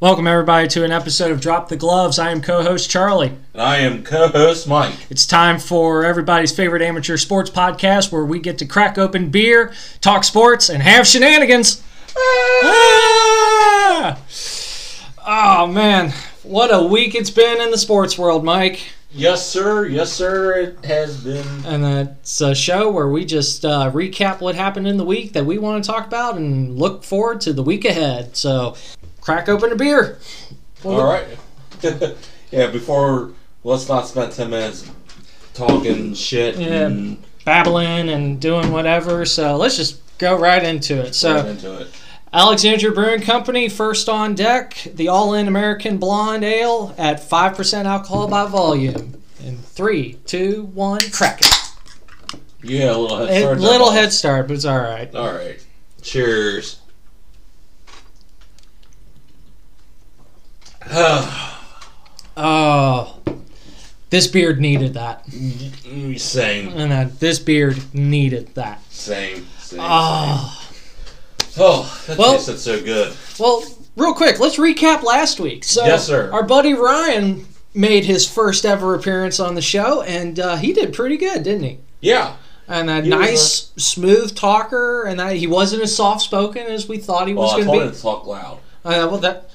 [0.00, 2.20] Welcome, everybody, to an episode of Drop the Gloves.
[2.20, 3.32] I am co host Charlie.
[3.52, 4.94] And I am co-host Mike.
[5.10, 9.72] It's time for everybody's favorite amateur sports podcast where we get to crack open beer,
[10.00, 11.82] talk sports, and have shenanigans.
[12.62, 14.18] Ah!
[15.26, 16.12] Oh, man.
[16.44, 18.80] What a week it's been in the sports world, Mike.
[19.10, 19.86] Yes, sir.
[19.86, 20.52] Yes, sir.
[20.60, 21.64] It has been.
[21.64, 25.46] And that's a show where we just uh, recap what happened in the week that
[25.46, 28.36] we want to talk about and look forward to the week ahead.
[28.36, 28.76] So,
[29.28, 30.18] crack open a beer.
[30.84, 31.26] All right.
[32.50, 32.70] yeah.
[32.70, 33.32] Before,
[33.62, 34.90] let's not spend ten minutes
[35.52, 36.56] talking shit.
[36.56, 36.86] Yeah.
[36.86, 39.26] And babbling and doing whatever.
[39.26, 41.14] So let's just go right into it.
[41.14, 41.88] So right into it.
[42.32, 48.28] Alexandria Brewing Company first on deck, the All-In American Blonde Ale at five percent alcohol
[48.28, 49.22] by volume.
[49.44, 52.38] In three, two, one, crack it.
[52.62, 55.14] Yeah, a little head A little head start, but it's all right.
[55.14, 55.62] All right.
[56.00, 56.80] Cheers.
[62.40, 63.16] Oh,
[64.10, 65.26] this beard needed that,
[66.18, 66.68] same.
[66.68, 68.80] and that this beard needed that.
[68.92, 69.44] Same.
[69.58, 69.80] Same.
[69.82, 70.68] Oh,
[71.40, 71.64] same.
[71.64, 73.12] Oh, that Well- tasted so good.
[73.40, 73.64] well,
[73.96, 75.64] real quick, let's recap last week.
[75.64, 76.30] So, Yes, sir.
[76.32, 77.44] Our buddy Ryan
[77.74, 81.64] made his first ever appearance on the show, and uh, he did pretty good, didn't
[81.64, 81.78] he?
[82.00, 82.34] Yeah.
[82.68, 86.86] and a He was nice, smooth talker, and that he wasn't as soft spoken as
[86.88, 87.96] we thought he Well, was I going told to him be.
[87.96, 88.58] to talk loud.
[88.84, 89.50] Uh, well, that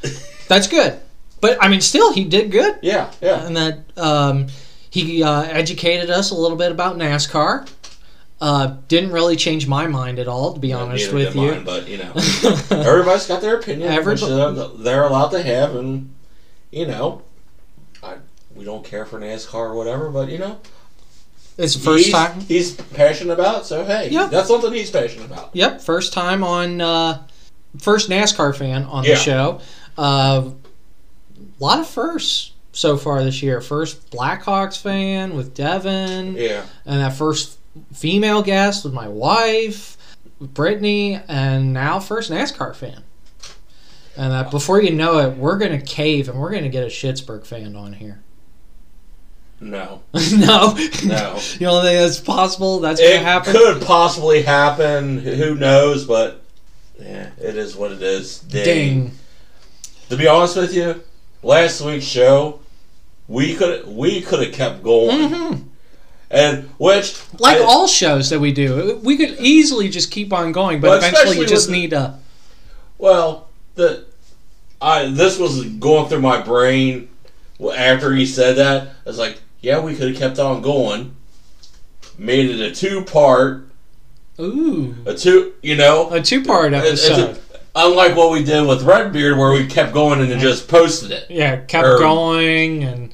[0.49, 0.99] that's good,
[1.43, 3.11] but I mean, still, he did good, Yeah.
[3.21, 3.45] Yeah.
[3.45, 4.47] and that um,
[4.89, 7.69] he uh, educated us a little bit about NASCAR.
[8.39, 11.51] Uh, didn't really change my mind at all, to be honest with you.
[11.51, 12.13] mine, but you know,
[12.71, 16.13] everybody's got their opinion, which Everybody- they're, they're allowed to have, and
[16.71, 17.21] you know,
[18.01, 18.15] I
[18.55, 20.61] we don't care for NASCAR or whatever, but you know,
[21.57, 22.39] it's the first he's, time.
[22.39, 23.65] he's passionate about.
[23.65, 24.27] So hey, Yeah.
[24.27, 25.49] that's something he's passionate about.
[25.53, 27.27] Yep, first time on uh,
[27.79, 29.15] first NASCAR fan on the Yeah.
[29.15, 29.59] show.
[31.59, 33.61] A uh, lot of firsts so far this year.
[33.61, 36.35] First Blackhawks fan with Devin.
[36.35, 37.59] Yeah, and that first
[37.93, 39.97] female guest with my wife,
[40.39, 43.03] Brittany, and now first NASCAR fan.
[44.15, 47.45] And that before you know it, we're gonna cave and we're gonna get a Schittsburg
[47.45, 48.21] fan on here.
[49.59, 50.73] no, no,
[51.05, 51.39] no.
[51.53, 52.79] you don't think that's possible?
[52.79, 53.53] That's gonna it happen.
[53.53, 55.19] could possibly happen.
[55.19, 56.05] Who knows?
[56.05, 56.43] But
[56.99, 58.39] yeah, it is what it is.
[58.39, 58.63] Ding.
[58.63, 59.11] Ding.
[60.09, 61.01] To be honest with you,
[61.43, 62.59] last week's show,
[63.27, 65.53] we could we could have kept going, hmm
[66.31, 70.51] and which Like I- all shows that we do, we could easily just keep on
[70.51, 72.19] going, but eventually you just the- need a.
[72.97, 74.05] Well, the
[74.81, 77.09] I this was going through my brain
[77.75, 78.81] after he said that.
[79.05, 81.15] I was like, yeah, we could have kept on going,
[82.17, 83.67] made it a two part,
[84.39, 87.39] Ooh, a two, you know, a it's a- episode.
[87.75, 91.25] Unlike what we did with Redbeard, where we kept going and then just posted it.
[91.29, 93.11] Yeah, kept Or- going and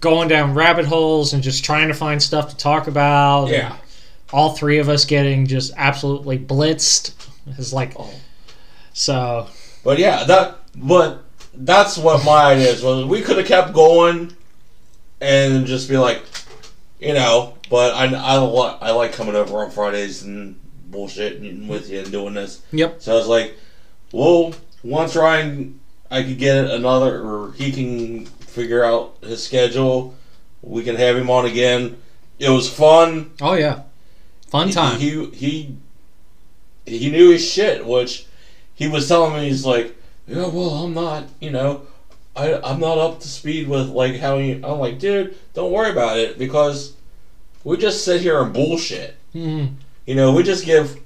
[0.00, 3.48] going down rabbit holes and just trying to find stuff to talk about.
[3.48, 3.76] Yeah.
[4.32, 7.12] all three of us getting just absolutely blitzed
[7.58, 8.10] is like Oh.
[8.92, 9.46] so
[9.84, 11.22] But yeah, that but
[11.54, 12.82] that's what my idea is.
[12.82, 14.32] Was we could have kept going
[15.20, 16.22] and just be like,
[17.00, 17.54] you know.
[17.70, 20.58] But I I, li- I like coming over on Fridays and
[20.90, 22.60] bullshitting with you and doing this.
[22.72, 23.02] Yep.
[23.02, 23.56] So I was like,
[24.14, 25.80] well, once Ryan,
[26.10, 30.14] I could get another, or he can figure out his schedule.
[30.62, 31.96] We can have him on again.
[32.38, 33.32] It was fun.
[33.40, 33.82] oh yeah
[34.48, 35.76] fun time He he
[36.86, 38.26] he knew his shit, which
[38.74, 39.48] he was telling me.
[39.48, 39.96] He's like,
[40.28, 41.82] yeah, well, I'm not, you know,
[42.36, 44.60] I I'm not up to speed with like how you.
[44.64, 46.94] I'm like, dude, don't worry about it because
[47.64, 49.16] we just sit here and bullshit.
[49.34, 49.74] Mhm.
[50.06, 51.00] You know, we just give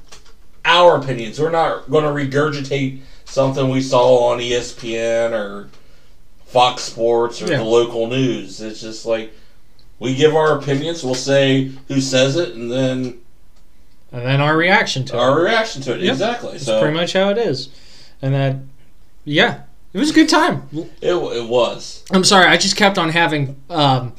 [0.68, 1.41] our opinions.
[1.41, 5.68] We're not going to regurgitate something we saw on ESPN or
[6.47, 7.59] Fox Sports or Yeah.
[7.59, 8.60] the local news.
[8.60, 9.32] It's just like
[9.98, 11.03] we give our opinions.
[11.03, 13.18] We'll say who says it, and then
[14.12, 16.00] and then our reaction to it our reaction to it.
[16.00, 16.12] Yep.
[16.12, 16.53] Exactly.
[16.53, 17.68] that's So pretty much how it is
[18.22, 18.56] and that
[19.26, 19.60] yeah
[19.92, 22.03] it was a good time it, it was.
[22.10, 24.15] i'm sorry i just kept on having um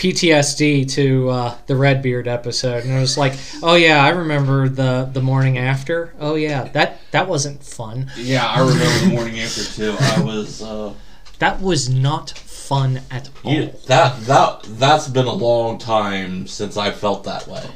[0.00, 5.10] PTSD to uh, the Redbeard episode, and I was like, "Oh yeah, I remember the
[5.12, 6.14] the morning after.
[6.18, 8.10] Oh yeah, that that wasn't fun.
[8.16, 9.96] Yeah, I remember the morning after too.
[10.00, 10.62] I was.
[10.62, 10.94] Uh,
[11.38, 16.78] That was not fun at all." you, that that that's been a long time since
[16.78, 17.66] I felt that way.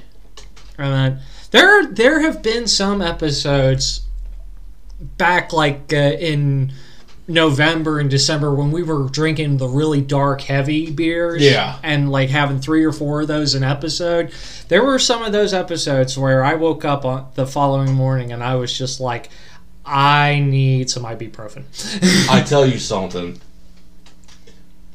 [0.79, 1.19] And
[1.51, 4.01] there there have been some episodes
[5.19, 6.73] back like uh, in
[7.27, 11.79] November and December when we were drinking the really dark heavy beers Yeah.
[11.83, 14.31] and like having three or four of those an episode
[14.69, 18.43] there were some of those episodes where I woke up on the following morning and
[18.43, 19.31] I was just like
[19.87, 21.65] I need some ibuprofen.
[22.31, 23.39] I tell you something.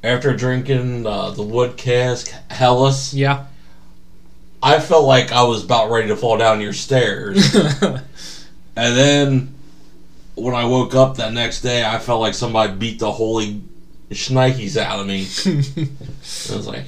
[0.03, 3.45] After drinking uh, the wood cask Helles, yeah.
[4.63, 7.53] I felt like I was about ready to fall down your stairs.
[7.83, 8.01] and
[8.75, 9.53] then
[10.41, 13.61] when I woke up that next day, I felt like somebody beat the holy
[14.11, 15.21] shnikes out of me.
[16.51, 16.85] I was like,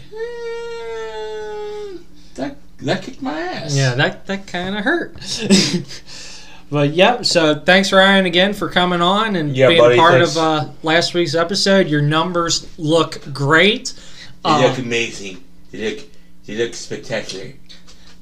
[1.12, 1.98] eh,
[2.36, 3.76] that that kicked my ass.
[3.76, 5.16] Yeah, that that kind of hurt.
[6.72, 7.26] but yep.
[7.26, 10.36] so thanks Ryan again for coming on and Yeah, being buddy, part thanks.
[10.36, 11.88] of uh, last week's episode.
[11.88, 13.94] Your numbers look great.
[14.44, 15.44] They Uh, look amazing.
[15.72, 16.06] They look
[16.46, 17.54] they look spectacular.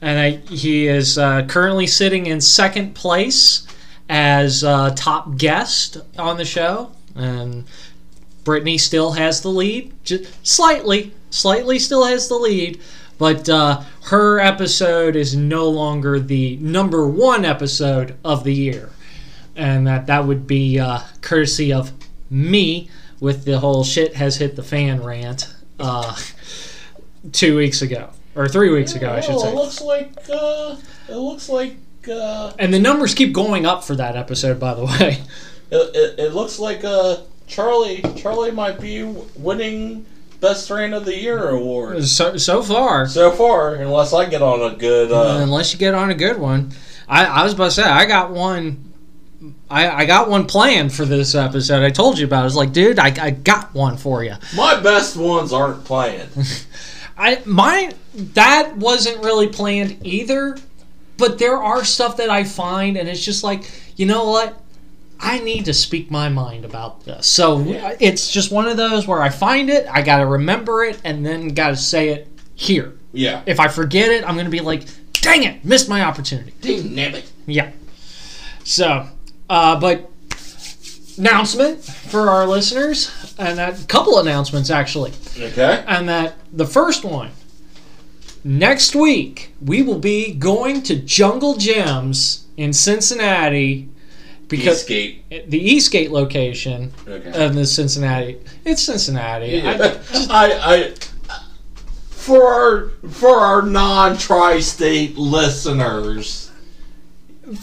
[0.02, 3.66] and I, he is uh, currently sitting in second place
[4.10, 7.64] as uh, top guest on the show, and
[8.44, 12.82] Brittany still has the lead, just slightly, slightly still has the lead.
[13.20, 18.90] But uh, her episode is no longer the number one episode of the year,
[19.56, 21.92] and that that would be uh, courtesy of
[22.30, 22.90] me
[23.20, 26.16] with the whole shit has hit the fan rant uh,
[27.34, 29.50] two weeks ago or three weeks ago, I should say.
[29.50, 30.78] It looks like uh,
[31.10, 31.76] it looks like
[32.08, 35.22] uh, And the numbers keep going up for that episode, by the way.
[35.72, 37.18] it, it, it looks like uh,
[37.48, 40.06] Charlie Charlie might be winning
[40.40, 44.62] best strain of the year award So so far, so far, unless I get on
[44.62, 45.12] a good.
[45.12, 46.72] Uh, unless you get on a good one,
[47.08, 48.86] I, I was about to say I got one.
[49.70, 51.84] I, I got one planned for this episode.
[51.84, 52.40] I told you about.
[52.40, 52.42] it.
[52.42, 54.34] I was like, dude, I, I got one for you.
[54.56, 56.28] my best ones aren't playing.
[57.18, 60.58] I my that wasn't really planned either,
[61.20, 64.60] but there are stuff that I find, and it's just like, you know what?
[65.20, 67.28] I need to speak my mind about this.
[67.28, 67.96] So Yeah.
[68.00, 71.26] it's just one of those where I find it, I got to remember it, and
[71.26, 72.94] then got to say it here.
[73.12, 73.42] yeah.
[73.46, 74.84] If I forget it, I'm going to be like,
[75.14, 76.54] dang it, missed my opportunity.
[76.62, 77.26] Dang nabbit.
[77.46, 77.72] Yeah.
[78.64, 79.08] So,
[79.50, 80.10] uh, but
[81.18, 85.84] announcement for our listeners, and a couple announcements actually, Okay.
[85.88, 87.32] and that the first one
[88.44, 93.90] next week we will be going to Jungle Jim's in Cincinnati
[94.48, 95.26] because Escape.
[95.48, 97.46] the Eastgate location Okay.
[97.46, 98.38] of the Cincinnati.
[98.66, 99.62] It's Cincinnati.
[99.62, 100.00] I-
[100.30, 100.94] I, I,
[102.10, 106.52] for our for our non tri-state listeners,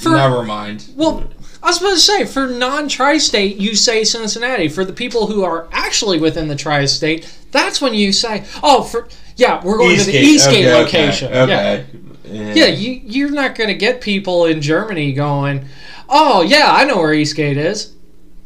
[0.00, 0.88] for, never mind.
[0.96, 1.24] Well,
[1.62, 4.68] I was supposed to say for non-tri-state, you say Cincinnati.
[4.68, 9.08] For the people who are actually within the tri-state, that's when you say, "Oh, for
[9.36, 11.86] yeah, we're going to the Eastgate okay, location." Okay.
[12.24, 12.54] Yeah, okay.
[12.54, 12.66] yeah.
[12.66, 15.66] You you're not going to get people in Germany going,
[16.08, 17.94] "Oh yeah, I know where Eastgate is."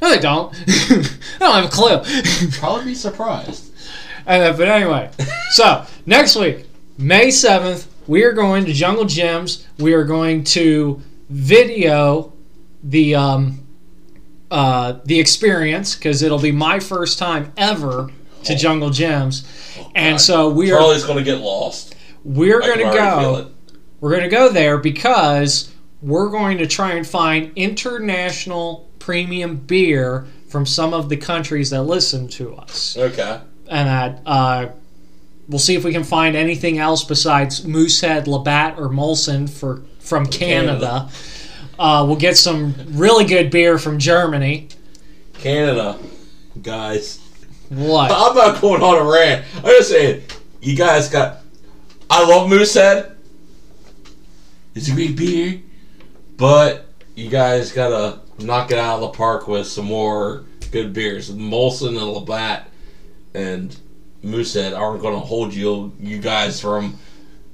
[0.00, 0.54] No, they don't.
[0.68, 1.06] I
[1.38, 2.50] don't have a clue.
[2.52, 3.72] Probably be surprised.
[4.26, 5.10] Uh, but anyway,
[5.50, 6.66] so next week,
[6.96, 9.66] May 7th, we are going to Jungle Jim's.
[9.78, 12.32] We are going to video
[12.82, 13.66] the um,
[14.50, 18.10] uh, the experience because it'll be my first time ever
[18.44, 19.44] to Jungle Jim's,
[19.94, 21.94] and so we are Charlie's gonna get lost.
[22.24, 23.50] we're going to go.
[24.00, 25.70] We're going to go there because
[26.00, 31.82] we're going to try and find international premium beer from some of the countries that
[31.82, 33.40] listen to us Okay.
[33.68, 34.68] and that uh,
[35.48, 40.24] we'll see if we can find anything else besides Moosehead, Labatt, or Molson for from
[40.26, 41.08] Canada.
[41.78, 44.68] Uh, we'll get some really good beer from Germany.
[45.34, 45.98] Canada,
[46.62, 47.19] guys.
[47.70, 48.10] What?
[48.10, 49.44] I'm not going on a rant.
[49.56, 50.22] I'm just saying,
[50.60, 51.38] you guys got.
[52.10, 53.16] I love Moosehead.
[54.74, 55.62] It's a great beer,
[56.36, 61.30] but you guys gotta knock it out of the park with some more good beers.
[61.30, 62.68] Molson and Labatt
[63.34, 63.76] and
[64.22, 66.98] Moosehead aren't gonna hold you, you guys from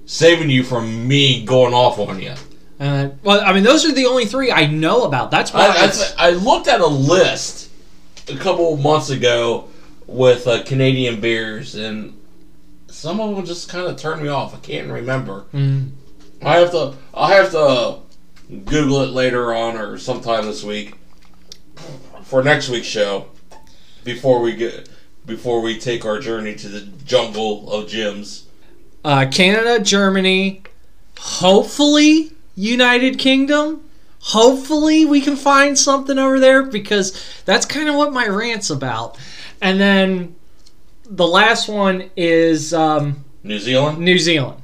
[0.06, 2.34] saving you from me going off on you.
[2.80, 5.30] Uh, well, I mean, those are the only three I know about.
[5.30, 5.66] That's why.
[5.66, 7.70] I, I, I looked at a list
[8.28, 9.68] a couple of months ago
[10.06, 12.20] with uh, Canadian beers, and
[12.88, 14.54] some of them just kind of turned me off.
[14.54, 15.46] I can't remember.
[15.52, 15.90] Mm.
[16.42, 16.94] I have to.
[17.14, 17.98] I have to
[18.64, 20.94] Google it later on or sometime this week
[22.22, 23.26] for next week's show.
[24.04, 24.88] Before we get,
[25.24, 28.44] before we take our journey to the jungle of gyms.
[29.04, 30.62] uh, Canada, Germany,
[31.18, 33.82] hopefully United Kingdom.
[34.20, 39.18] Hopefully we can find something over there because that's kind of what my rant's about.
[39.60, 40.36] And then
[41.04, 43.98] the last one is um, New Zealand.
[43.98, 44.62] New Zealand.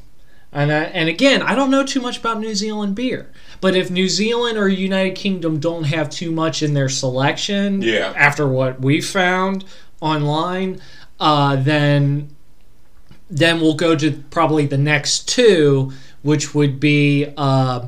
[0.52, 3.30] And, uh, and again, I don't know too much about New Zealand beer.
[3.62, 8.12] But if New Zealand or United Kingdom don't have too much in their selection, Yeah.
[8.16, 9.64] after what we found
[10.00, 10.80] online,
[11.20, 12.34] uh, then
[13.30, 17.86] then we'll go to probably the next two, which would be uh,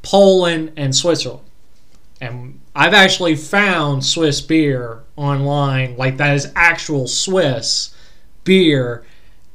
[0.00, 1.44] Poland and Switzerland.
[2.18, 7.94] And I've actually found Swiss beer online, like that is actual Swiss
[8.44, 9.04] beer,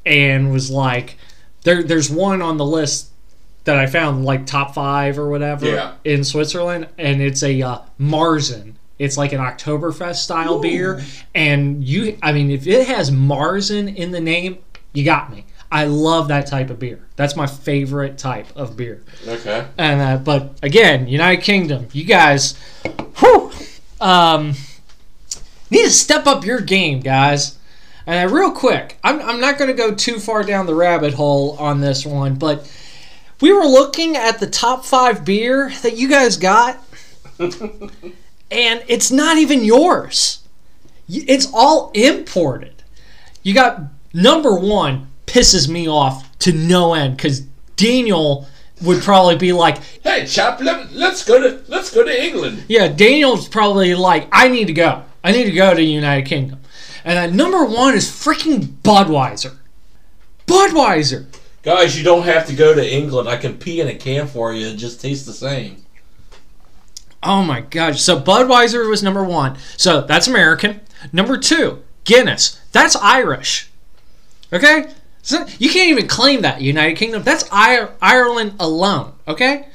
[0.05, 1.17] and was like,
[1.63, 1.81] there.
[1.83, 3.09] There's one on the list
[3.63, 5.93] that I found, like top five or whatever, Yeah.
[6.03, 8.73] in Switzerland, and it's a uh, Marzen.
[8.99, 11.01] It's like an Oktoberfest style beer,
[11.33, 12.17] and you.
[12.21, 14.59] I mean, if it has Marzen in the name,
[14.93, 15.45] you got me.
[15.71, 16.99] I love that type of beer.
[17.15, 19.03] That's my favorite type of beer.
[19.27, 19.67] Okay.
[19.77, 22.53] And uh, but again, United Kingdom, you guys,
[23.17, 23.51] whew,
[23.99, 24.53] um,
[25.69, 27.57] need to step up your game, guys.
[28.07, 31.13] And uh, real quick, I'm I'm not going to go too far down the rabbit
[31.13, 32.71] hole on this one, but
[33.41, 36.77] we were looking at the top five beer that you guys got,
[37.39, 37.91] and
[38.49, 40.39] it's not even yours.
[41.09, 42.83] It's all imported.
[43.43, 43.81] You got
[44.13, 47.41] number one pisses me off to no end because
[47.75, 48.47] Daniel
[48.81, 52.63] would probably be like, Hey, chap, let, let's go to let's go to England.
[52.67, 55.03] yeah, Daniel's probably like, I need to go.
[55.23, 56.59] I need to go to the United Kingdom.
[57.03, 59.55] And then number one is freaking Budweiser.
[60.47, 61.25] Budweiser.
[61.63, 63.27] Guys, you don't have to go to England.
[63.27, 64.67] I can pee in a can for you.
[64.67, 65.83] It just tastes the same.
[67.23, 68.01] Oh my gosh.
[68.01, 69.57] So Budweiser was number one.
[69.77, 70.81] So that's American.
[71.11, 72.61] Number two, Guinness.
[72.71, 73.69] That's Irish.
[74.53, 74.85] Okay?
[75.25, 77.23] So you can't even claim that, United Kingdom.
[77.23, 79.13] That's Ireland alone.
[79.27, 79.67] Okay?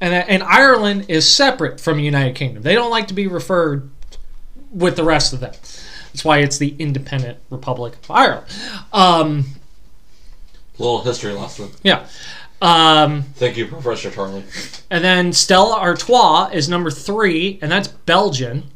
[0.00, 2.62] And, and Ireland is separate from United Kingdom.
[2.62, 3.90] They don't like to be referred
[4.70, 5.52] with the rest of them.
[5.52, 8.46] That's why it's the independent Republic of Ireland.
[8.92, 9.44] Um,
[10.78, 11.70] Little history lesson.
[11.82, 12.06] yeah.
[12.62, 14.44] Um, Thank you, Professor Charlie.
[14.88, 18.70] And then Stella Artois is number three, and that's Belgian.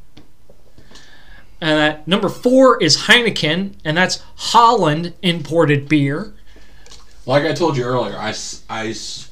[1.60, 6.32] And that number four is Heineken, and that's Holland imported beer.
[7.26, 8.32] Like I told you earlier, I,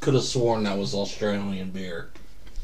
[0.00, 2.10] could have sworn that was Australian beer.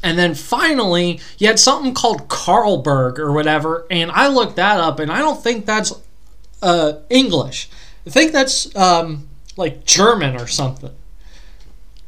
[0.03, 4.99] And then finally, you had something called Carlberg or whatever, and I looked that up,
[4.99, 5.93] and I don't think that's
[6.61, 7.69] uh, English.
[8.05, 10.91] I think that's um, like German or something.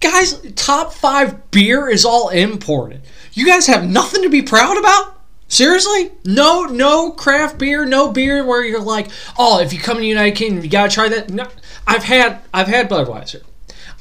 [0.01, 3.01] Guys, top five beer is all imported.
[3.33, 5.14] You guys have nothing to be proud about?
[5.47, 6.11] Seriously?
[6.25, 10.07] No, no craft beer, no beer where you're like, oh, if you come to the
[10.07, 11.29] United Kingdom, you gotta try that.
[11.29, 11.47] No,
[11.85, 13.43] I've had, I've had Budweiser.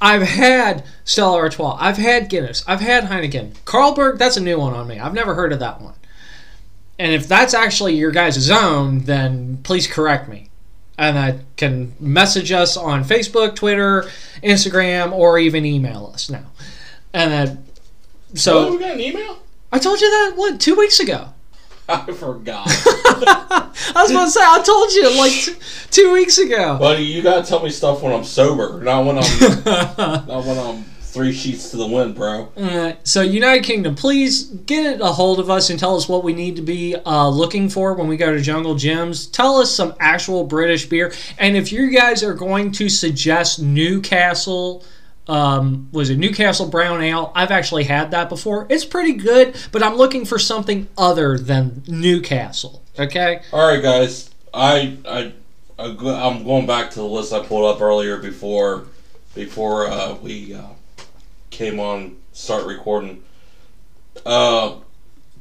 [0.01, 1.77] I've had Stella Artois.
[1.79, 2.65] I've had Guinness.
[2.67, 3.55] I've had Heineken.
[3.65, 4.99] Carlberg, that's a new one on me.
[4.99, 5.95] I've never heard of that one.
[6.99, 10.49] And if that's actually your guys' zone, then please correct me.
[10.97, 14.09] And I can message us on Facebook, Twitter,
[14.43, 16.47] Instagram, or even email us now.
[17.13, 17.65] And then,
[18.31, 19.39] Oh, so we got an email?
[19.73, 21.34] I told you that what two weeks ago.
[21.89, 22.67] I forgot.
[22.67, 25.55] I was about to say I told you like t-
[25.91, 26.79] two weeks ago.
[26.79, 29.65] Buddy, you gotta tell me stuff when I'm sober, not when I'm
[30.27, 32.49] not when I'm three sheets to the wind, bro.
[32.57, 36.33] Uh, so United Kingdom, please get a hold of us and tell us what we
[36.33, 39.27] need to be uh, looking for when we go to Jungle Jim's.
[39.27, 44.83] Tell us some actual British beer, and if you guys are going to suggest Newcastle,
[45.27, 47.33] um, was it Newcastle Brown Ale?
[47.35, 48.67] I've actually had that before.
[48.69, 52.83] It's pretty good, but I'm looking for something other than Newcastle.
[52.99, 53.41] Okay.
[53.53, 54.31] All right, guys.
[54.53, 55.33] I I,
[55.79, 58.87] I'm going back to the list I pulled up earlier before
[59.35, 60.69] before uh, we uh,
[61.51, 63.23] came on start recording.
[64.25, 64.77] Uh,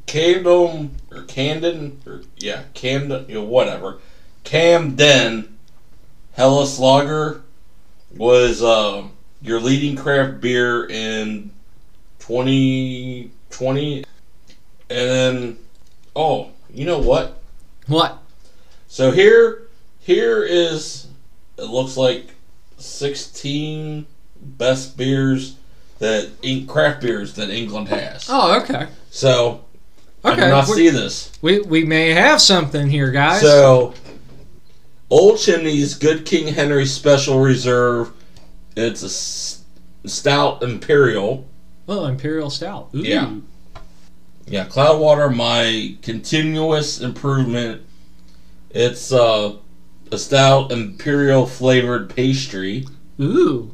[0.05, 3.99] Camden or Camden or yeah Camden you know, whatever
[4.43, 5.57] Camden
[6.33, 7.41] Hellas Lager
[8.15, 9.03] was uh,
[9.43, 11.51] your leading craft beer in
[12.19, 13.97] 2020
[14.89, 15.57] and then
[16.15, 17.41] oh you know what
[17.87, 18.19] What?
[18.87, 19.63] so here,
[19.99, 21.07] here is.
[21.57, 22.27] It looks like
[22.77, 24.05] sixteen
[24.41, 25.55] best beers
[25.99, 28.25] that in- craft beers that England has.
[28.29, 28.87] Oh, okay.
[29.11, 29.63] So
[30.23, 30.41] I Okay.
[30.41, 31.31] did not we- see this.
[31.41, 33.41] We, we may have something here, guys.
[33.41, 33.93] So
[35.09, 38.11] Old Chimney's Good King Henry Special Reserve.
[38.75, 41.47] It's a stout imperial.
[41.87, 42.89] oh, Imperial Stout.
[42.95, 42.99] Ooh.
[42.99, 43.35] Yeah.
[44.45, 47.81] Yeah, Cloudwater, my continuous improvement.
[48.71, 49.55] It's uh,
[50.11, 52.85] a stout imperial flavored pastry.
[53.21, 53.73] Ooh.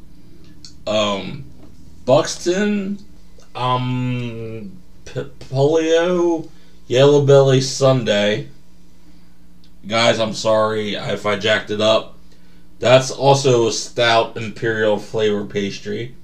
[0.86, 1.44] Um,
[2.04, 2.98] Buxton,
[3.54, 4.76] um,
[5.06, 6.48] P- Polio,
[6.86, 8.46] Yellow Belly Sundae.
[9.86, 12.16] Guys, I'm sorry if I jacked it up.
[12.80, 16.14] That's also a stout imperial flavor pastry.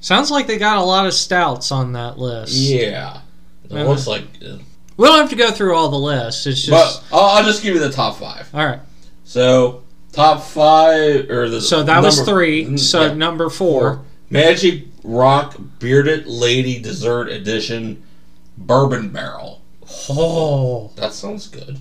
[0.00, 2.52] Sounds like they got a lot of stouts on that list.
[2.52, 3.20] Yeah,
[3.68, 3.84] it Uh-huh.
[3.88, 4.22] looks like.
[4.46, 4.58] uh,
[4.98, 6.46] We don't have to go through all the lists.
[6.46, 8.48] It's But just I'll, I'll just give you the top five.
[8.54, 8.80] all right.
[9.24, 12.66] So top five or the So that was three.
[12.66, 14.02] mm, So yeah, number four.
[14.30, 18.02] Magic Rock Bearded Lady Dessert Edition.
[18.58, 19.60] bourbon barrel.
[20.10, 21.78] Oh, That sounds good.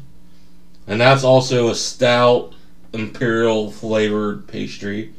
[0.87, 2.53] And that's also a stout
[2.95, 5.13] imperial flavored pastry.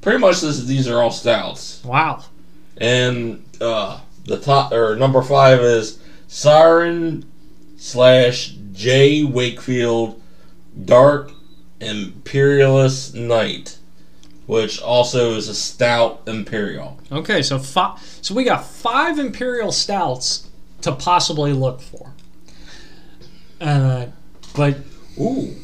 [0.00, 1.82] Pretty much this these are all stouts.
[1.84, 2.24] wow.
[2.76, 5.98] And uh the top or number five is
[6.28, 7.24] Siren
[7.76, 10.20] slash J Wakefield
[10.84, 11.32] Dark
[11.80, 13.78] Imperialist Night,
[14.46, 16.98] which also is a stout imperial.
[17.10, 17.98] Okay, so five.
[18.22, 20.48] So we got five imperial stouts
[20.82, 22.12] to possibly look for.
[23.60, 24.06] Uh,
[24.54, 24.76] but
[25.18, 25.56] Ooh.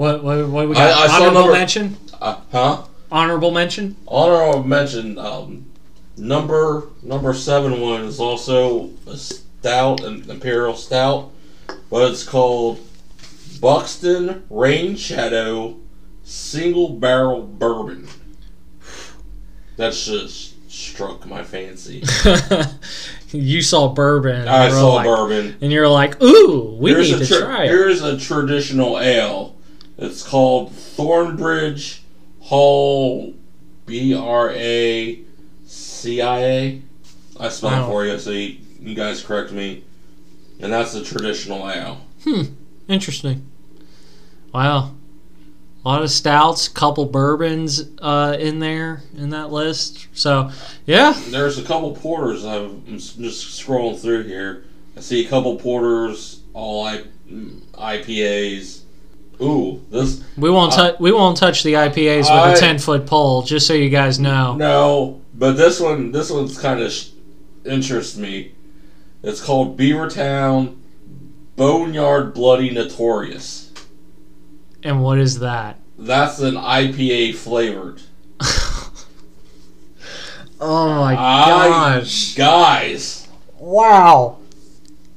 [0.00, 0.98] What what, what we got?
[0.98, 1.96] I saw Honorable number- mention.
[2.18, 2.82] Uh, huh?
[3.12, 3.96] Honorable mention.
[4.08, 5.18] Honorable mention.
[5.18, 5.66] Um,
[6.16, 11.30] number number seven one is also a stout, an imperial stout,
[11.90, 12.80] but it's called
[13.60, 15.76] Buxton Rain Shadow
[16.24, 18.08] Single Barrel Bourbon.
[19.76, 22.02] That's just struck my fancy.
[23.32, 24.36] you saw bourbon.
[24.42, 25.58] and I saw like- bourbon.
[25.60, 29.56] and you're like, "Ooh, we Here's need to tra- try it." Here's a traditional ale.
[30.00, 32.00] It's called Thornbridge
[32.40, 33.34] Hall
[33.86, 35.20] B R A
[35.66, 36.82] C I A.
[37.38, 37.84] I spell Wow.
[37.84, 39.84] it for you so you, you guys correct me.
[40.58, 42.00] And that's the traditional ale.
[42.24, 42.42] Hmm.
[42.88, 43.46] Interesting.
[44.52, 44.94] Wow.
[45.84, 50.08] A lot of stouts, couple bourbons uh, in there in that list.
[50.12, 50.50] So,
[50.84, 52.44] yeah, There's a couple porters.
[52.44, 53.18] I'm just
[53.64, 54.64] scrolling through here.
[54.96, 58.80] I see a couple porters, all I, mm, IPAs.
[59.42, 63.06] Ooh, this we won't touch we won't touch the IPAs with I- a ten foot
[63.06, 64.54] pole, just so you guys know.
[64.56, 67.08] No, but this one, this one's kind of sh-
[67.64, 68.52] interests me.
[69.22, 70.76] It's called Beavertown
[71.56, 73.70] Boneyard Bloody Notorious.
[74.82, 75.78] And what is that?
[75.98, 78.00] That's an IPA flavored.
[80.62, 81.46] Oh my I-
[81.98, 82.34] gosh!
[82.34, 83.26] guys,
[83.58, 84.36] Wow.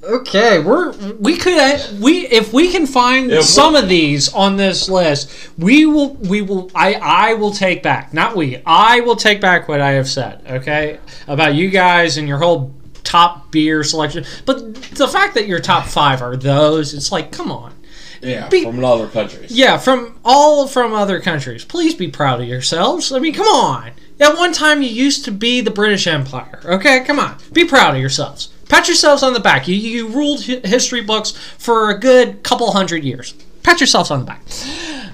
[0.04, 4.58] Okay, we're we could uh, we if we can find we- some of these on
[4.58, 9.16] this list, we will we will I I will take back not we I will
[9.16, 10.42] take back what I have said.
[10.50, 14.26] Okay, about you guys and your whole top beer selection.
[14.46, 17.74] But the fact that your top five are those, it's like come on.
[18.22, 19.52] yeah, Be- from other countries.
[19.52, 21.64] Yeah, from all from other countries.
[21.64, 23.12] Please be proud of yourselves.
[23.12, 23.92] I mean, come on.
[24.20, 26.62] At one time, you used to be the British Empire.
[26.66, 27.38] Okay, come on.
[27.52, 28.50] Be proud of yourselves.
[28.70, 29.68] Pat yourselves on the back.
[29.68, 33.34] You, you ruled history books for a good couple hundred years.
[33.64, 34.42] Pat yourselves on the back.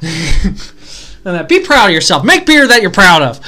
[1.26, 2.24] and then be proud of yourself.
[2.24, 3.40] Make beer that you're proud of.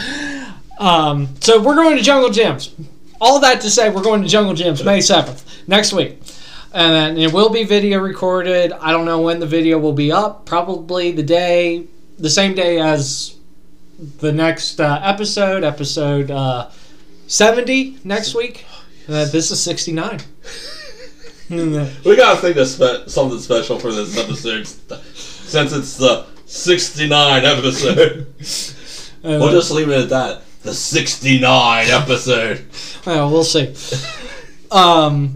[0.79, 2.73] Um, so we're going to Jungle Jim's.
[3.19, 6.19] All that to say, we're going to Jungle Jim's May 7th, next week.
[6.73, 8.71] And then it will be video recorded.
[8.71, 10.45] I don't know when the video will be up.
[10.45, 11.85] Probably the day,
[12.17, 13.35] the same day as
[14.19, 16.69] the next uh, episode, episode uh,
[17.27, 18.65] 70 next week.
[19.07, 20.19] Uh, this is 69.
[22.05, 24.65] We gotta think of spe- something special for this episode,
[25.13, 28.27] since it's the 69 episode.
[29.21, 30.43] uh, we'll just leave it at that.
[30.63, 32.65] The 69 episode.
[33.05, 33.73] Well, we'll see.
[34.71, 35.35] Um,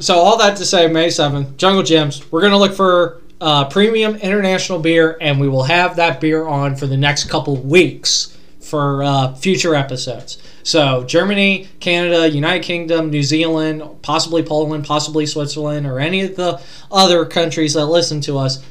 [0.00, 2.32] so all that to say, May seventh, Jungle Jim's.
[2.32, 6.74] We're gonna look for uh, premium international beer, and we will have that beer on
[6.74, 10.41] for the next couple weeks for uh, future episodes.
[10.62, 16.60] So Germany, Canada, United Kingdom, New Zealand, possibly Poland, possibly Switzerland, or any of the
[16.90, 18.64] other countries that listen to us.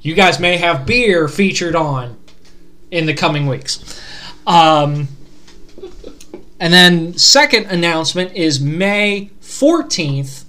[0.00, 2.16] You guys may have beer featured on
[2.90, 4.00] in the coming weeks.
[4.46, 5.08] Um,
[6.58, 10.44] and then second announcement is May 14th.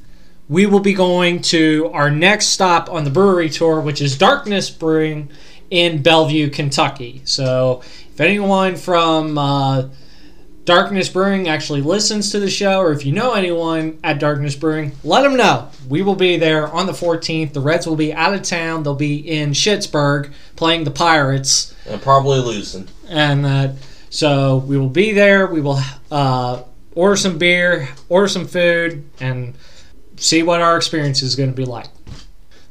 [0.47, 4.69] We will be going to our next stop on the brewery tour, which is Darkness
[4.69, 5.29] Brewing
[5.69, 7.21] in Bellevue, Kentucky.
[7.25, 7.81] So
[8.13, 9.89] if anyone from uh,
[10.67, 14.91] Darkness Brewing actually listens to the show, or if you know anyone at Darkness Brewing,
[15.01, 15.69] let them know.
[15.87, 17.53] We will be there on the 14th.
[17.53, 18.83] The Reds will be out of town.
[18.83, 22.89] They'll be in Schittsburg playing the Pirates And probably losing.
[23.07, 23.75] and that
[24.09, 25.47] so we will be there.
[25.47, 25.79] We will
[26.11, 29.55] uh, order some beer, order some food, and
[30.17, 31.87] see what our experience is going to be like.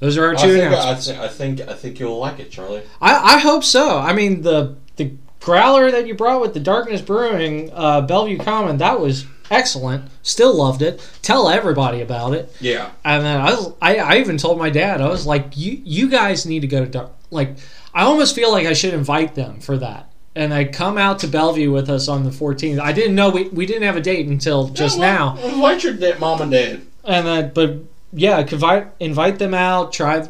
[0.01, 1.07] Those are our I two think, I, announcements.
[1.07, 2.83] think, I think I think you'll like it, Charlie.
[3.01, 3.99] I, I hope so.
[3.99, 8.79] I mean the the growler that you brought with the Darkness Brewing uh, Bellevue Common
[8.79, 10.11] that was excellent.
[10.23, 11.07] Still loved it.
[11.23, 12.55] Tell everybody about it.
[12.61, 12.91] Yeah.
[13.05, 16.09] And then I was, I, I even told my dad, I was like, you, you
[16.09, 17.13] guys need to go to Dark.
[17.31, 17.57] Like,
[17.95, 20.11] I almost feel like I should invite them for that.
[20.35, 22.79] And they come out to Bellevue with us on the 14th.
[22.79, 25.37] I didn't know we, we didn't have a date until just now.
[25.39, 26.83] Invite your da- mom and dad.
[27.05, 27.77] And then, but
[28.13, 29.93] yeah, invite invite them out.
[29.95, 30.29] Try,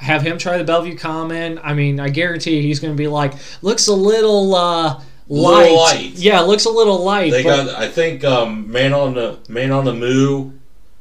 [0.00, 1.58] have him try the Bellevue Common.
[1.62, 5.62] I mean, I guarantee he's going to be like, looks a little uh, light.
[5.62, 6.10] Little light.
[6.14, 7.30] Yeah, looks a little light.
[7.30, 7.68] They got.
[7.68, 10.52] I think um, man on the man on the moo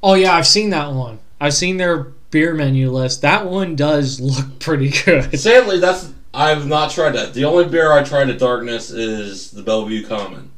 [0.03, 1.19] Oh yeah, I've seen that one.
[1.39, 3.21] I've seen their beer menu list.
[3.21, 5.39] That one does look pretty good.
[5.39, 7.33] Sadly, that's I've not tried that.
[7.33, 10.51] The only beer I tried at Darkness is the Bellevue Common.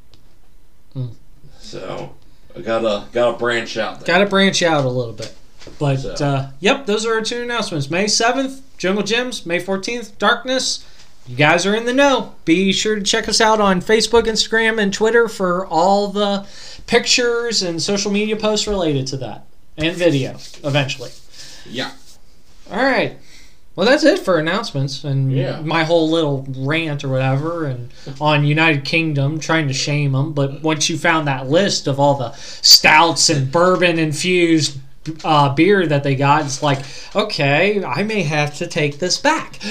[0.93, 1.07] Hmm.
[1.59, 2.15] So
[2.57, 3.99] I gotta gotta branch out.
[3.99, 4.07] There.
[4.07, 5.35] Got to branch out a little bit.
[5.79, 6.25] But So.
[6.25, 7.89] uh, yep, those are our two announcements.
[7.89, 9.45] May seventh, Jungle Jim's.
[9.45, 10.85] May fourteenth, Darkness.
[11.27, 12.35] You guys are in the know.
[12.45, 16.45] Be sure to check us out on Facebook, Instagram, and Twitter for all the
[16.85, 21.09] pictures and social media posts related to that and video eventually.
[21.67, 21.91] Yeah.
[22.71, 23.17] All right.
[23.75, 25.59] Well, that's it for announcements and Yeah.
[25.61, 27.89] my whole little rant or whatever, and
[28.21, 30.31] on United Kingdom trying to shame them.
[30.31, 34.77] But once you found that list of all the stouts and bourbon infused
[35.23, 36.79] uh, beer that they got, it's like,
[37.15, 39.59] okay, I may have to take this back.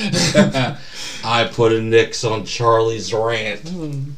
[1.24, 3.62] I put a nix on Charlie's rant.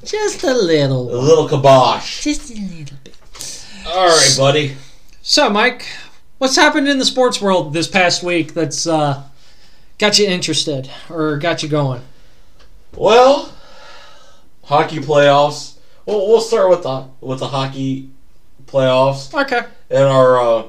[0.05, 1.15] Just a little.
[1.15, 2.23] A little kibosh.
[2.23, 3.67] Just a little bit.
[3.87, 4.77] All right, buddy.
[5.23, 5.87] So, Mike,
[6.39, 9.23] what's happened in the sports world this past week that's uh,
[9.99, 12.03] got you interested or got you going?
[12.97, 13.53] Well,
[14.65, 15.75] hockey playoffs.
[16.05, 18.11] Well, we'll start with the with the hockey
[18.67, 19.67] playoffs Okay.
[19.91, 20.41] and our.
[20.41, 20.63] Uh,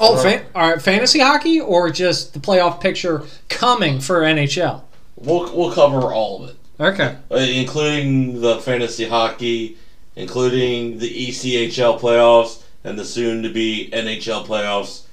[0.00, 4.82] Oh, fan, all right, fantasy hockey or just the playoff picture coming for NHL?
[5.16, 6.56] we'll we'll cover all of it.
[6.78, 7.16] Okay.
[7.30, 9.76] uh, including the fantasy hockey,
[10.16, 15.04] including the ECHL playoffs and the soon to be NHL playoffs,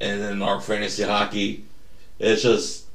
[0.00, 1.64] and then our fantasy hockey.
[2.18, 2.86] It's just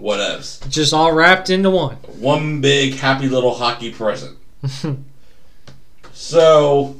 [0.00, 0.68] whatevs.
[0.68, 1.96] Just all wrapped into one.
[1.96, 4.38] One big happy little hockey present.
[6.12, 6.96] so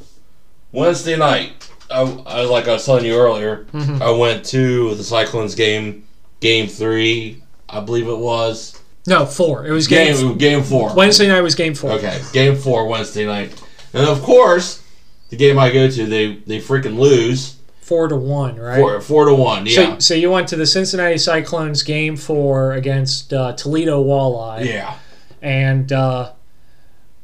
[0.73, 4.01] Wednesday night, I, I like I was telling you earlier, Mhm.
[4.03, 6.05] I went to the Cyclones game,
[6.41, 8.79] game three, I believe it was.
[9.07, 9.67] No, four.
[9.67, 10.15] It was game.
[10.15, 10.95] Game game four.
[10.95, 11.93] Wednesday night was game four.
[11.93, 13.51] Okay, game four Wednesday night,
[13.95, 14.83] and of course,
[15.31, 18.77] the game I go to, they they freaking lose Four to one, right?
[18.79, 19.65] four four to one.
[19.65, 24.67] Yeah, So, so you went to the Cincinnati Cyclones game four against uh, Toledo Walleye,
[24.67, 24.95] yeah,
[25.41, 26.33] and uh,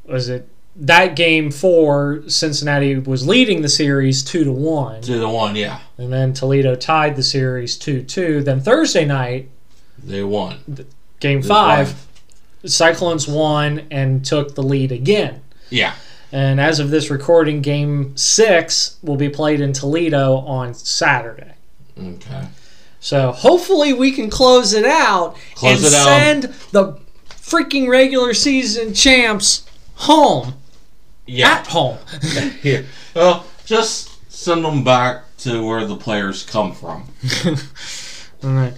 [0.05, 2.23] was it that game four?
[2.27, 5.55] Cincinnati was leading the series two to one, Two to one.
[5.55, 8.43] Yeah, and then Toledo tied the series two two.
[8.43, 9.49] Then Thursday night,
[10.03, 10.57] they won.
[11.19, 12.05] game five,
[12.65, 15.41] Cyclones won and took the lead again.
[15.69, 15.93] Yeah,
[16.31, 21.53] And as of this recording, game six will be played in Toledo on Saturday.
[21.97, 22.47] okay.
[22.99, 26.05] So hopefully we can close it out Close and it out.
[26.05, 30.55] send the freaking regular season champs home
[31.27, 31.97] Yeah, at home.
[32.63, 32.83] yeah.
[33.15, 37.09] Well, just send them back to where the players come from.
[38.43, 38.73] All right.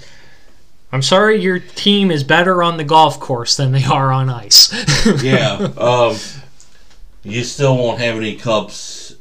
[0.92, 4.72] I'm sorry your team is better on the golf course than they are on ice.
[5.24, 6.16] Yeah, um,
[7.24, 9.16] you still won't have any cups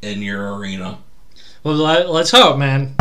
[0.00, 0.98] in your arena.
[1.62, 2.94] well, let, let's hope, man.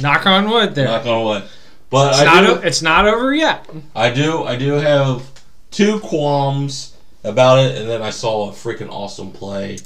[0.00, 0.86] Knock on wood there.
[0.86, 1.42] Knock on wood.
[1.90, 2.46] but it's, I not do.
[2.54, 3.68] o- it's not over yet.
[3.94, 5.28] I do I do have
[5.72, 6.91] two qualms
[7.24, 9.78] about it, and then I saw a freaking awesome play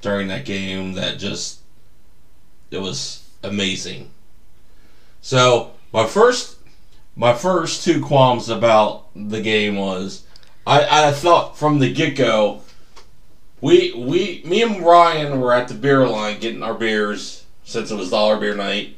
[0.00, 1.60] during that game that just
[2.70, 4.10] it was amazing.
[5.20, 6.56] So my first
[7.16, 10.24] my first two qualms about the game was
[10.66, 12.62] I, I thought from the get go
[13.60, 17.96] we we me and Ryan were at the beer line getting our beers since it
[17.96, 18.96] was dollar beer night.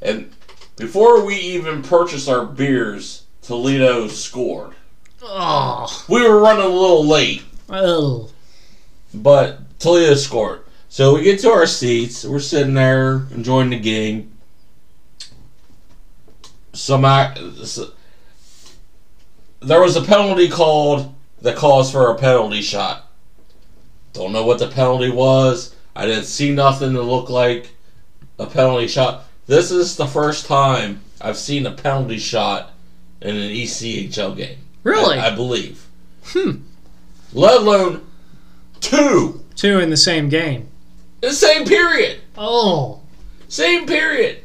[0.00, 0.32] And
[0.76, 4.74] before we even purchased our beers, Toledo scored.
[5.22, 8.30] Oh, We were running a little late, oh.
[9.12, 10.62] but Toledo scored.
[10.88, 12.24] So we get to our seats.
[12.24, 14.32] We're sitting there enjoying the game.
[16.72, 17.02] Some
[19.62, 23.10] there was a penalty called that calls for a penalty shot.
[24.12, 25.74] Don't know what the penalty was.
[25.94, 27.70] I didn't see nothing that looked like
[28.38, 29.24] a penalty shot.
[29.46, 32.72] This is the first time I've seen a penalty shot
[33.20, 34.58] in an ECHL game.
[34.82, 35.18] Really?
[35.18, 35.86] I, I believe.
[36.24, 36.62] Hmm.
[37.32, 38.06] Let alone
[38.80, 39.44] two.
[39.56, 40.68] Two in the same game.
[41.20, 42.20] The same period.
[42.38, 43.00] Oh.
[43.48, 44.42] Same period.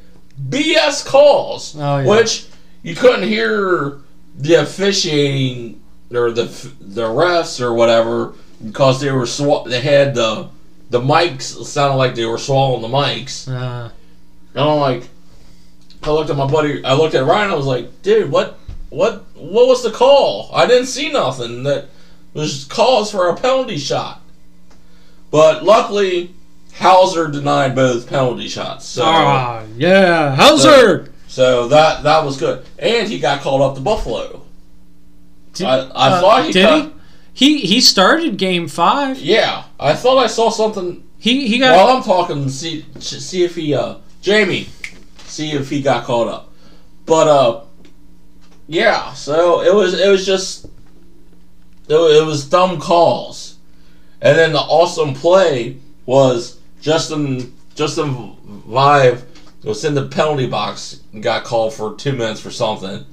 [0.50, 1.76] BS calls.
[1.78, 2.06] Oh, yeah.
[2.08, 2.48] Which
[2.84, 4.00] you couldn't hear
[4.38, 5.82] the officiating
[6.14, 6.44] or the
[6.82, 10.50] the refs or whatever because they were sw- they had the
[10.90, 13.48] the mics sounded like they were swallowing the mics.
[13.50, 13.90] Uh,
[14.54, 15.04] And I'm like,
[16.04, 16.84] I looked at my buddy.
[16.86, 17.52] I looked at Ryan.
[17.52, 20.50] I was like, dude, what, what, what was the call?
[20.54, 21.64] I didn't see nothing.
[21.64, 21.90] That
[22.34, 24.22] was calls for a penalty shot.
[25.32, 26.34] But luckily,
[26.74, 28.86] Houser denied both penalty shots.
[28.86, 30.36] So, ah, yeah.
[30.36, 31.12] Houser!
[31.28, 32.66] so that that was good.
[32.80, 34.42] And he got called up to Buffalo.
[35.54, 36.92] Did- I, I uh, thought he did cut- he?
[37.34, 39.20] He he started game five.
[39.20, 41.04] Yeah, I thought I saw something.
[41.20, 44.70] He he got While I'm talking, see see if he uh Jamie,
[45.26, 46.50] see if he got called up.
[47.06, 47.65] But uh,
[48.68, 49.14] yeah.
[49.14, 50.66] So it was it was just
[51.88, 53.58] it, it was dumb calls,
[54.22, 58.36] and then the awesome play was Justin Justin
[58.68, 59.24] Vaive
[59.64, 63.06] was in the penalty box and got called for two minutes for something.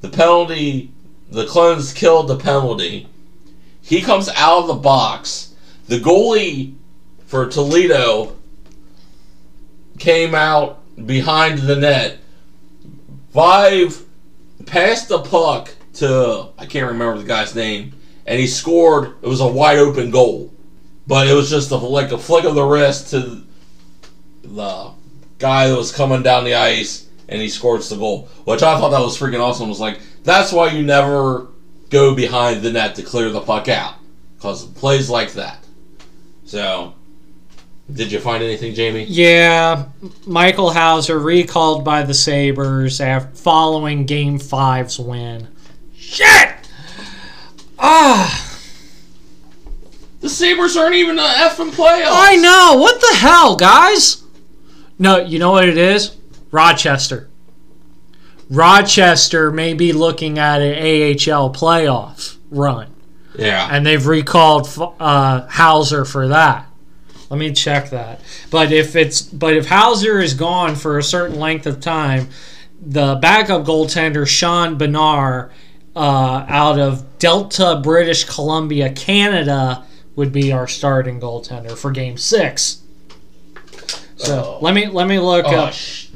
[0.00, 0.92] The penalty,
[1.30, 3.08] the clones killed the penalty.
[3.82, 5.54] He comes out of the box.
[5.88, 6.74] The goalie
[7.26, 8.36] for Toledo
[9.98, 12.18] came out behind the net.
[13.32, 14.04] Vive
[14.68, 17.94] passed the puck to I can't remember the guy's name,
[18.26, 19.16] and he scored.
[19.22, 20.52] It was a wide open goal,
[21.06, 23.42] but it was just a, like a flick of the wrist to
[24.42, 24.92] the
[25.38, 28.28] guy that was coming down the ice, and he scores the goal.
[28.44, 29.68] Which I thought that was freaking awesome.
[29.68, 31.48] Was like that's why you never
[31.90, 33.94] go behind the net to clear the puck out,
[34.36, 35.64] because plays like that.
[36.44, 36.94] So,
[37.92, 39.04] did you find anything, Jamie?
[39.04, 39.86] Yeah,
[40.26, 45.48] Michael Houser recalled by the Sabres after following Game Five's win.
[45.96, 46.54] Shit!
[47.78, 48.44] Ah,
[50.20, 52.08] The Sabres aren't even the effing playoffs.
[52.10, 52.76] I know.
[52.80, 54.22] What the hell, guys?
[54.98, 56.16] No, you know what it is?
[56.50, 57.28] Rochester.
[58.50, 62.88] Rochester may be looking at an AHL playoff run,
[63.38, 63.68] Yeah.
[63.70, 66.66] and they've recalled uh, Houser for that.
[67.30, 68.20] Let me check that.
[68.50, 72.28] But if it's but if Houser is gone for a certain length of time,
[72.80, 75.50] the backup goaltender Sean Benar
[75.94, 79.84] uh, out of Delta, British Columbia, Canada,
[80.16, 82.82] would be our starting goaltender for Game Six.
[84.16, 84.58] So Oh.
[84.62, 86.06] let me let me look Oh, up sh-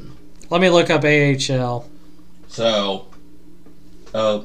[0.49, 1.85] let me look up AHL.
[2.47, 3.05] so,
[4.13, 4.39] uh,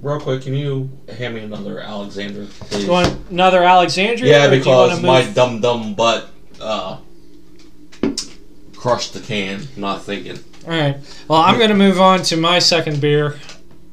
[0.00, 2.84] real quick, can you hand me another Alexander, please?
[2.84, 4.30] You want another Alexandria?
[4.30, 6.28] yeah, or do you wanna because my dumb dumb butt
[6.60, 6.98] uh,
[8.74, 10.38] crushed the can, not thinking.
[10.64, 10.96] All right.
[11.28, 13.36] Well, I'm going to move on to my second beer.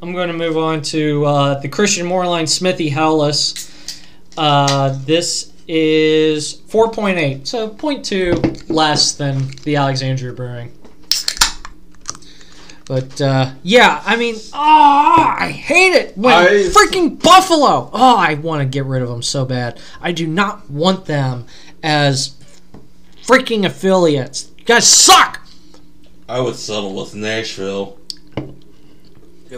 [0.01, 4.03] I'm going to move on to uh, the Christian Moerlein Smithy Howless.
[4.37, 10.71] Uh, this is 4.8, so 0.2 less than the Alexandria Brewing.
[12.85, 17.89] But uh, yeah, I mean, oh, I hate it when I- freaking Buffalo.
[17.93, 19.79] Oh, I want to get rid of them so bad.
[20.01, 21.45] I do not want them
[21.81, 22.35] as
[23.25, 24.51] freaking affiliates.
[24.57, 25.47] You guys suck.
[26.27, 27.97] I would settle with Nashville.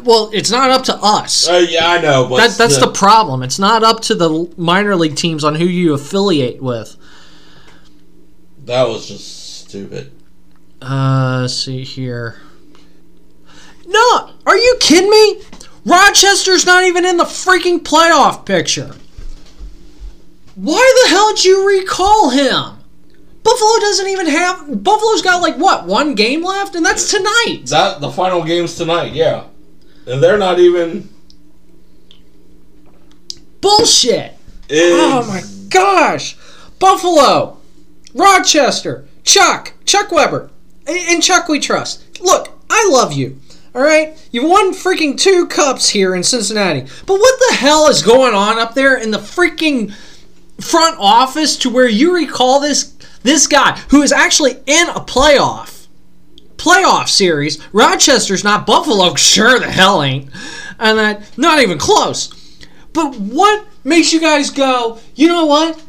[0.04, 1.48] Well, it's not up to us.
[1.48, 3.42] Uh, yeah, I know, but That, that's still- the problem.
[3.44, 6.96] It's not up to the minor league teams on who you affiliate with.
[8.66, 10.12] that was just stupid.
[10.82, 12.42] Uh, let's see here.
[13.86, 15.42] No, are you kidding me?
[15.86, 18.96] Rochester's not even in the freaking playoff picture.
[20.56, 22.78] Why the hell did you recall him?
[23.44, 24.84] Buffalo doesn't even have.
[24.84, 27.62] Buffalo's got like what one game left, and that's tonight.
[27.68, 29.44] That the final game's tonight, yeah,
[30.08, 31.10] and they're not even.
[33.62, 34.32] Bullshit.
[34.70, 36.38] In, Oh my gosh!
[36.80, 37.58] Buffalo,
[38.16, 40.50] Rochester, Chuck, Chuck Weber,
[40.88, 42.20] and Chuck we trust.
[42.20, 43.40] Look, I love you.
[43.76, 48.02] All right, you've won freaking two cups here in Cincinnati, but what the hell is
[48.02, 49.94] going on up there in the freaking
[50.62, 55.88] front office to where you recall this this guy who is actually in a playoff
[56.56, 57.62] playoff series?
[57.74, 60.30] Rochester's not Buffalo, sure the hell ain't,
[60.80, 62.34] and that not even close.
[62.94, 65.84] But what makes you guys go, you know what?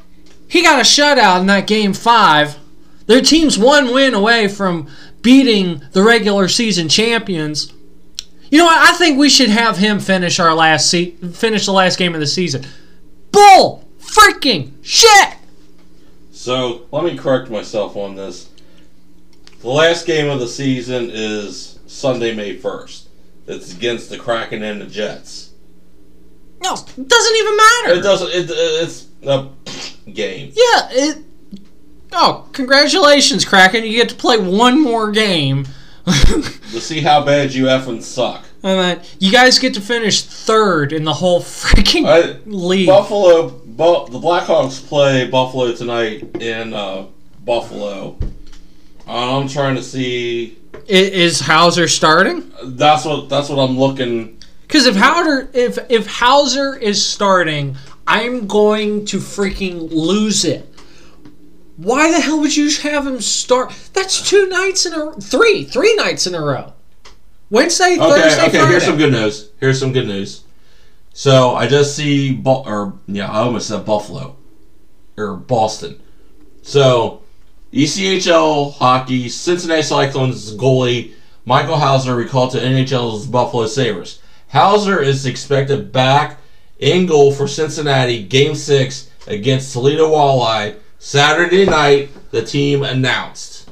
[0.48, 2.58] He got a shutout in that game five.
[3.06, 4.88] Their team's one win away from
[5.22, 7.72] beating the regular season champions.
[8.56, 8.88] You know what?
[8.90, 12.20] I think we should have him finish our last se- finish the last game of
[12.20, 12.64] the season.
[13.30, 15.34] Bull freaking shit!
[16.30, 18.48] So let me correct myself on this.
[19.60, 23.10] The last game of the season is Sunday, May first.
[23.46, 25.50] It's against the Kraken and the Jets.
[26.62, 27.90] No, it doesn't even matter.
[27.90, 28.30] It doesn't.
[28.30, 29.50] It, it's a
[30.10, 30.52] game.
[30.54, 31.18] Yeah, it.
[32.10, 33.84] Oh, congratulations, Kraken!
[33.84, 35.66] You get to play one more game.
[36.72, 38.44] To see how bad you effing suck.
[38.62, 42.86] And then you guys get to finish third in the whole freaking I, league.
[42.88, 43.48] Buffalo.
[43.48, 47.06] Bu- the Blackhawks play Buffalo tonight in uh,
[47.44, 48.18] Buffalo.
[49.06, 50.58] I'm trying to see.
[50.74, 52.52] I- Is Houser starting?
[52.62, 53.28] That's what.
[53.28, 54.38] That's what I'm looking.
[54.62, 60.68] Because if Houser, if if Houser is starting, I'm going to freaking lose it.
[61.76, 63.72] Why the hell would you have him start?
[63.92, 66.72] That's two nights in a three, three nights in a row.
[67.50, 68.20] Wednesday, Okay.
[68.22, 68.50] Thursday, okay.
[68.58, 68.70] Friday.
[68.70, 69.50] Here's some good news.
[69.60, 70.42] Here's some good news.
[71.12, 74.36] So I just see, or yeah, I almost said Buffalo,
[75.16, 76.00] or Boston.
[76.62, 77.22] So,
[77.72, 81.12] ECHL hockey, Cincinnati Cyclones goalie
[81.44, 84.20] Michael Houser recalled to NHL's Buffalo Sabres.
[84.48, 86.38] Houser is expected back
[86.80, 93.70] in goal for Cincinnati Game 6 against Toledo Walleye Saturday night, the team announced.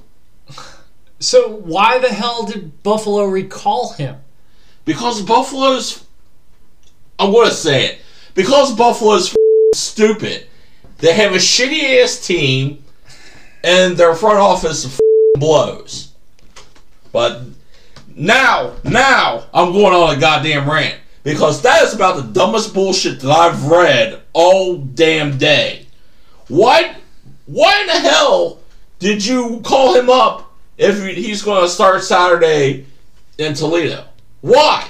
[1.18, 4.18] So why the hell did Buffalo recall him?
[4.84, 6.06] Because Buffalo's.
[7.18, 8.02] I'm going to say it.
[8.36, 9.34] Because Buffalo's
[9.74, 10.46] stupid.
[10.98, 12.84] They have a shitty ass team,
[13.64, 15.00] and their front office
[15.34, 16.12] blows.
[17.10, 17.42] But
[18.14, 21.00] now, now, I'm going on a goddamn rant.
[21.24, 25.86] Because that is about the dumbest bullshit that I've read all damn day.
[26.46, 26.98] Why,
[27.46, 28.60] why in the hell
[28.98, 32.86] did you call him up if he's going to start Saturday
[33.38, 34.04] in Toledo?
[34.40, 34.88] Why?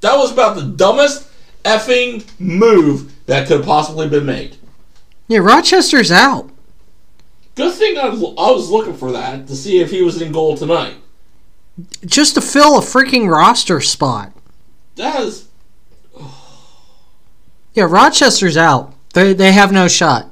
[0.00, 1.28] That was about the dumbest
[1.64, 4.56] effing move that could have possibly been made.
[5.28, 6.50] Yeah, Rochester's out.
[7.56, 10.30] Good thing I was, I was looking for that to see if he was in
[10.30, 10.94] goal tonight.
[12.04, 14.32] Just to fill a freaking roster spot.
[14.96, 15.48] That is
[17.74, 18.94] Yeah, Rochester's out.
[19.14, 20.28] They they have no shot.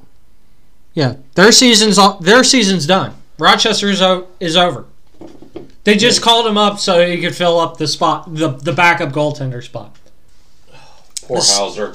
[0.94, 3.14] Yeah, their season's their season's done.
[3.38, 4.86] Rochester o- is over.
[5.84, 9.10] They just called him up so he could fill up the spot, the the backup
[9.10, 9.96] goaltender spot.
[11.26, 11.94] poor This- Houser.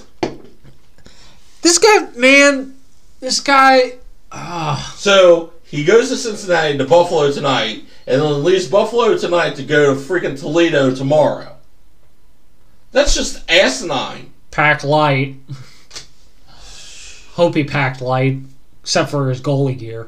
[1.62, 2.75] This guy, man,
[3.19, 3.95] this guy.
[4.32, 9.63] ah, So he goes to Cincinnati to Buffalo tonight, and then leaves Buffalo tonight to
[9.63, 11.58] go to freaking Toledo tomorrow.
[12.91, 14.32] That's just asinine.
[14.52, 15.36] packed light.
[17.34, 18.39] Hope he packed light,
[18.89, 20.08] except for his goalie gear.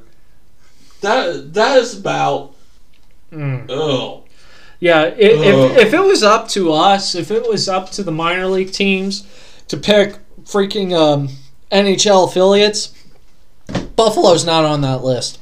[1.01, 2.55] That that is about.
[3.31, 3.69] Mm.
[3.69, 4.27] Ugh.
[4.79, 5.15] Yeah, i Ugh.
[5.19, 8.71] if, if it was up to us, if it was up to the minor league
[8.71, 9.27] teams
[9.67, 11.29] to pick freaking um,
[11.71, 12.91] NHL affiliates,
[13.95, 15.37] Buffalo's not on that list.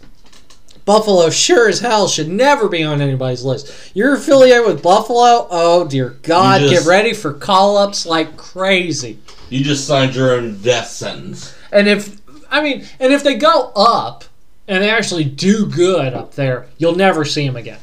[0.84, 3.95] Buffalo sure as hell should never be on anybody's list.
[3.95, 5.47] You're affiliated with Buffalo?
[5.49, 9.19] Oh dear God, just- get ready for call ups like crazy.
[9.49, 11.56] You just signed your own death sentence.
[11.71, 12.18] And if
[12.49, 14.23] I mean, and if they go up
[14.67, 17.79] and they actually do good up there, you'll never see them again.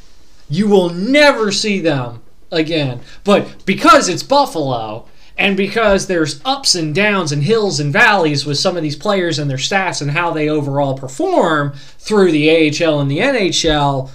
[0.49, 3.01] You will never see them again.
[3.25, 5.07] But because it's Buffalo
[5.39, 9.39] and because there's ups and downs and hills and valleys with some of these players
[9.39, 14.11] and their stats and how they overall perform through the AHL and the NHL,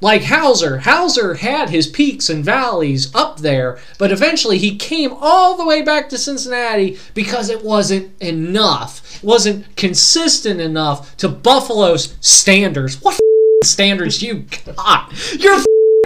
[0.00, 5.56] like Houser, Houser had his peaks and valleys up there, but eventually he came all
[5.56, 9.16] the way back to Cincinnati because it wasn't enough.
[9.16, 13.00] It wasn't consistent enough to Buffalo's standards.
[13.00, 13.18] What
[13.64, 14.44] standards you
[14.76, 15.12] got?
[15.38, 15.62] You're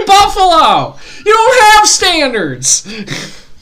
[0.07, 0.97] Buffalo.
[1.27, 2.83] You don't have standards.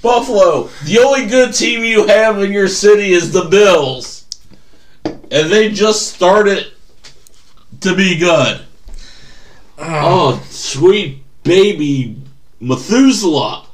[0.02, 4.26] Buffalo, the only good team you have in your city is the Bills.
[5.04, 6.72] And they just started
[7.80, 8.64] to be good.
[9.78, 12.16] Oh, sweet baby
[12.60, 13.64] Methuselah.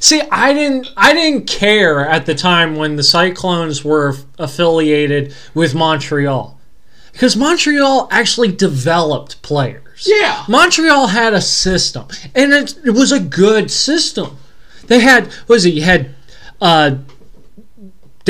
[0.00, 5.74] See, I didn't I didn't care at the time when the Cyclones were affiliated with
[5.74, 6.58] Montreal.
[7.12, 10.06] Because Montreal actually developed players.
[10.06, 10.44] Yeah.
[10.48, 14.36] Montreal had a system, and it, it was a good system.
[14.86, 15.74] They had, what was it?
[15.74, 16.14] You had
[16.60, 16.96] uh,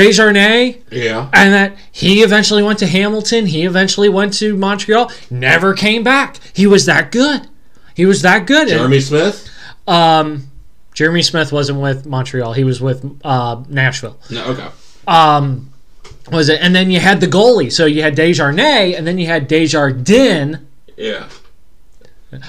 [0.02, 1.28] Desjardins, Yeah.
[1.32, 3.46] and that he eventually went to Hamilton.
[3.46, 5.10] He eventually went to Montreal.
[5.28, 6.36] Never came back.
[6.54, 7.48] He was that good.
[7.94, 8.68] He was that good.
[8.68, 9.48] And, Jeremy Smith?
[9.88, 10.44] um,
[10.94, 12.52] Jeremy Smith wasn't with Montreal.
[12.52, 14.16] He was with uh, Nashville.
[14.30, 14.68] No, okay.
[15.08, 15.72] Um,
[16.30, 16.60] was it?
[16.60, 17.72] And then you had the goalie.
[17.72, 20.58] So you had Desjardins, and then you had Desjardins
[20.96, 21.26] Yeah.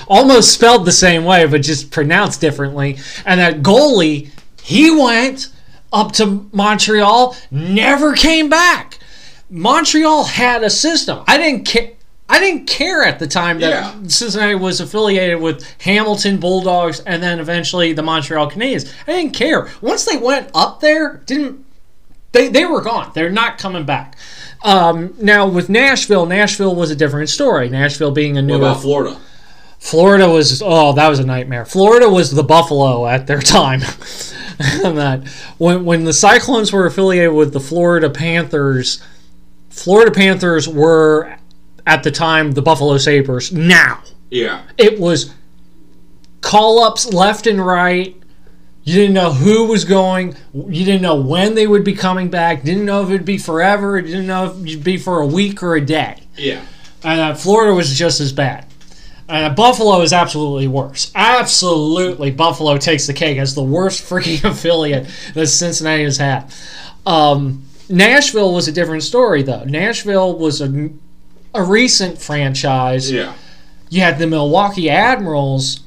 [0.08, 2.98] almost spelled the same way, but just pronounced differently.
[3.26, 4.30] And that goalie,
[4.62, 5.48] he went
[5.92, 9.00] up to Montreal, never came back.
[9.50, 11.24] Montreal had a system.
[11.28, 11.92] I didn't care.
[12.32, 13.94] I didn't care at the time that Yeah.
[14.08, 18.92] Cincinnati was affiliated with Hamilton Bulldogs and then eventually the Montreal Canadiens.
[19.08, 19.68] I didn't care.
[19.82, 21.66] Once they went up there, didn't
[22.32, 22.48] they?
[22.50, 23.12] They were gone.
[23.16, 24.16] They're not coming back.
[24.62, 27.68] Um, now with Nashville, Nashville was a different story.
[27.68, 29.18] Nashville being a What new about Florida?
[29.80, 31.66] Florida was oh that was a nightmare.
[31.66, 33.82] Florida was the Buffalo at their time.
[34.84, 35.26] that
[35.58, 39.02] when when the Cyclones were affiliated with the Florida Panthers,
[39.70, 41.38] Florida Panthers were
[41.88, 43.52] at the time the Buffalo Sabres.
[43.54, 44.62] Now Yeah.
[44.78, 45.34] it was
[46.42, 48.16] call ups left and right.
[48.84, 50.36] You didn't know who was going.
[50.54, 52.64] You didn't know when they would be coming back.
[52.64, 54.02] Didn't know if it'd be forever.
[54.02, 56.62] Didn't know if it'd be for a week or a day Yeah.
[57.04, 58.66] and uh, Florida was just as bad.
[59.30, 61.12] And uh, Buffalo is absolutely worse.
[61.14, 66.52] Absolutely, Buffalo takes the cake as the worst freaking affiliate that Cincinnati has had.
[67.06, 69.64] Um, Nashville was a different story, though.
[69.64, 70.90] Nashville was a
[71.54, 73.12] a recent franchise.
[73.12, 73.34] Yeah.
[73.90, 75.82] You had the Milwaukee Admirals,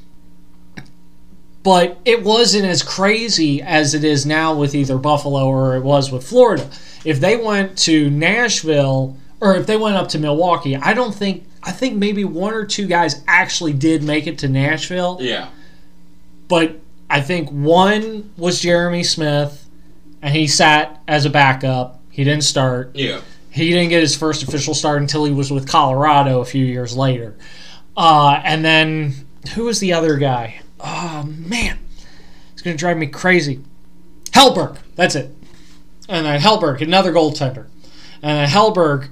[1.63, 6.11] but it wasn't as crazy as it is now with either Buffalo or it was
[6.11, 6.69] with Florida.
[7.05, 11.45] If they went to Nashville or if they went up to Milwaukee, I don't think
[11.65, 15.47] I think maybe one or two guys actually did make it to Nashville, Yeah.
[16.47, 19.65] but I think one was Jeremy Smith
[20.21, 22.01] and he sat as a backup.
[22.09, 22.91] He didn't start.
[22.95, 23.21] Yeah.
[23.49, 26.97] He didn't get his first official start until he was with Colorado a few years
[26.97, 27.35] later.
[27.95, 29.13] Uh, and then
[29.53, 30.59] who was the other guy?
[30.79, 31.77] Oh man,
[32.51, 33.61] it's gonna drive me crazy.
[34.31, 35.33] Hellberg, that's it.
[36.09, 37.67] And then Hellberg, another goaltender.
[38.21, 39.09] And then Hellberg,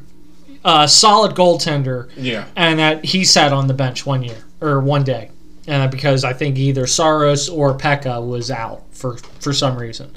[0.63, 2.45] uh, solid goaltender, Yeah.
[2.55, 5.29] and that he sat on the bench one year or one day,
[5.67, 10.11] uh, because I think either Saros or Pekka was out for for some reason.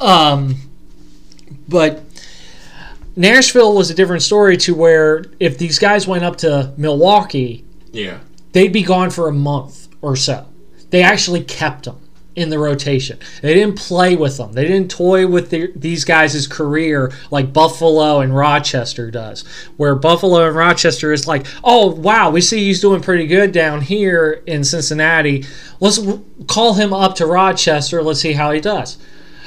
[0.00, 0.56] Um,
[1.68, 2.02] but
[3.16, 8.18] Nashville was a different story to where if these guys went up to Milwaukee, Yeah.
[8.52, 10.46] they'd be gone for a month or so.
[10.90, 11.96] They actually kept them
[12.38, 13.18] in the rotation.
[13.42, 14.52] They didn't play with them.
[14.52, 19.46] They didn't toy with these guys' career like Buffalo and Rochester does.
[19.76, 23.80] Where Buffalo and Rochester is like, oh, wow, we see he's doing pretty good down
[23.80, 25.44] here in Cincinnati.
[25.80, 26.00] Let's
[26.46, 28.02] call him up to Rochester.
[28.02, 28.98] Let's see how he does.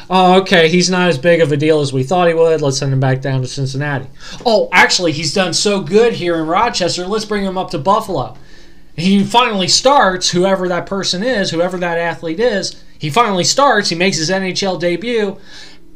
[0.10, 2.62] Oh, okay, he's not as big of a deal as we thought he would.
[2.62, 4.08] Let's send him back down to Cincinnati.
[4.46, 7.08] Oh, actually, he's done so good here in Rochester.
[7.08, 8.36] Let's bring him up to Buffalo.
[8.96, 13.96] He finally starts, whoever that person is, whoever that athlete is, he finally starts, he
[13.96, 15.40] makes his NHL debut,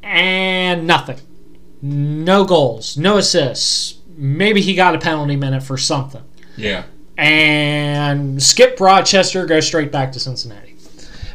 [0.01, 1.19] and nothing.
[1.81, 3.99] No goals, no assists.
[4.17, 6.23] Maybe he got a penalty minute for something.
[6.55, 6.85] Yeah.
[7.17, 10.75] And skip Rochester, go straight back to Cincinnati.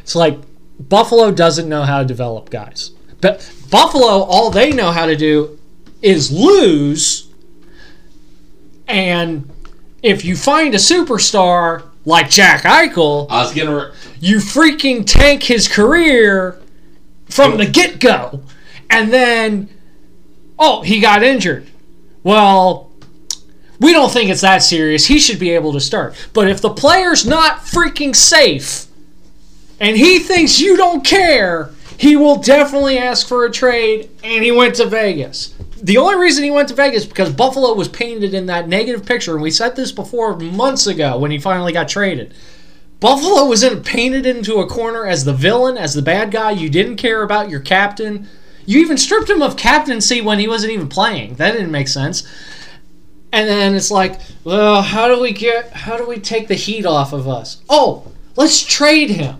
[0.01, 0.39] It's like
[0.79, 2.91] Buffalo doesn't know how to develop guys.
[3.21, 5.59] But Buffalo, all they know how to do
[6.01, 7.29] is lose.
[8.87, 9.50] And
[10.01, 13.73] if you find a superstar like Jack Eichel, I was getting.
[13.73, 16.59] Re- you freaking tank his career
[17.29, 18.43] from the get go.
[18.89, 19.69] And then,
[20.59, 21.67] oh, he got injured.
[22.23, 22.91] Well,
[23.79, 25.07] we don't think it's that serious.
[25.07, 26.15] He should be able to start.
[26.33, 28.85] But if the player's not freaking safe
[29.79, 34.09] and he thinks you don't care, he will definitely ask for a trade.
[34.23, 35.55] And he went to Vegas.
[35.81, 39.33] The only reason he went to Vegas because Buffalo was painted in that negative picture.
[39.33, 42.33] And we said this before months ago when he finally got traded.
[42.99, 46.51] Buffalo was in, painted into a corner as the villain, as the bad guy.
[46.51, 48.29] You didn't care about your captain.
[48.67, 51.35] You even stripped him of captaincy when he wasn't even playing.
[51.35, 52.27] That didn't make sense.
[53.33, 56.85] And then it's like, well, how do we get how do we take the heat
[56.85, 57.61] off of us?
[57.69, 59.37] Oh, let's trade him.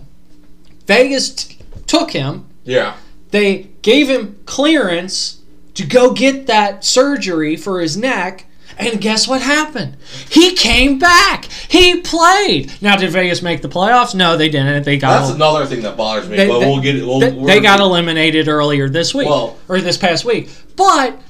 [0.86, 2.46] Vegas t- took him.
[2.64, 2.96] yeah.
[3.30, 5.41] They gave him clearance
[5.74, 8.46] to go get that surgery for his neck.
[8.78, 9.98] And guess what happened?
[10.30, 11.44] He came back.
[11.44, 12.72] He played.
[12.80, 14.14] Now, did Vegas make the playoffs?
[14.14, 14.84] No, they didn't.
[14.84, 16.38] They got That's another thing that bothers me.
[16.38, 17.04] They- but they- we'll get it.
[17.04, 20.48] We'll, they, they got eliminated earlier this week Well- or this past week.
[20.74, 21.20] But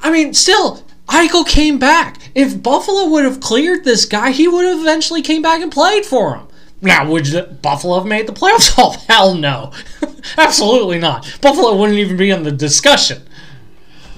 [0.00, 2.18] I mean, still, Eichel came back.
[2.34, 6.04] If Buffalo would have cleared this guy, he would have eventually came back and played
[6.04, 6.48] for him.
[6.82, 8.74] Now, would Buffalo have made the playoffs?
[8.76, 9.72] Oh, hell no.
[10.36, 11.24] Absolutely not.
[11.40, 13.22] Buffalo wouldn't even be in the discussion.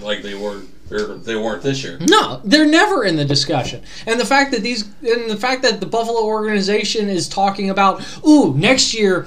[0.03, 0.69] Like they weren't.
[0.89, 1.99] they're- They weren't this year.
[2.01, 3.83] No, they're never in the discussion.
[4.07, 8.03] And the fact that these and the fact that the Buffalo organization is talking about,
[8.27, 9.27] ooh, next year,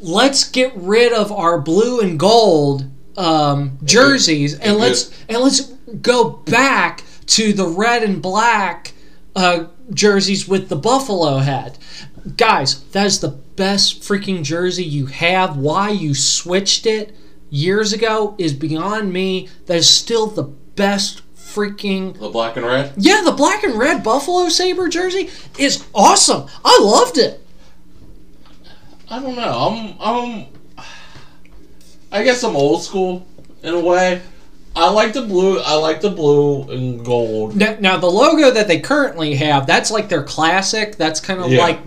[0.00, 2.84] let's get rid of our blue and gold
[3.16, 5.60] um, jerseys and and let's and let's
[6.00, 8.92] go back to the red and black
[9.36, 11.78] uh, jerseys with the buffalo head.
[12.36, 15.56] Guys, that is the best freaking jersey you have.
[15.56, 17.14] Why you switched it
[17.52, 19.48] years ago is beyond me.
[19.66, 22.94] That is still the best freaking The black and red.
[22.96, 25.28] yeah, the black and red Buffalo Saber jersey
[25.58, 26.48] is awesome.
[26.64, 27.38] I loved it.
[29.10, 29.94] I don't know.
[30.00, 30.46] I'm.
[30.78, 30.84] I'm.
[32.10, 33.26] I guess I'm old school
[33.62, 34.22] in a way.
[34.74, 35.60] I like the blue.
[35.60, 37.54] I like the blue and gold.
[37.56, 40.96] Now, now the logo that they currently have, that's like their classic.
[40.96, 41.60] That's kind of Yeah.
[41.60, 41.80] like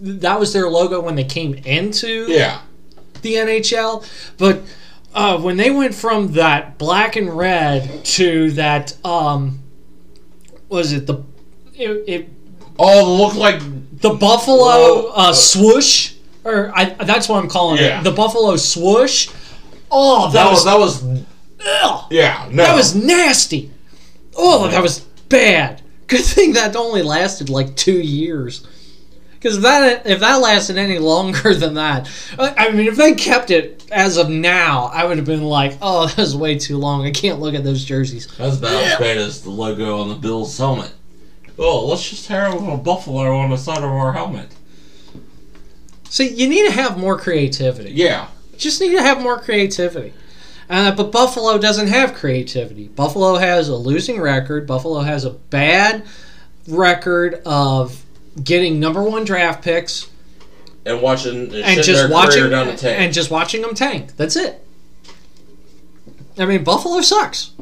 [0.00, 2.60] that was their logo when they came into Yeah.
[3.22, 4.04] the NHL.
[4.38, 4.62] But
[5.14, 9.58] uh, when they went from that black and red to that, um,
[10.68, 11.24] was it the
[11.74, 12.28] it, it
[12.78, 13.60] Oh, look like
[14.00, 18.00] the Buffalo uh, swoosh, or I, that's what I'm calling Yeah.
[18.00, 18.04] it.
[18.04, 19.28] The Buffalo swoosh.
[19.90, 21.24] Oh, that, that was, was that was.
[21.66, 22.04] ugh.
[22.10, 22.48] Yeah.
[22.50, 22.62] No.
[22.64, 23.70] That was nasty.
[24.34, 25.82] Oh, that was bad.
[26.06, 28.66] Good thing that only lasted like two years.
[29.40, 33.50] Because if that if that lasted any longer than that, I mean, if they kept
[33.50, 37.06] it as of now, I would have been like, "Oh, that was way too long.
[37.06, 40.14] I can't look at those jerseys." That's about as bad as the logo on the
[40.14, 40.92] Bills helmet.
[41.58, 44.54] Oh, let's just have a buffalo on the side of our helmet.
[46.10, 47.92] See, you need to have more creativity.
[47.92, 48.28] Yeah.
[48.58, 50.12] just need to have more creativity.
[50.68, 52.88] Uh, but Buffalo doesn't have creativity.
[52.88, 54.66] Buffalo has a losing record.
[54.66, 56.04] Buffalo has a bad
[56.68, 58.04] record of
[58.42, 60.08] getting number one draft picks
[60.86, 63.00] And watching and and just watching down the tank.
[63.00, 64.16] and just watching them tank.
[64.16, 64.64] That's it.
[66.38, 67.52] I mean, Buffalo sucks.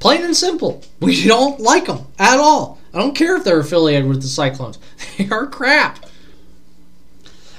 [0.00, 0.82] Plain and simple.
[1.00, 2.78] We don't like them at all.
[2.94, 4.78] I don't care if they're affiliated with the Cyclones.
[5.18, 6.06] They are crap.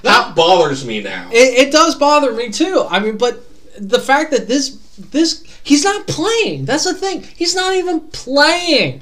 [0.03, 1.29] that bothers me now.
[1.31, 2.85] It, it does bother me too.
[2.89, 3.43] I mean, but
[3.77, 4.69] the fact that this
[5.11, 6.65] this he's not playing.
[6.65, 7.23] That's the thing.
[7.35, 9.01] He's not even playing.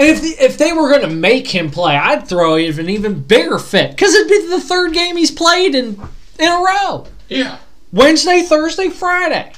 [0.00, 3.22] If the, if they were going to make him play, I'd throw even an even
[3.22, 6.00] bigger fit because it'd be the third game he's played in
[6.38, 7.06] in a row.
[7.28, 7.58] yeah.
[7.92, 9.52] Wednesday, Thursday, Friday.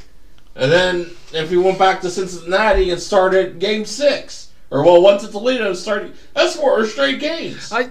[0.57, 4.49] And then if he went back to Cincinnati and started game six.
[4.71, 7.71] Or well went to Toledo and started that's four straight games.
[7.71, 7.91] I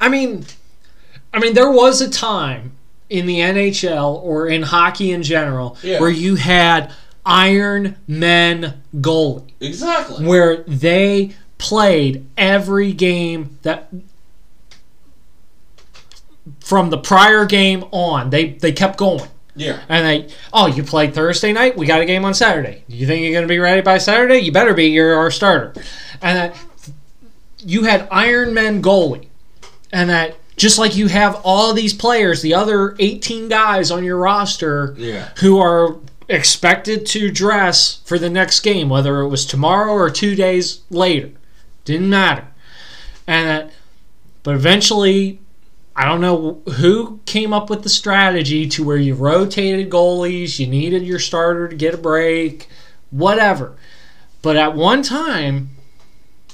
[0.00, 0.44] I mean
[1.32, 2.72] I mean there was a time
[3.08, 6.00] in the NHL or in hockey in general Yeah.
[6.00, 6.92] where you had
[7.26, 9.50] Iron Men goalie.
[9.60, 10.26] exactly.
[10.26, 13.90] where they played every game that
[16.60, 19.80] from the prior game on they they kept going Yeah.
[19.88, 23.22] and they oh you played thursday night we got a game on saturday you think
[23.22, 25.72] you're going to be ready by saturday you better be you're our starter
[26.20, 26.56] and that
[27.58, 29.28] you had iron men goalie
[29.92, 34.18] and that just like you have all these players the other 18 guys on your
[34.18, 35.30] roster Yeah.
[35.38, 35.96] who are
[36.28, 41.30] expected to dress for the next game, whether it was tomorrow or two days later.
[41.84, 42.46] Didn't matter.
[43.26, 43.72] And that,
[44.42, 45.40] but eventually,
[45.96, 50.66] I don't know who came up with the strategy to where you rotated goalies, you
[50.66, 52.68] needed your starter to get a break,
[53.10, 53.76] whatever.
[54.42, 55.70] But at one time,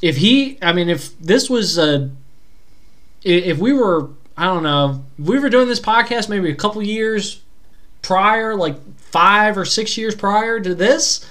[0.03, 2.11] if he, I mean, if this was a,
[3.23, 7.43] if we were, I don't know, we were doing this podcast maybe a couple years
[8.03, 8.77] prior, like
[9.11, 11.27] five or six years prior to this,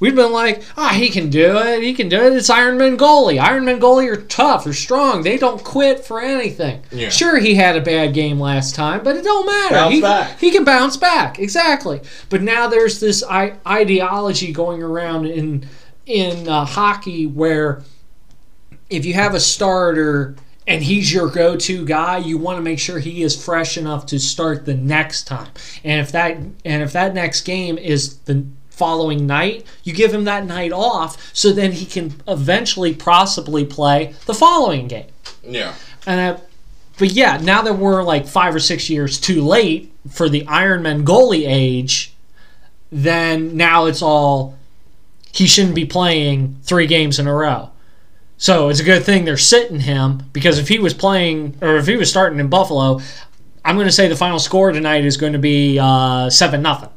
[0.00, 1.82] we've been like, ah, he can do it.
[1.82, 2.32] He can do it.
[2.32, 3.40] It's Iron Man goalie.
[3.40, 4.64] Iron Man goalie are tough.
[4.64, 5.22] They're strong.
[5.22, 6.82] They don't quit for anything.
[6.90, 7.10] Yeah.
[7.10, 9.74] Sure, he had a bad game last time, but it don't matter.
[9.74, 10.38] Bounce he, back.
[10.38, 11.38] he can bounce back.
[11.38, 12.00] Exactly.
[12.28, 15.66] But now there's this I- ideology going around in
[16.06, 17.82] in uh, hockey where
[18.88, 20.34] if you have a starter
[20.70, 24.20] and he's your go-to guy, you want to make sure he is fresh enough to
[24.20, 25.48] start the next time.
[25.82, 30.24] And if that and if that next game is the following night, you give him
[30.24, 35.10] that night off so then he can eventually possibly play the following game.
[35.42, 35.74] Yeah.
[36.06, 36.40] And uh,
[37.00, 41.02] but yeah, now that we're like 5 or 6 years too late for the Ironman
[41.02, 42.14] goalie age,
[42.92, 44.56] then now it's all
[45.32, 47.70] he shouldn't be playing 3 games in a row.
[48.42, 51.86] So it's a good thing they're sitting him because if he was playing or if
[51.86, 53.00] he was starting in Buffalo,
[53.66, 56.88] I'm going to say the final score tonight is going to be uh, seven nothing,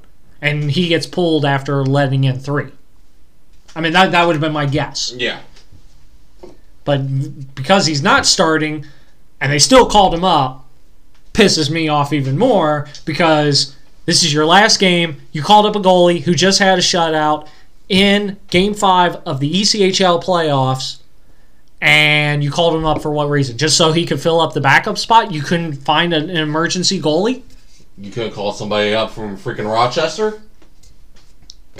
[0.41, 2.71] and he gets pulled after letting in three.
[3.75, 5.39] I mean that that would have been my guess, Yeah.
[6.85, 8.85] but because he's not starting,
[9.41, 10.65] and they still called him up,
[11.33, 13.75] pisses me off even more because
[14.05, 15.17] this is your last game.
[15.33, 17.49] You called up a goalie who just had a shutout
[17.89, 20.99] in Game Five of the ECHL playoffs
[21.85, 23.57] and you called him up for what reason?
[23.57, 25.33] Just so he could fill up the backup spot?
[25.33, 27.41] You couldn't find an, an emergency goalie
[27.97, 30.41] You could call somebody up from freaking Rochester.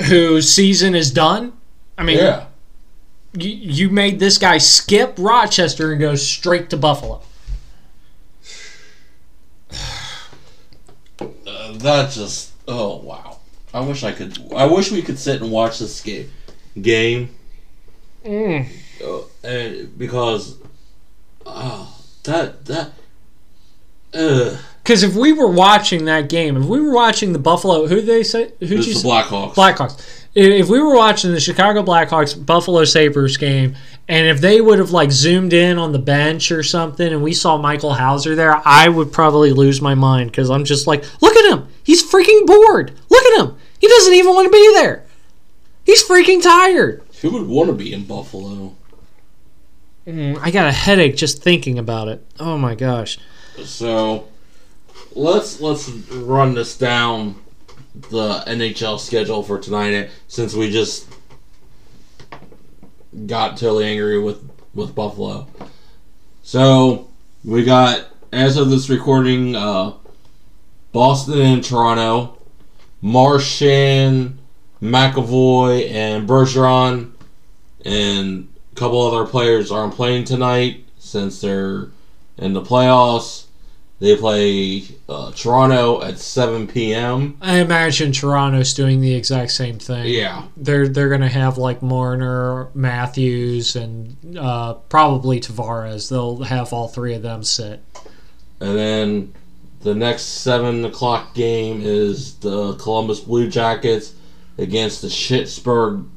[0.10, 1.54] whose season is done?
[1.98, 2.46] I mean, Yeah.
[3.34, 7.22] you, you made this guy skip Rochester and go straight to Buffalo.
[11.20, 13.38] Uh, that just oh wow.
[13.74, 14.38] I wish I could.
[14.56, 16.30] I wish we could sit and watch this game.
[16.82, 17.30] Game.
[18.26, 18.68] Mm.
[19.04, 20.58] Uh, because,
[21.46, 22.92] oh, that that.
[24.14, 27.96] Uh, Because if we were watching that game, if we were watching the Buffalo, who
[27.96, 29.08] do they say, who'd it's you say?
[29.08, 29.56] Blackhawks.
[29.56, 30.20] Blackhawks.
[30.36, 33.76] If we were watching the Chicago Blackhawks Buffalo Sabres game,
[34.08, 37.34] and if they would have like zoomed in on the bench or something, and we
[37.34, 41.36] saw Michael Houser there, I would probably lose my mind because I'm just like, look
[41.36, 42.94] at him, he's freaking bored.
[43.10, 45.06] Look at him, he doesn't even want to be there.
[45.86, 47.04] He's freaking tired.
[47.22, 48.76] Who would want to be in Buffalo?
[50.08, 52.26] Mm, I got a headache just thinking about it.
[52.40, 53.18] Oh my gosh.
[53.64, 54.28] So,
[55.16, 57.36] let's let's run this down
[58.10, 61.08] the NHL schedule for tonight since we just
[63.28, 65.48] got totally angry with with Buffalo.
[66.42, 67.08] So
[67.46, 69.94] we got as of this recording, uh,
[70.92, 72.38] Boston and Toronto,
[73.02, 74.40] Marchand,
[74.82, 77.12] McAvoy, and Bergeron,
[77.86, 81.90] and a couple other players aren't playing tonight since they're
[82.38, 83.46] in the playoffs.
[84.00, 87.38] They play uh, Toronto at 7 p.m.
[87.40, 90.08] I imagine Toronto's doing the exact same thing.
[90.08, 90.48] Yeah.
[90.58, 96.10] They're they're gonna have like Marner, Matthews, and uh, probably Tavares.
[96.10, 97.82] They'll have all three of them sit.
[98.60, 99.34] And then
[99.82, 104.14] the next 7 o'clock game is the Columbus Blue Jackets
[104.58, 106.08] against the Schittsburg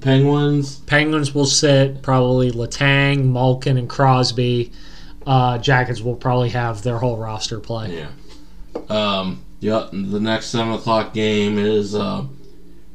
[0.00, 0.80] Penguins.
[0.80, 4.72] Penguins will sit probably Letang, Malkin, and Crosby.
[5.26, 7.96] Uh, Jackets will probably have their whole roster play.
[7.98, 8.08] Yeah.
[8.88, 12.24] Um, yeah, the next 7 o'clock game is uh,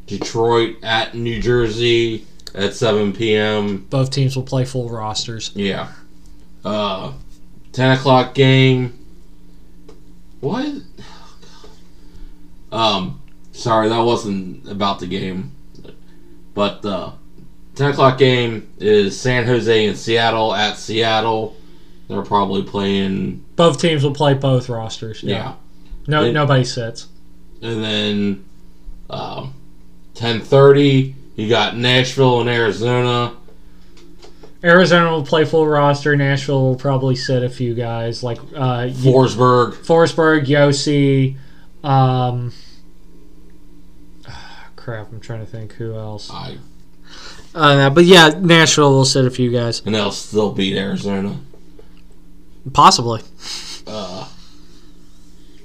[0.05, 3.87] Detroit at New Jersey at 7 p.m.
[3.89, 5.51] Both teams will play full rosters.
[5.55, 5.91] Yeah.
[6.63, 7.13] Uh,
[7.71, 8.97] 10 o'clock game.
[10.41, 10.67] What?
[12.71, 15.55] Um, sorry, that wasn't about the game.
[16.59, 17.13] But the
[17.75, 21.55] 10 o'clock game is San Jose and Seattle at Seattle.
[22.09, 23.45] They're probably playing.
[23.55, 25.23] Both teams will play both rosters.
[25.23, 25.53] Yeah.
[26.05, 27.07] No, They- nobody sits.
[27.61, 28.45] And then
[29.09, 29.53] um,
[30.15, 33.37] 10.30, you got Nashville and Arizona.
[34.61, 36.17] Arizona will play full roster.
[36.17, 39.75] Nashville will probably sit a few guys like uh, Forsberg.
[39.75, 41.37] Forsberg, Josi.
[41.87, 42.51] Um,
[44.79, 46.29] crap, I'm trying to think who else.
[46.31, 46.57] I,
[47.53, 49.81] Uh, but yeah, Nashville will sit a few guys.
[49.85, 51.37] and they'll still beat Arizona.
[52.73, 53.21] Possibly.
[53.87, 54.27] uh,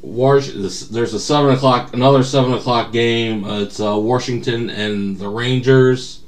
[0.03, 3.45] there's a seven o'clock, another seven o'clock game.
[3.45, 6.21] Uh, it's uh, Washington and the Rangers.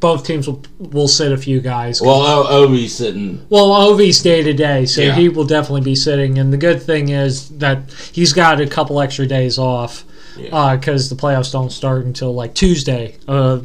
[0.00, 2.00] Both teams will will sit a few guys.
[2.00, 3.44] Well, o- Ovi's sitting.
[3.50, 5.14] Well, Ovi's day to day, so Yeah.
[5.14, 6.38] he will definitely be sitting.
[6.38, 10.04] And the good thing is that he's got a couple extra days off
[10.36, 10.76] Yeah.
[10.76, 13.60] because the playoffs don't start until like Tuesday uh,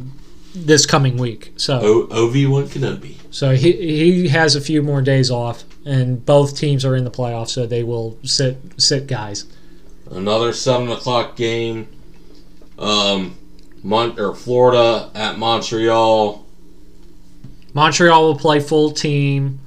[0.54, 1.52] this coming week.
[1.56, 3.14] So O- Ovi won Kenobi.
[3.30, 7.10] so he he has a few more days off, and both teams are in the
[7.10, 9.44] playoffs, so they will sit sit guys.
[10.10, 11.88] Another seven o'clock game.
[12.78, 13.36] Um,
[13.82, 16.44] Mon- or Florida at Montreal.
[17.74, 19.60] Montreal will play full team.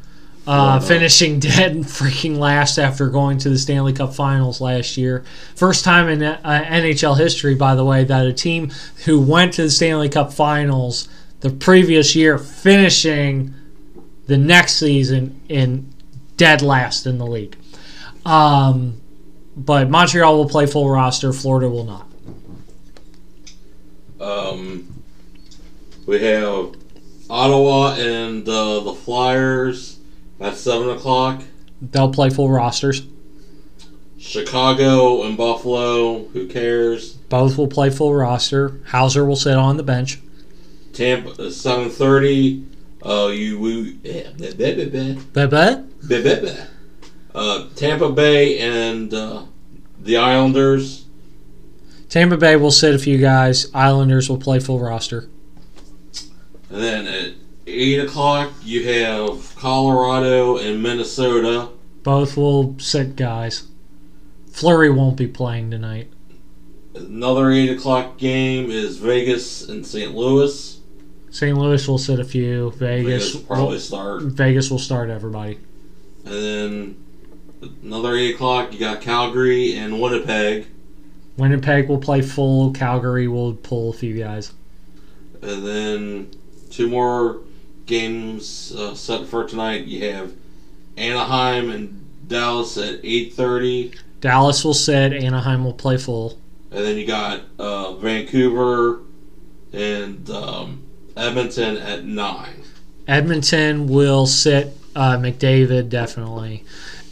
[0.51, 5.23] Uh, finishing dead and freaking last after going to the Stanley Cup Finals last year.
[5.55, 8.71] First time in uh, NHL history, by the way, that a team
[9.05, 11.07] who went to the Stanley Cup Finals
[11.41, 13.53] the previous year finishing
[14.25, 15.93] the next season in
[16.35, 17.55] dead last in the league.
[18.25, 18.99] Um,
[19.55, 21.31] but Montreal will play full roster.
[21.31, 22.07] Florida will not.
[24.19, 25.03] Um,
[26.07, 26.73] we have
[27.29, 29.98] Ottawa and uh, the Flyers
[30.39, 31.43] at seven o'clock.
[31.81, 33.03] They'll play full rosters.
[34.17, 36.25] Chicago and Buffalo.
[36.27, 37.13] Who cares?
[37.13, 38.81] Both will play full roster.
[38.87, 40.19] Houser will sit on the bench.
[40.93, 42.65] Tampa seven thirty.
[43.01, 44.31] Uh, you we yeah.
[47.33, 49.45] Uh, Tampa Bay and uh,
[50.01, 51.05] the Islanders.
[52.09, 53.67] Tampa Bay will sit a few guys.
[53.73, 55.29] Islanders will play full roster.
[56.69, 57.33] And then at
[57.69, 61.69] eight o'clock you have Colorado and Minnesota.
[62.03, 63.67] Both will sit guys.
[64.51, 66.11] Fleury won't be playing tonight.
[66.95, 70.13] Another eight o'clock game is Vegas and St.
[70.15, 70.79] Louis.
[71.29, 71.57] St.
[71.57, 72.71] Louis will sit a few.
[72.71, 74.21] Vegas Vegas will probably will, start.
[74.23, 75.59] Vegas will start everybody.
[76.25, 77.05] And then
[77.83, 80.67] another eight o'clock you got Calgary and Winnipeg.
[81.37, 82.73] Winnipeg will play full.
[82.73, 84.51] Calgary will pull a few guys.
[85.41, 86.31] And then
[86.69, 87.39] two more
[87.89, 89.83] games uh, set for tonight.
[89.85, 90.33] You have
[90.95, 95.11] Anaheim and Dallas at eight thirty, Dallas will sit.
[95.11, 96.39] Anaheim will play full.
[96.71, 99.01] and then you got uh, Vancouver
[99.73, 100.83] and um,
[101.17, 102.63] Edmonton at nine.
[103.07, 104.75] Edmonton will sit.
[104.95, 106.63] Uh, McDavid definitely,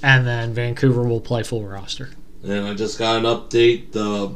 [0.04, 2.10] and then Vancouver will play full roster.
[2.44, 4.34] And I just got an update: the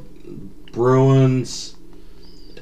[0.71, 1.75] Bruins,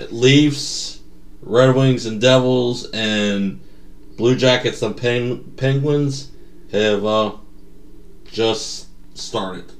[0.10, 1.00] Leafs,
[1.42, 3.62] Red Wings, and Devils, and
[4.20, 6.30] Blue Jackets and Pen- Penguins
[6.74, 7.32] have uh,
[8.26, 9.72] just started.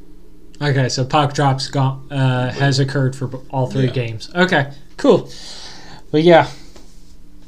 [0.62, 3.92] Okay, so puck drops gone, uh, has occurred for all three Yeah.
[3.92, 4.30] games.
[4.34, 5.30] Okay, cool.
[6.12, 6.48] But yeah,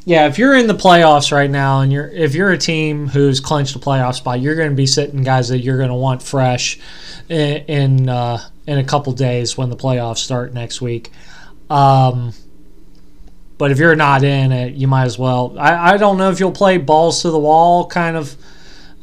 [0.04, 0.28] yeah.
[0.28, 3.74] If you're in the playoffs right now, and you're if you're a team who's clinched
[3.76, 6.78] a playoff spot, you're going to be sitting guys that you're going to want fresh
[7.30, 8.38] in in, uh,
[8.68, 11.10] in a couple days when the playoffs start next week.
[11.70, 12.34] Um,
[13.62, 15.56] but if you're not in it, you might as well.
[15.56, 18.36] I, I don't know if you'll play balls to the wall kind of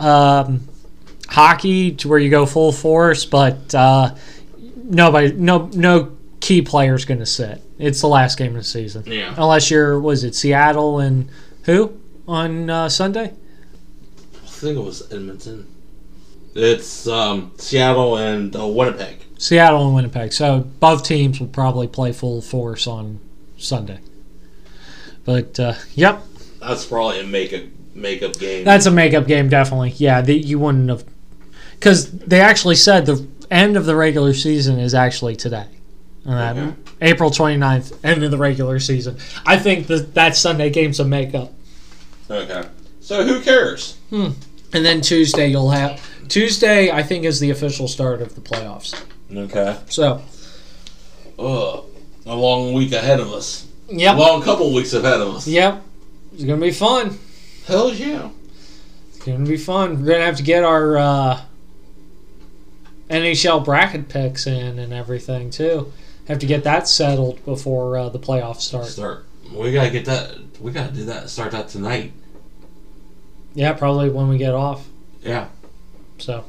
[0.01, 0.67] um,
[1.29, 4.17] hockey to where you go full force, but uh,
[4.83, 7.63] nobody, no, no key player's going to sit.
[7.79, 9.33] It's the last game of the season, Yeah.
[9.37, 11.29] unless you're was it Seattle and
[11.63, 11.97] who
[12.27, 13.33] on uh, Sunday?
[14.45, 15.69] I think it was Edmonton.
[16.57, 19.19] It's um, Seattle and uh, Winnipeg.
[19.39, 20.33] Seattle and Winnipeg.
[20.33, 23.21] So both teams will probably play full force on
[23.57, 24.01] Sunday.
[25.29, 26.22] But uh, yep,
[26.59, 27.64] That's probably a makeup
[27.95, 28.64] makeup game.
[28.64, 29.91] that's a makeup game, definitely.
[29.91, 31.05] Yeah, the, you wouldn't have
[31.74, 35.66] because they actually said the end of the regular season is actually today.
[36.24, 36.74] That Okay.
[37.03, 39.18] April 29th, end of the regular season.
[39.45, 41.53] I think that that Sunday game's a makeup.
[42.31, 42.64] okay.
[43.03, 43.99] So who cares?
[44.11, 44.35] And
[44.72, 46.91] then Tuesday you'll have Tuesday.
[46.91, 48.99] I think is the official start of the playoffs.
[49.31, 49.76] Okay.
[49.91, 50.22] So
[51.39, 51.85] Ugh.
[52.24, 53.66] A long week ahead of us.
[53.91, 55.47] Yep, long couple weeks ahead of us.
[55.47, 55.82] yep,
[56.34, 57.18] it's gonna be fun.
[57.66, 58.30] Hell yeah.
[59.09, 60.01] It's gonna be fun.
[60.03, 61.41] We're gonna have to get our uh,
[63.11, 65.93] NHL bracket picks in and everything too.
[66.28, 68.86] Have to get that settled before uh, the playoffs start.
[68.86, 69.24] Start.
[69.53, 70.36] We gotta get that.
[70.61, 71.30] We gotta do that.
[71.30, 72.12] Start that tonight.
[73.55, 74.86] Yeah, probably when we get off.
[75.22, 75.49] Yeah.
[76.18, 76.45] So,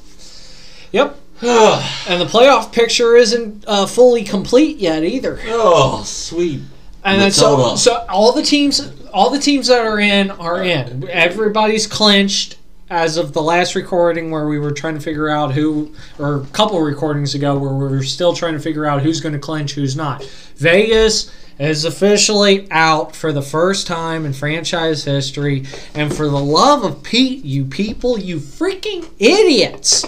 [0.91, 1.17] yep.
[1.41, 5.39] And the playoff picture isn't uh, fully complete yet either.
[5.45, 6.61] oh, sweet.
[7.03, 10.61] And then Let's so, so all the teams, all the teams that are in are
[10.63, 11.07] in.
[11.09, 12.57] Everybody's clinched
[12.89, 16.45] as of the last recording where we were trying to figure out who, or a
[16.47, 19.73] couple recordings ago where we were still trying to figure out who's going to clinch,
[19.73, 20.23] who's not.
[20.55, 26.83] Vegas is officially out for the first time in franchise history, and for the love
[26.83, 30.05] of Pete, you people, you freaking idiots!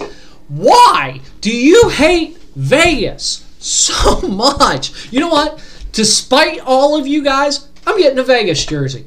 [0.48, 5.12] Why do you hate Vegas so much?
[5.12, 5.62] You know what?
[5.92, 9.06] Despite all of you guys, I'm getting a Vegas jersey.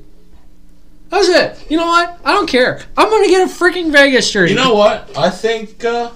[1.09, 1.71] That's it.
[1.71, 2.19] You know what?
[2.23, 2.81] I don't care.
[2.97, 4.53] I'm gonna get a freaking Vegas jersey.
[4.53, 5.17] You know what?
[5.17, 5.83] I think.
[5.83, 6.11] Uh,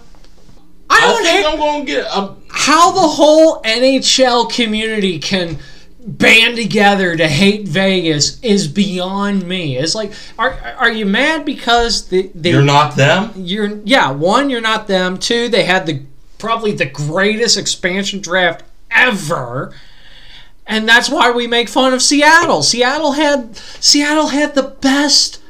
[0.89, 2.05] I I don't think hate I'm gonna get.
[2.05, 5.59] A, how the whole NHL community can
[6.05, 9.78] band together to hate Vegas is beyond me.
[9.78, 13.32] It's like, are are you mad because the, they you're not them.
[13.36, 16.03] you're yeah one you're not them two they had the
[16.38, 19.74] probably the greatest expansion draft ever
[20.70, 22.61] and that's why we make fun of Seattle.
[22.61, 25.41] Seattle had Seattle had the best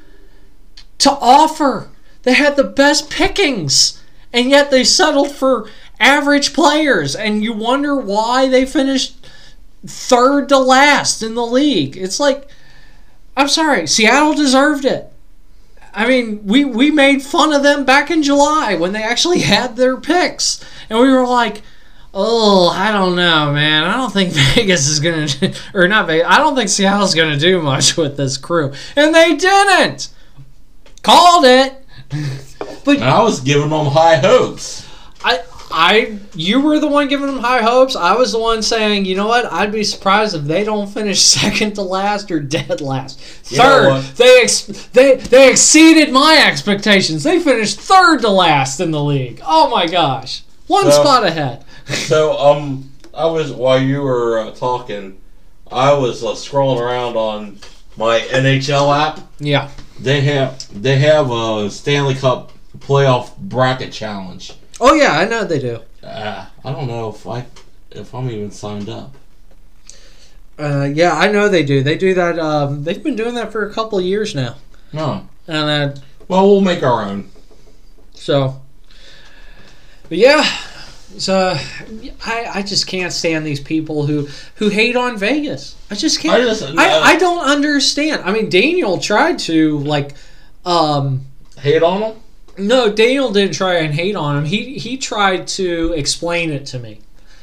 [1.00, 1.90] to offer.
[2.24, 4.02] They had the best pickings.
[4.32, 7.18] And yet they settled for average players.
[7.18, 9.28] And you wonder why they finished
[9.86, 11.98] third to last in the league.
[11.98, 12.48] It's like
[13.36, 15.12] I'm sorry Seattle deserved it.
[15.94, 19.76] I mean, we, we made fun of them back in July when they actually had
[19.76, 20.64] their picks.
[20.90, 21.62] And we were like,
[22.22, 23.84] oh, I don't know, man.
[23.86, 27.32] I don't think Vegas is going to, or not Vegas, I don't think Seattle's going
[27.34, 28.74] to do much with this crew.
[28.96, 30.10] And they didn't.
[31.02, 31.86] Called it.
[32.88, 34.86] And I was giving them high hopes.
[35.24, 35.42] I,
[35.72, 37.96] I, you were the one giving them high hopes.
[37.96, 39.46] I was the one saying, you know what?
[39.46, 43.52] I'd be surprised if they don't finish second to last or dead last.
[43.52, 47.24] You know Third, they ex- they they exceeded my expectations.
[47.24, 49.40] They finished third to last in the league.
[49.46, 51.64] Oh my gosh, one So- spot ahead.
[51.90, 55.20] So um, I was while you were uh, talking,
[55.72, 57.60] I was uh, scrolling around on
[57.98, 59.20] my NHL app.
[59.40, 59.70] Yeah.
[60.00, 64.54] They have they have a Stanley Cup playoff bracket challenge.
[64.80, 65.80] Oh yeah, I know they do.
[66.04, 67.46] Uh, I don't know if I
[67.92, 69.16] if I'm even signed up.
[70.58, 71.82] Uh, yeah, I know they do.
[71.84, 72.38] They do that.
[72.38, 74.56] Um, they've been doing that for a couple of years now,
[74.92, 75.28] No.
[75.48, 77.30] and uh, Well, we'll make our own.
[78.14, 78.62] So,
[80.10, 80.44] but yeah,
[81.20, 81.56] so
[82.26, 85.76] I I just can't stand these people who who hate on Vegas.
[85.92, 86.36] I just can't.
[86.36, 88.24] I just- I, I don't understand.
[88.26, 90.16] I mean, Daniel tried to like,
[90.66, 91.26] um,
[91.60, 92.16] Hate on them.
[92.58, 94.46] no, Daniel didn't try and hate on him.
[94.46, 97.00] He he tried to explain it to me.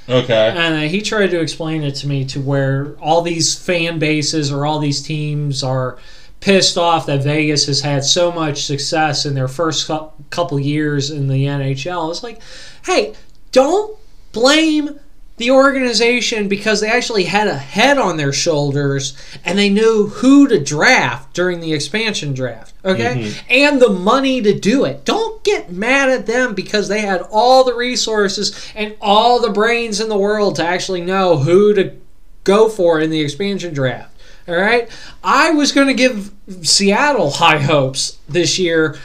[0.09, 0.49] Okay.
[0.57, 4.53] And uh, he tried to explain it to me to where all these fan bases
[4.53, 5.99] or all these teams are
[6.39, 9.91] pissed off that Vegas has had so much success in their first
[10.31, 12.09] couple years in the NHL.
[12.11, 12.41] It's like,
[12.85, 13.15] hey,
[13.57, 13.99] don't
[14.33, 15.01] blame
[15.39, 20.47] the organization because they actually had a head on their shoulders and they knew who
[20.47, 22.75] to draft during the expansion draft.
[22.85, 23.15] Okay?
[23.17, 23.47] Mm-hmm.
[23.49, 25.07] And the money to do it.
[25.07, 30.01] Don't get mad at them because they had all the resources and all the brains
[30.01, 31.97] in the world to actually know who to
[32.45, 34.15] go for in the expansion draft.
[34.47, 34.87] All right?
[35.25, 36.31] I was going to give
[36.61, 38.99] Seattle high hopes this year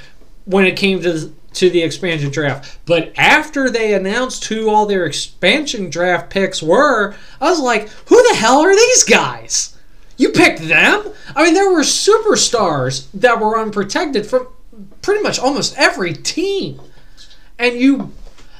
[0.43, 2.79] when it came to to the expansion draft.
[2.85, 8.29] But after they announced who all their expansion draft picks were, I was like, who
[8.29, 9.77] the hell are these guys?
[10.17, 11.11] You picked them?
[11.35, 14.47] I mean, there were superstars that were unprotected from
[15.01, 16.79] pretty much almost every team.
[17.57, 18.11] And you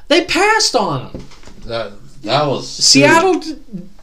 [0.08, 1.26] they passed on them.
[1.66, 3.40] That that was Seattle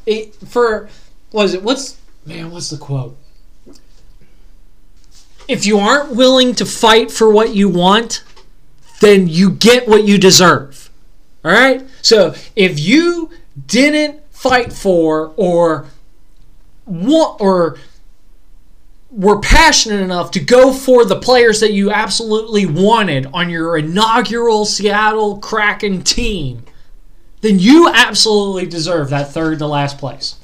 [0.05, 0.89] it, eh, for
[1.31, 3.15] was it what's man what's the quote?
[5.49, 8.23] if you aren't willing to fight for what you want,
[8.99, 10.89] then you get what you deserve.
[11.43, 11.85] All right?
[12.01, 13.31] So if you
[13.67, 15.87] didn't fight for or
[16.85, 17.77] want or
[19.11, 24.65] were passionate enough to go for the players that you absolutely wanted on your inaugural
[24.65, 26.63] Seattle Kraken team,
[27.41, 30.35] then you absolutely deserve that third to last place.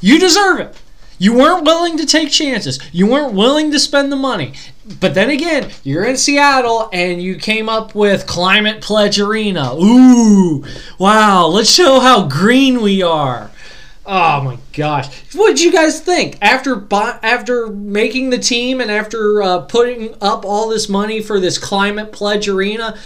[0.00, 0.76] You deserve it.
[1.18, 2.78] You weren't willing to take chances.
[2.92, 4.54] You weren't willing to spend the money.
[5.00, 9.74] But then again, you're in Seattle and you came up with Climate Pledge Arena.
[9.74, 10.64] Ooh,
[10.98, 13.50] wow, let's show how green we are.
[14.06, 15.08] Oh my gosh!
[15.34, 20.44] What did you guys think after after making the team and after uh, putting up
[20.44, 22.98] all this money for this climate pledge arena?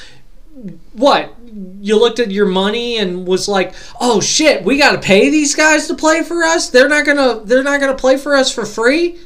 [0.92, 1.34] What
[1.80, 5.54] you looked at your money and was like, "Oh shit, we got to pay these
[5.54, 6.68] guys to play for us.
[6.68, 9.18] They're not gonna they're not gonna play for us for free."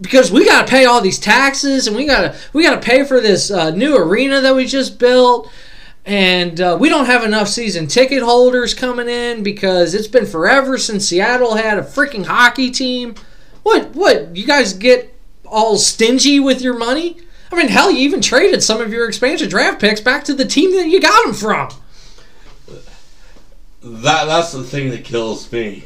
[0.00, 2.86] Because we got to pay all these taxes and we got to we got to
[2.86, 5.48] pay for this uh, new arena that we just built
[6.04, 10.76] and uh, we don't have enough season ticket holders coming in because it's been forever
[10.76, 13.14] since Seattle had a freaking hockey team.
[13.62, 13.94] What?
[13.94, 14.36] What?
[14.36, 17.18] You guys get all stingy with your money?
[17.54, 20.44] I mean, hell, you even traded some of your expansion draft picks back to the
[20.44, 21.68] team that you got them from.
[23.80, 25.84] That that's the thing that kills me.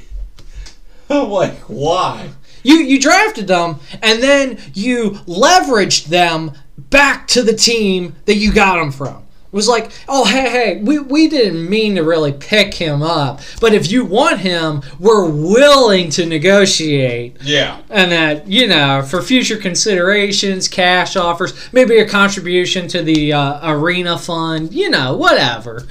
[1.11, 2.31] I'm like, why?
[2.63, 8.51] You you drafted them and then you leveraged them back to the team that you
[8.51, 9.27] got them from.
[9.51, 13.73] Was like, oh hey hey, we, we didn't mean to really pick him up, but
[13.73, 17.39] if you want him, we're willing to negotiate.
[17.43, 17.81] Yeah.
[17.89, 23.73] And that, you know, for future considerations, cash offers, maybe a contribution to the uh,
[23.73, 25.87] arena fund, you know, whatever.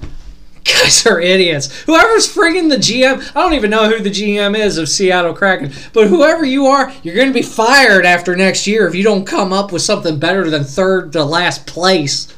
[0.64, 1.82] Guys are idiots.
[1.82, 5.72] Whoever's friggin' the GM, I don't even know who the GM is of Seattle Kraken,
[5.94, 9.24] but whoever you are, you're going to be fired after next year if you don't
[9.24, 12.34] come up with something better than third to last place.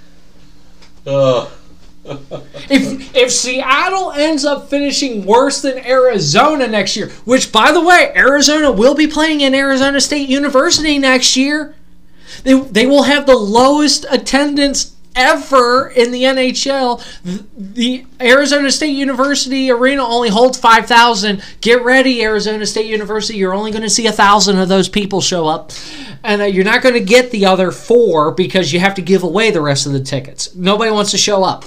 [2.70, 8.12] If if Seattle ends up finishing worse than Arizona next year, which by the way,
[8.16, 11.74] Arizona will be playing in Arizona State University next year.
[12.44, 17.02] They, they will have the lowest attendance ever in the NHL.
[17.56, 21.42] The, Arizona State University arena only holds 5,000.
[21.60, 23.38] Get ready, Arizona State University.
[23.38, 25.72] You're only going to see a 1,000 of those people show up.
[26.22, 29.22] And uh, you're not going to get the other four because you have to give
[29.22, 30.54] away the rest of the tickets.
[30.54, 31.64] Nobody wants to show up.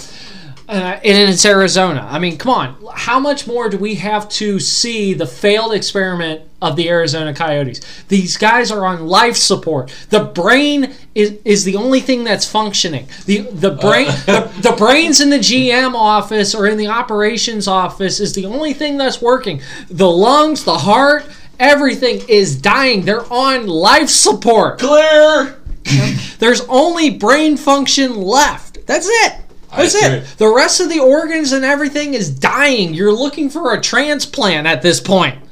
[0.67, 2.07] Uh, and it's Arizona.
[2.09, 2.85] I mean, come on.
[2.93, 7.81] How much more do we have to see the failed experiment of the Arizona Coyotes?
[8.07, 9.93] These guys are on life support.
[10.09, 13.07] The brain is, is the only thing that's functioning.
[13.25, 18.19] The the brain the, the brains in the GM office or in the operations office
[18.19, 19.61] is the only thing that's working.
[19.89, 21.25] The lungs, the heart,
[21.59, 23.05] everything is dying.
[23.05, 24.79] They're on life support.
[24.79, 25.59] clear.
[26.39, 28.85] There's only brain function left.
[28.87, 29.33] That's it.
[29.75, 30.25] That's it.
[30.37, 32.93] The rest of the organs and everything is dying.
[32.93, 35.42] You're looking for a transplant at this point.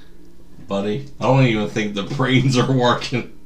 [0.72, 3.38] Buddy, I don't even think the brains are working.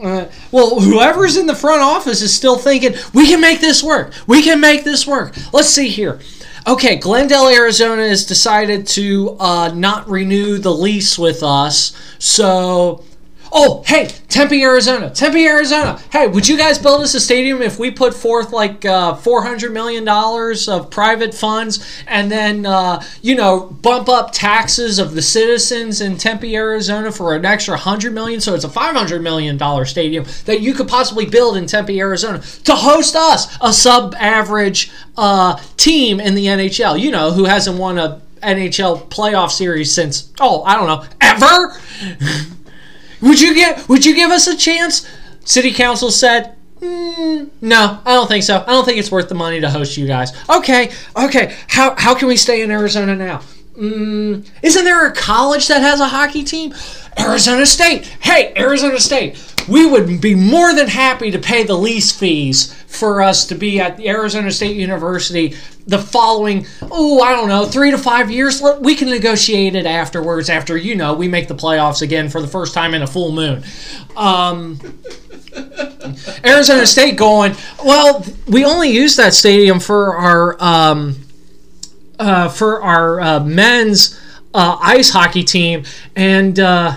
[0.00, 4.14] Uh, well, whoever's in the front office is still thinking, we can make this work.
[4.26, 5.34] We can make this work.
[5.52, 6.20] Let's see here.
[6.66, 11.94] Okay, Glendale, Arizona has decided to uh, not renew the lease with us.
[12.18, 13.04] So,
[13.52, 15.10] oh, hey, Tempe, Arizona.
[15.10, 16.00] Tempe, Arizona.
[16.12, 19.72] Hey, would you guys build us a stadium if we put forth like uh, $400
[19.72, 26.00] million of private funds and then, uh, you know, bump up taxes of the citizens
[26.00, 28.40] in Tempe, Arizona for an extra 100 million?
[28.40, 32.74] So it's a $500 million stadium that you could possibly build in Tempe, Arizona to
[32.74, 37.98] host us, a sub average uh, team in the NHL, you know, who hasn't won
[37.98, 41.76] a NHL playoff series since, oh, I don't know, ever?
[43.22, 43.88] Would you get?
[43.88, 45.06] Would you give us a chance?
[45.44, 48.64] City council said, "Mm, "No, I don't think so.
[48.66, 51.54] I don't think it's worth the money to host you guys." Okay, okay.
[51.68, 53.40] How how can we stay in Arizona now?
[53.78, 56.74] Mm, isn't there a college that has a hockey team?
[57.18, 58.06] Arizona State.
[58.20, 59.36] Hey, Arizona State.
[59.70, 63.80] We would be more than happy to pay the lease fees for us to be
[63.80, 65.54] at Arizona State University
[65.86, 68.62] the following, oh, I don't know, three to five years.
[68.80, 72.48] We can negotiate it afterwards after, you know, we make the playoffs again for the
[72.48, 73.62] first time in a full moon.
[74.16, 74.78] Um,
[76.44, 77.54] Arizona State going,
[77.84, 80.62] well, we only use that stadium for our.
[80.62, 81.16] Um,
[82.20, 84.20] uh, for our uh, men's
[84.52, 86.94] uh, ice hockey team, and uh,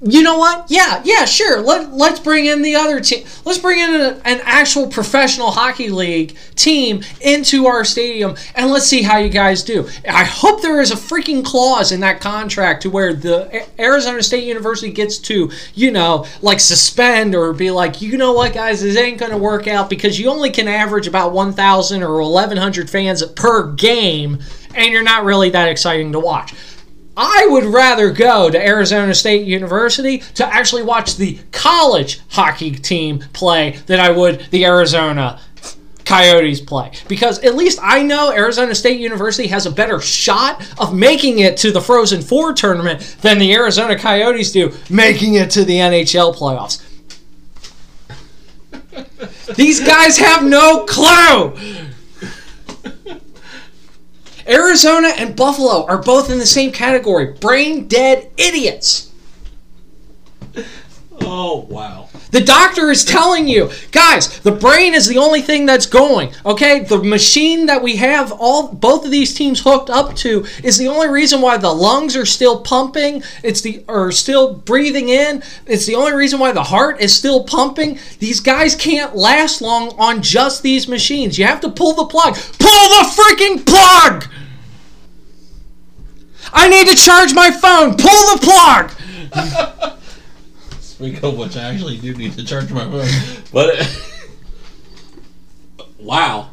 [0.00, 0.70] you know what?
[0.70, 1.60] Yeah, yeah, sure.
[1.60, 3.26] Let, let's bring in the other team.
[3.44, 8.86] Let's bring in a, an actual professional hockey league team into our stadium and let's
[8.86, 9.88] see how you guys do.
[10.08, 14.44] I hope there is a freaking clause in that contract to where the Arizona State
[14.44, 18.96] University gets to, you know, like suspend or be like, you know what, guys, this
[18.96, 23.24] ain't going to work out because you only can average about 1,000 or 1,100 fans
[23.24, 24.38] per game
[24.74, 26.54] and you're not really that exciting to watch.
[27.20, 33.24] I would rather go to Arizona State University to actually watch the college hockey team
[33.32, 35.40] play than I would the Arizona
[36.04, 36.92] Coyotes play.
[37.08, 41.56] Because at least I know Arizona State University has a better shot of making it
[41.58, 46.36] to the Frozen Four tournament than the Arizona Coyotes do making it to the NHL
[46.36, 46.84] playoffs.
[49.56, 51.52] These guys have no clue.
[54.48, 59.12] Arizona and Buffalo are both in the same category brain dead idiots.
[61.20, 62.07] Oh, wow.
[62.30, 66.32] The doctor is telling you, guys, the brain is the only thing that's going.
[66.44, 70.76] Okay, the machine that we have all both of these teams hooked up to is
[70.76, 73.22] the only reason why the lungs are still pumping.
[73.42, 75.42] It's the or still breathing in.
[75.66, 77.98] It's the only reason why the heart is still pumping.
[78.18, 81.38] These guys can't last long on just these machines.
[81.38, 82.34] You have to pull the plug.
[82.34, 84.26] Pull the freaking plug.
[86.52, 87.96] I need to charge my phone.
[87.96, 89.94] Pull the plug.
[90.98, 93.06] Speaking of which, I actually do need to charge my phone.
[93.52, 93.88] But
[95.96, 96.50] wow,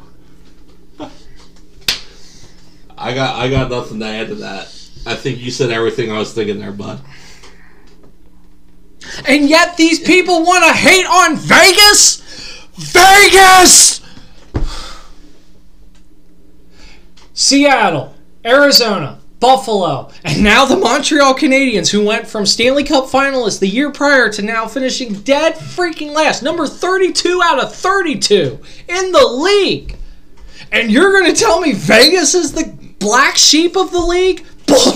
[2.96, 4.66] I got I got nothing to add to that.
[5.04, 7.00] I think you said everything I was thinking there, bud.
[9.26, 12.22] And yet these people want to hate on Vegas?
[12.76, 14.00] Vegas!
[17.34, 23.68] Seattle, Arizona, Buffalo, and now the Montreal Canadiens, who went from Stanley Cup finalists the
[23.68, 28.58] year prior to now finishing dead freaking last, number 32 out of 32
[28.88, 29.96] in the league.
[30.72, 34.44] And you're going to tell me Vegas is the black sheep of the league?
[34.66, 34.92] Bull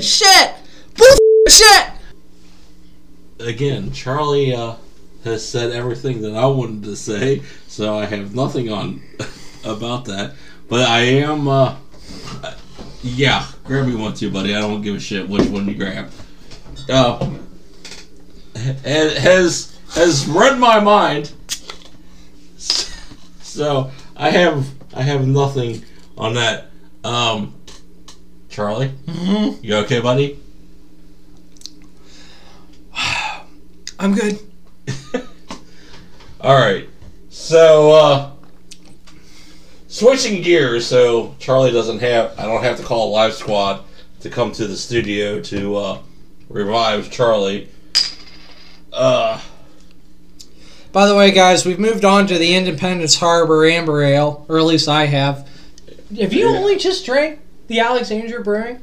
[0.00, 0.54] shit!
[0.94, 1.16] Bull
[1.48, 1.86] shit!
[3.40, 4.74] Again, Charlie uh,
[5.24, 9.02] has said everything that I wanted to say, so I have nothing on
[9.64, 10.34] about that.
[10.68, 11.76] But I am, uh,
[13.02, 14.54] yeah, grab me one too, buddy.
[14.54, 16.10] I don't give a shit which one you grab.
[16.88, 17.30] Uh,
[18.54, 21.32] it has has read my mind,
[22.56, 25.84] so I have I have nothing
[26.16, 26.70] on that.
[27.04, 27.54] Um,
[28.48, 29.64] Charlie, Mm-hmm.
[29.64, 30.38] you okay, buddy?
[33.98, 34.38] I'm good.
[36.40, 36.88] All right.
[37.30, 38.31] So, uh,
[39.96, 43.82] switching gears, so Charlie doesn't have, I don't have to call a live squad
[44.20, 45.98] to come to the studio to uh,
[46.48, 47.68] revive Charlie.
[48.92, 49.38] Uh,
[50.92, 54.64] By the way, guys, we've moved on to the Independence Harbor Amber Ale, or at
[54.64, 55.46] least I have.
[56.18, 56.58] Have you Yeah.
[56.58, 58.80] only just drank the Alexandria Brewing?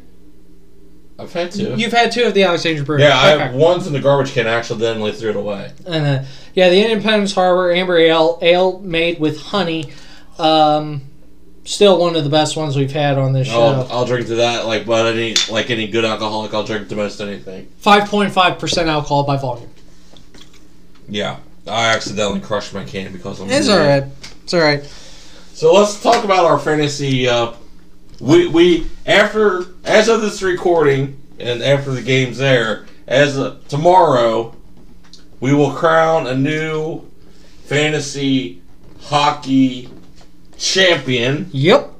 [1.18, 1.74] I've had two.
[1.76, 3.02] You've had two of the Alexandria Brewing.
[3.04, 3.44] yeah, I Okay.
[3.46, 4.48] have one's in the garbage can.
[4.48, 5.72] I accidentally threw it away.
[5.86, 9.90] And uh, yeah, the Independence Harbor Amber Ale, ale made with honey.
[10.40, 11.02] Um,
[11.66, 13.62] still one of the best ones we've had on this show.
[13.62, 16.96] I'll, I'll drink to that, like, but any like any good alcoholic, I'll drink to
[16.96, 17.68] most anything.
[17.78, 19.70] Five point five percent alcohol by volume.
[21.08, 21.38] Yeah,
[21.68, 23.50] I accidentally crushed my can because I'm.
[23.50, 24.04] It's all right.
[24.44, 24.84] It's all right.
[25.54, 27.28] So let's talk about our fantasy.
[27.28, 27.54] Uh,
[28.20, 34.56] we we after as of this recording and after the game's there, as of tomorrow,
[35.40, 37.02] we will crown a new
[37.66, 38.62] fantasy
[39.02, 39.90] hockey
[40.60, 41.50] champion.
[41.52, 41.92] Yep.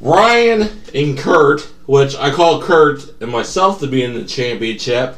[0.00, 5.16] Ryan and Kurt, which I call Kurt and myself to be in the championship.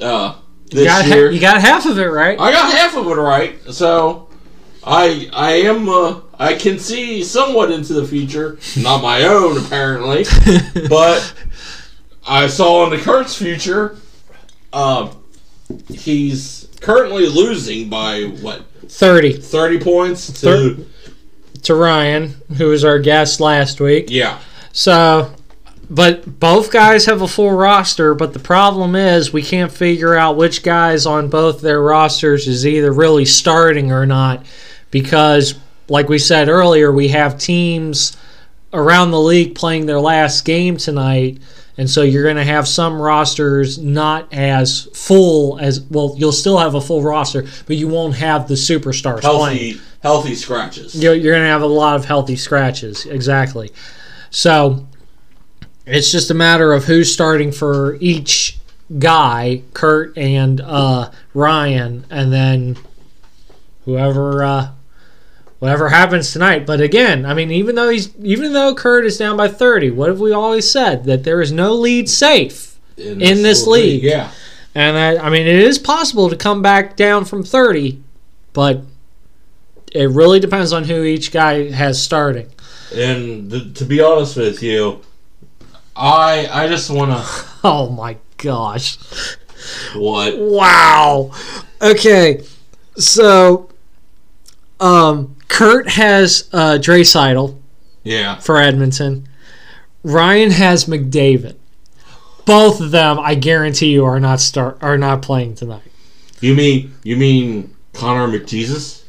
[0.00, 0.36] Uh,
[0.70, 1.30] this You got, year.
[1.30, 2.38] you got half of it right.
[2.38, 4.28] I got half of it right, so
[4.84, 10.24] I I am uh, I can see somewhat into the future, not my own apparently,
[10.88, 11.34] but
[12.26, 13.96] I saw into Kurt's future.
[14.72, 15.12] Uh,
[15.88, 20.76] he's currently losing by what Thirty thirty points to Thir-
[21.62, 24.06] to Ryan, who was our guest last week.
[24.08, 24.38] yeah
[24.72, 25.34] So,
[25.90, 28.14] but both guys have a full roster.
[28.14, 32.66] But the problem is we can't figure out which guys on both their rosters is
[32.66, 34.46] either really starting or not,
[34.90, 35.54] because,
[35.88, 38.16] like we said earlier, we have teams
[38.72, 41.38] around the league playing their last game tonight.
[41.78, 46.14] And so you're going to have some rosters not as full as well.
[46.18, 50.34] You'll still have a full roster, but you won't have the superstars playing healthy healthy
[50.34, 50.94] scratches.
[50.94, 53.06] you're, you're going to have a lot of healthy scratches.
[53.06, 53.70] Exactly.
[54.30, 54.86] So,
[55.86, 58.58] It's just a matter of who's starting for each
[58.98, 62.76] guy, Kurt and uh, Ryan, and then
[63.84, 64.68] whoever uh,
[65.58, 66.66] whatever happens tonight.
[66.66, 70.08] But again, I mean, even though he's even though Kurt is down by thirty, what
[70.08, 74.02] have we always said that there is no lead safe, In this little league.
[74.02, 74.30] Yeah.
[74.74, 78.02] and I, I mean it is possible to come back down from thirty,
[78.52, 78.82] but
[79.92, 82.48] it really depends on who each guy has starting.
[82.94, 85.00] And th- to be honest with you,
[85.96, 88.98] I I just want to Oh my gosh.
[89.94, 91.32] what Wow.
[91.82, 92.44] Okay.
[92.96, 93.70] So
[94.80, 97.56] um Kurt has uh Draisaitl
[98.04, 99.28] yeah for Edmonton.
[100.02, 101.56] Ryan has McDavid.
[102.44, 105.90] Both of them I guarantee you are not start are not playing tonight.
[106.40, 109.02] you mean you mean Connor McJesus?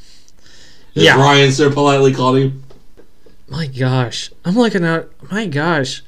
[0.96, 1.18] As Yeah.
[1.18, 2.64] Ryan so politely called him.
[3.48, 4.32] My gosh.
[4.44, 6.04] I'm looking at my gosh.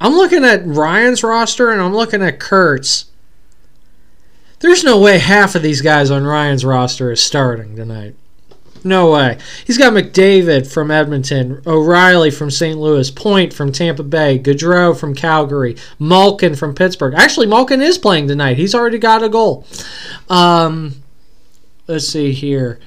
[0.00, 3.06] I'm looking at Ryan's roster and I'm looking at Kurt's.
[4.60, 8.14] There's no way half of these guys on Ryan's roster is starting tonight.
[8.84, 9.38] No way.
[9.66, 12.78] He's got McDavid from Edmonton, O'Reilly from St.
[12.78, 17.14] Louis, Point from Tampa Bay, Gaudreau from Calgary, Malkin from Pittsburgh.
[17.16, 18.56] Actually, Malkin is playing tonight.
[18.56, 19.66] He's already got a goal.
[20.28, 20.94] Um,
[21.86, 22.78] let's see here.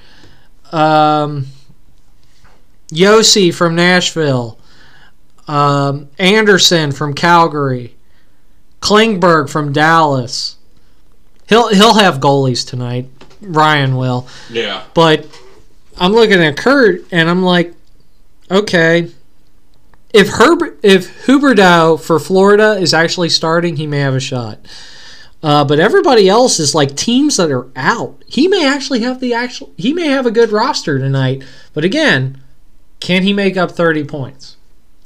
[0.72, 1.46] Um,
[2.92, 4.58] Josi from Nashville,
[5.46, 7.94] um, Andersson from Calgary,
[8.80, 10.56] Klingberg from Dallas.
[11.48, 13.08] He'll he'll have goalies tonight.
[13.42, 14.82] Ryan will, Yeah.
[14.94, 15.26] but
[16.00, 17.74] I'm looking at Kurt and I'm like,
[18.50, 19.10] okay.
[20.12, 24.58] If Herb if Huberdeau for Florida is actually starting, he may have a shot.
[25.42, 28.22] Uh, but everybody else is like teams that are out.
[28.26, 29.72] He may actually have the actual.
[29.76, 31.44] He may have a good roster tonight.
[31.74, 32.42] But again,
[32.98, 34.56] can he make up 30 points?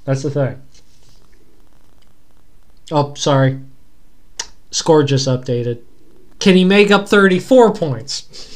[0.04, 0.62] That's the thing.
[2.90, 3.60] Oh, sorry.
[4.70, 5.82] Score just updated.
[6.38, 8.53] Can he make up 34 points?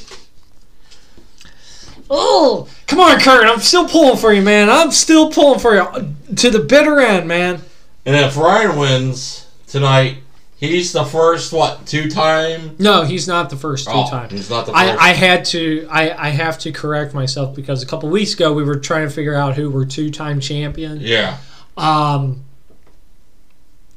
[2.10, 3.46] Oh, come on, Kurt.
[3.46, 4.70] I'm still pulling for you, man.
[4.70, 7.60] I'm still pulling for you to the bitter end, man.
[8.06, 10.18] And if Ryan wins tonight,
[10.56, 12.76] he's the first what two time?
[12.78, 14.30] No, he's not the first two time.
[14.30, 14.84] He's not the first.
[14.84, 18.52] I, I had to I, I have to correct myself because a couple weeks ago
[18.54, 20.98] we were trying to figure out who were two time champion.
[21.00, 21.38] yeah.
[21.76, 22.44] Um,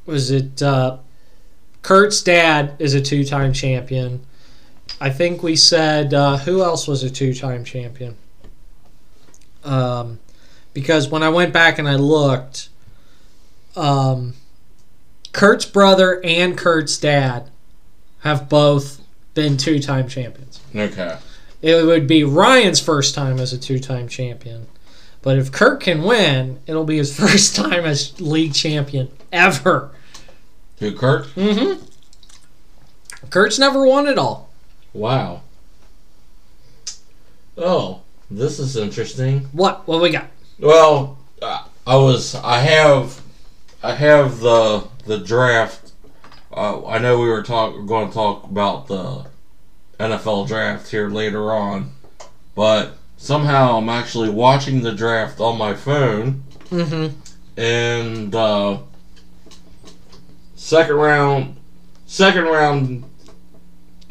[0.06, 0.98] was it uh,
[1.82, 4.26] Kurt's dad is a two time champion?
[5.02, 8.18] I think we said uh, who else was a two time champion?
[9.64, 10.20] Um,
[10.76, 12.70] because when I went back and I looked,
[13.76, 14.36] um,
[15.34, 17.50] Kurt's brother and Kurt's dad
[18.20, 19.02] have both
[19.34, 20.62] been two time champions.
[20.76, 21.18] Okay.
[21.64, 24.68] It would be Ryan's first time as a two time champion.
[25.24, 29.90] But if Kurt can win, it'll be his first time as league champion ever.
[30.78, 31.26] Who Kurt?
[31.30, 31.86] Mm-hmm.
[33.32, 34.51] Kurt's never won it all.
[34.94, 35.42] Wow.
[37.58, 39.42] Oh, this is interesting.
[39.52, 39.88] What?
[39.88, 40.28] What we got?
[40.60, 43.22] Well, I was I have
[43.84, 45.92] I have the the draft.
[46.54, 49.26] Uh, I know we were talk going to talk about the
[50.00, 51.92] NFL draft here later on,
[52.56, 57.18] but somehow I'm actually watching the draft on my phone, Mm-hmm.
[57.60, 58.80] and uh,
[60.56, 61.56] second round,
[62.06, 63.04] second round,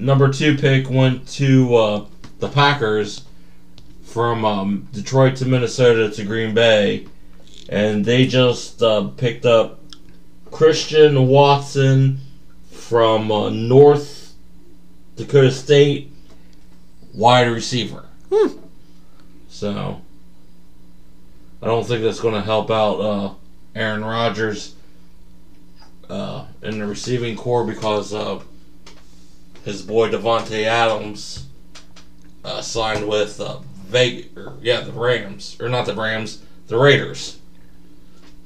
[0.00, 2.06] number two pick went to uh,
[2.38, 3.24] the Packers
[4.02, 7.06] from um, Detroit to Minnesota to Green Bay,
[7.68, 9.80] and they just uh, picked up
[10.50, 12.20] Christian Watson
[12.70, 14.34] from uh, North
[15.16, 16.10] Dakota State,
[17.14, 18.06] wide receiver.
[18.32, 18.58] Hmm.
[19.48, 20.00] So
[21.62, 23.34] I don't think that's going to help out uh,
[23.74, 24.74] Aaron Rodgers
[26.08, 28.40] uh, in the receiving core because uh,
[29.64, 31.46] his boy Davante Adams
[32.44, 37.38] uh, signed with uh, Vegas, or, yeah, the Rams, or not the Rams, the Raiders.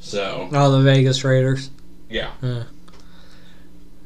[0.01, 1.71] So Oh, the Vegas Raiders.
[2.11, 2.31] yeah.
[2.43, 2.65] Yeah.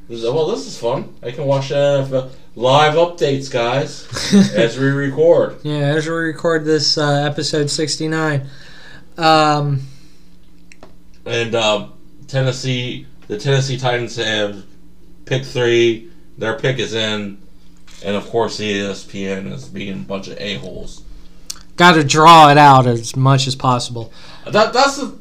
[0.09, 1.15] Well, this is fun.
[1.23, 4.07] I can watch uh, live updates, guys,
[4.55, 5.59] as we record.
[5.65, 8.47] yeah, as we record this uh, episode 69.
[9.19, 9.83] Um,
[11.27, 11.89] And uh,
[12.27, 14.65] Tennessee, the Tennessee Titans have
[15.27, 16.11] pick three.
[16.39, 17.39] Their pick is in,
[18.05, 21.03] and of course, ESPN is being a bunch of a holes.
[21.77, 24.13] Got to draw it out as much as possible.
[24.47, 25.19] That that's the.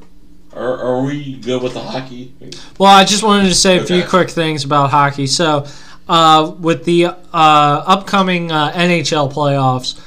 [0.54, 2.34] Are, are we good with the hockey?
[2.80, 5.28] Well, I just wanted to say a few quick things about hockey.
[5.28, 5.68] So,
[6.08, 10.00] uh, with the uh, upcoming uh, NHL playoffs,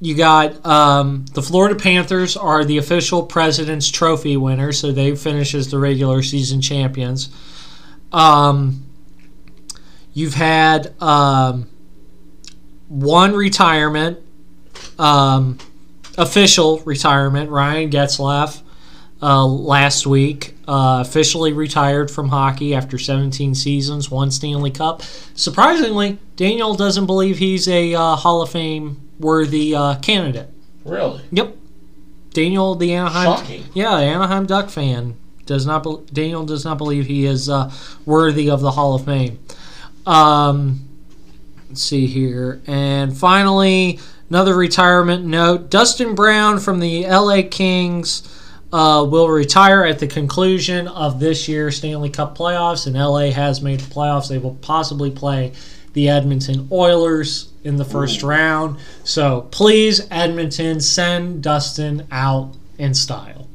[0.00, 5.54] you got um, the Florida Panthers are the official President's Trophy winner, so they finish
[5.54, 7.28] as the regular season champions.
[8.12, 8.84] Um,
[10.20, 11.66] you've had um,
[12.88, 14.18] one retirement,
[14.98, 15.58] um,
[16.18, 17.50] official retirement.
[17.50, 18.60] Ryan Getzlaf
[19.22, 25.02] uh, last week uh, officially retired from hockey after 17 seasons, one Stanley Cup.
[25.34, 30.48] Surprisingly, Daniel doesn't believe he's a uh, Hall of Fame worthy uh, candidate.
[30.84, 31.22] Really?
[31.32, 31.56] Yep.
[32.32, 33.64] Daniel, the Anaheim, Shocking.
[33.74, 35.16] yeah, Anaheim Duck fan,
[35.46, 35.82] does not.
[35.82, 37.72] Be- Daniel does not believe he is uh,
[38.06, 39.40] worthy of the Hall of Fame.
[40.06, 40.88] Um,
[41.68, 47.42] let's see here, and finally, another retirement note: Dustin Brown from the L.A.
[47.42, 48.22] Kings
[48.72, 53.60] uh, will retire at the conclusion of this year's Stanley Cup playoffs, and LA has
[53.60, 54.28] made the playoffs.
[54.28, 55.52] They will possibly play
[55.92, 58.78] the Edmonton Oilers in the first round.
[59.04, 63.48] So please, Edmonton, send Dustin out in style.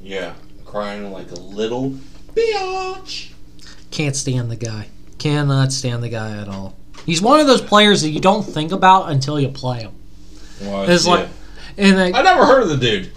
[0.00, 0.34] Yeah.
[0.64, 1.98] Crying like a little
[2.34, 3.32] bitch.
[3.90, 4.88] Can't stand the guy.
[5.18, 6.76] Cannot stand the guy at all.
[7.06, 9.92] He's one of those players that you don't think about until you play him.
[10.62, 11.28] Well, It's like,
[11.76, 13.10] and I like, never heard of the dude.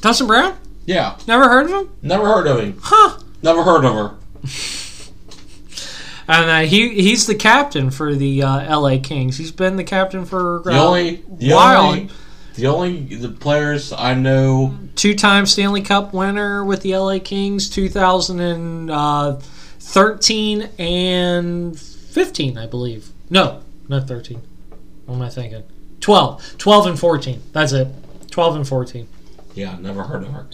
[0.00, 0.56] Dustin Brown,
[0.86, 1.16] Yeah.
[1.26, 2.78] never heard of him, Never heard of him.
[2.82, 3.18] huh?
[3.42, 4.14] Never heard of her.
[6.30, 8.98] And uh, he he's the captain for the uh, L.A.
[8.98, 9.38] Kings.
[9.38, 11.86] He's been the captain for The uh, only the while.
[11.86, 12.10] only
[12.54, 17.88] the only the players I know two-time Stanley Cup winner with the LA Kings, two
[17.88, 18.90] thousand and
[22.12, 23.08] 15, I believe.
[23.30, 24.40] No, not 13.
[25.06, 25.62] What am I thinking?
[26.00, 26.58] 12.
[26.58, 27.42] 12 and 14.
[27.52, 27.88] That's it.
[28.30, 29.08] 12 and 14.
[29.54, 30.46] Yeah, never heard of her.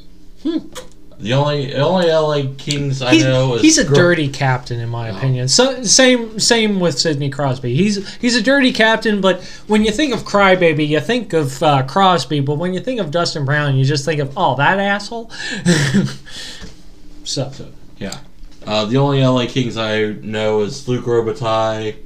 [1.18, 4.80] The only the only LA Kings I He's, know is he's a Gr- dirty captain,
[4.80, 5.48] in my opinion.
[5.48, 7.74] So same same with Sidney Crosby.
[7.74, 11.84] He's he's a dirty captain, but when you think of Crybaby, you think of uh,
[11.84, 12.40] Crosby.
[12.40, 15.30] But when you think of Dustin Brown, you just think of oh that asshole.
[17.24, 17.52] so
[17.98, 18.18] Yeah.
[18.66, 21.96] Uh, the only LA Kings I know is Luc Robitaille,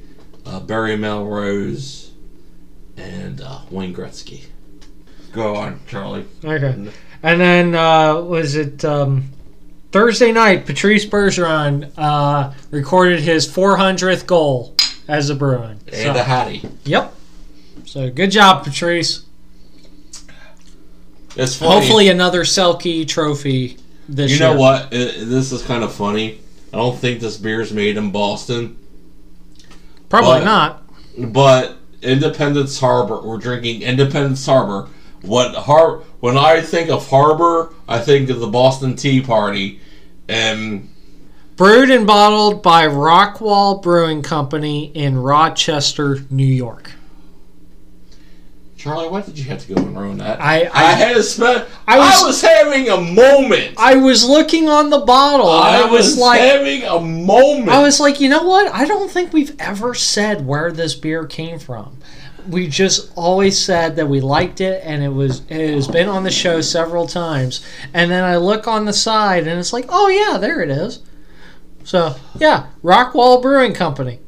[0.45, 2.11] uh, Barry Melrose,
[2.97, 4.45] and uh, Wayne Gretzky.
[5.31, 6.25] Go on, Charlie.
[6.43, 6.91] Okay.
[7.23, 9.29] And then uh, was it um,
[9.91, 10.65] Thursday night?
[10.65, 14.75] Patrice Bergeron uh, recorded his 400th goal
[15.07, 15.79] as a Bruin.
[15.87, 16.63] And So- a Hattie.
[16.83, 17.13] yep.
[17.85, 19.25] So good job, Patrice.
[21.35, 21.71] It's funny.
[21.73, 23.77] Hopefully another Selke trophy
[24.07, 24.47] this you year.
[24.49, 24.89] You know what?
[24.93, 26.41] It, this is kind of funny.
[26.73, 28.77] I don't think this beer is made in Boston,
[30.09, 30.83] Probably But- not.
[31.33, 33.21] but Independence Harbor.
[33.23, 34.87] We're drinking Independence Harbor.
[35.21, 35.99] What har?
[36.19, 39.79] When I think of harbor, I think of the Boston Tea Party,
[40.27, 40.89] and
[41.57, 46.91] Brewed and bottled by Rockwall Brewing Company in Rochester, New York.
[48.79, 50.39] Charlie, why did you have to go and ruin that?
[50.39, 51.65] I- I, I- had to spend.
[51.85, 53.73] I I was- was, having a moment.
[53.77, 55.51] I was looking on the bottle.
[55.51, 57.67] and I I was like, having a moment.
[57.67, 58.71] I was like, you know what?
[58.73, 61.97] I don't think we've ever said where this beer came from.
[62.47, 66.23] We just always said that we liked it, and it was it has been on
[66.23, 67.59] the show several times.
[67.93, 71.03] And then I look on the side, and it's like, oh yeah, there it is.
[71.83, 74.19] So yeah, Rockwall Brewing Company,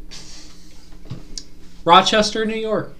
[1.86, 2.94] Rochester, New York.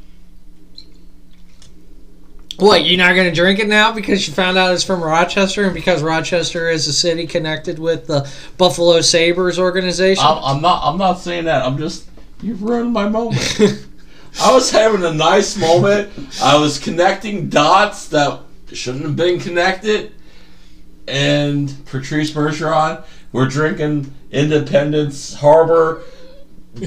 [2.58, 5.66] What, you're not going to drink it now because you found out it's from Rochester
[5.66, 10.24] and because Rochester is a city connected with the Buffalo Sabres organization?
[10.24, 10.82] I'm, I'm not.
[10.84, 11.66] I'm not saying that.
[11.66, 12.08] I'm just.
[12.42, 13.88] You've ruined my moment.
[14.42, 16.12] I was having a nice moment.
[16.42, 18.42] I was connecting dots that
[18.72, 20.14] shouldn't have been connected.
[21.08, 26.04] And Patrice Bergeron, we're drinking Independence Harbor,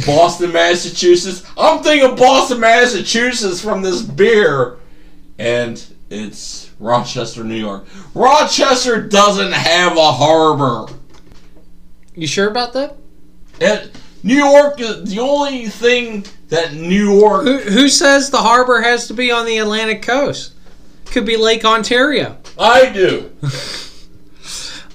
[0.07, 1.45] Boston, Massachusetts.
[1.59, 4.79] I'm thinking Boston, Massachusetts from this beer,
[5.39, 7.87] and it's Rochester, New York.
[8.15, 10.93] Rochester doesn't have a harbor.
[12.15, 12.97] You sure about that?
[13.61, 17.45] It, New York is the only thing that New York.
[17.45, 20.55] Who, who says the harbor has to be on the Atlantic coast?
[21.07, 22.39] Could be Lake Ontario.
[22.59, 23.33] I do.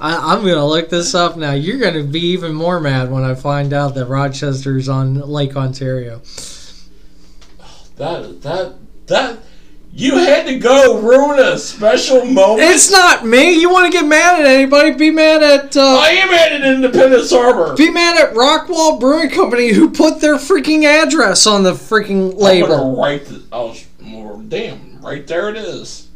[0.01, 1.51] I, I'm going to look this up now.
[1.51, 5.57] You're going to be even more mad when I find out that Rochester's on Lake
[5.57, 6.21] Ontario.
[7.97, 8.75] That that
[9.07, 9.39] that
[9.99, 12.69] you had to go ruin a special moment.
[12.69, 13.59] It's not me.
[13.59, 14.91] You want to get mad at anybody?
[14.91, 17.75] Be mad at uh, I am mad at Independence Harbor.
[17.75, 22.95] be mad at Rockwall Brewing Company who put their freaking address on the freaking label.
[22.95, 26.07] write the, oh, sh- well, damn, right there it is.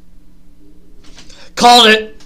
[1.55, 2.23] Called it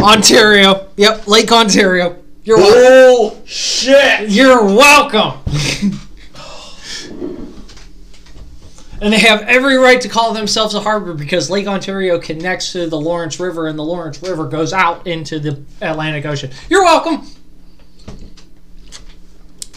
[0.00, 0.88] Ontario.
[0.96, 2.22] Yep, Lake Ontario.
[2.44, 3.38] You're welcome.
[3.38, 4.30] Bullshit.
[4.30, 5.38] You're welcome.
[9.00, 12.88] And they have every right to call themselves a harbor because Lake Ontario connects to
[12.88, 16.50] the Lawrence River and the Lawrence River goes out into the Atlantic Ocean.
[16.70, 17.26] You're welcome.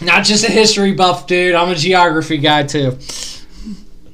[0.01, 1.55] Not just a history buff, dude.
[1.55, 2.97] I'm a geography guy too.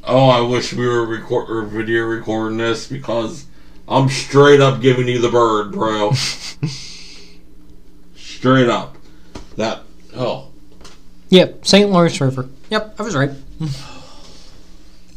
[0.03, 3.45] Oh, I wish we were record or video recording this because
[3.87, 6.11] I'm straight up giving you the bird, bro.
[8.15, 8.97] straight up.
[9.57, 9.83] That
[10.15, 10.49] oh.
[11.29, 11.89] Yep, St.
[11.89, 12.49] Lawrence River.
[12.69, 13.31] Yep, I was right.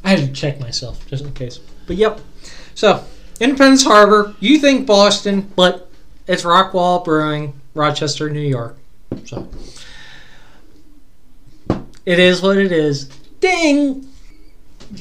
[0.09, 1.59] I had to check myself just in case.
[1.87, 2.23] But yep.
[2.75, 3.05] So,
[3.41, 5.91] Independence Harbor, you think Boston, but
[6.27, 8.79] it's Rockwall Brewing, Rochester, New York.
[9.27, 9.47] So,
[12.07, 13.11] it is what it is.
[13.41, 14.09] Ding!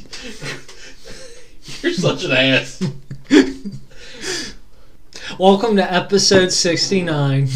[1.81, 2.83] You're such an ass.
[5.39, 7.47] Welcome to episode 69.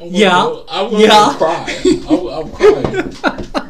[0.00, 0.30] I'm Yeah.
[0.30, 1.34] gonna- I'm gonna Yeah.
[1.36, 1.78] cry.
[2.08, 3.14] I'm, I'm crying.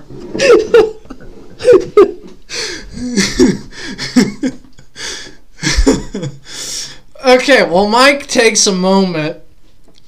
[7.25, 9.39] Okay, well, Mike takes a moment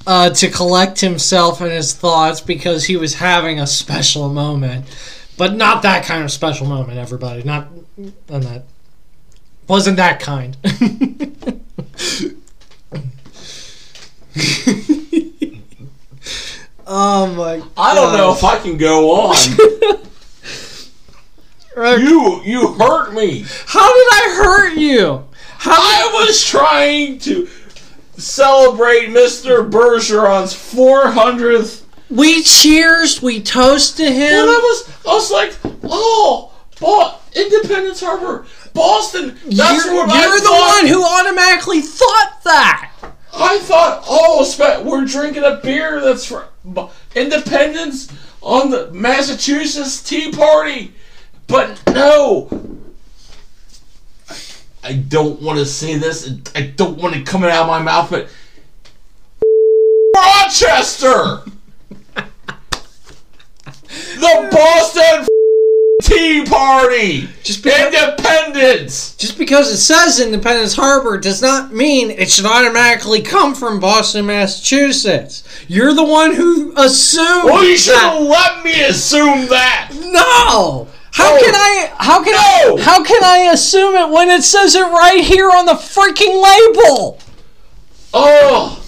[0.05, 4.85] uh, to collect himself and his thoughts because he was having a special moment.
[5.37, 7.43] But not that kind of special moment, everybody.
[7.43, 8.65] Not, not that.
[9.67, 10.57] Wasn't that kind.
[16.85, 19.35] oh my I don't know if I can go on.
[21.77, 23.45] you you hurt me.
[23.65, 25.25] How did I hurt you?
[25.57, 27.47] How I was trying to
[28.17, 29.69] celebrate Mr.
[29.69, 31.83] Bergeron's 400th.
[32.09, 34.47] we cheers, we toast to And him.
[34.47, 35.53] I was, I was like,
[35.83, 39.37] oh, Bo- Independence Harbor, Boston.
[39.45, 40.75] That's you're what I you're the thought.
[40.81, 42.91] one who automatically thought that.
[43.33, 46.47] I thought, oh, we're drinking a beer that's for
[47.15, 48.07] Independence
[48.41, 50.93] on the Massachusetts Tea Party.
[51.47, 52.49] But no.
[54.83, 56.29] I don't want to say this.
[56.55, 58.27] I don't want it coming out of my mouth, but
[60.15, 61.41] Rochester,
[64.15, 65.27] the Boston
[66.03, 69.15] Tea Party, Just because, Independence.
[69.15, 74.27] just because it says Independence Harbor does not mean it should automatically come from Boston,
[74.27, 75.43] Massachusetts.
[75.67, 77.45] You're the one who assumed.
[77.45, 79.91] Well, you should have let me assume that.
[79.95, 80.87] No.
[81.15, 81.39] How No.
[81.41, 81.91] can I?
[81.97, 82.77] How can No.
[82.77, 82.81] I?
[82.81, 87.19] How can I assume it when it says it right here on the freaking label?
[88.13, 88.81] Oh.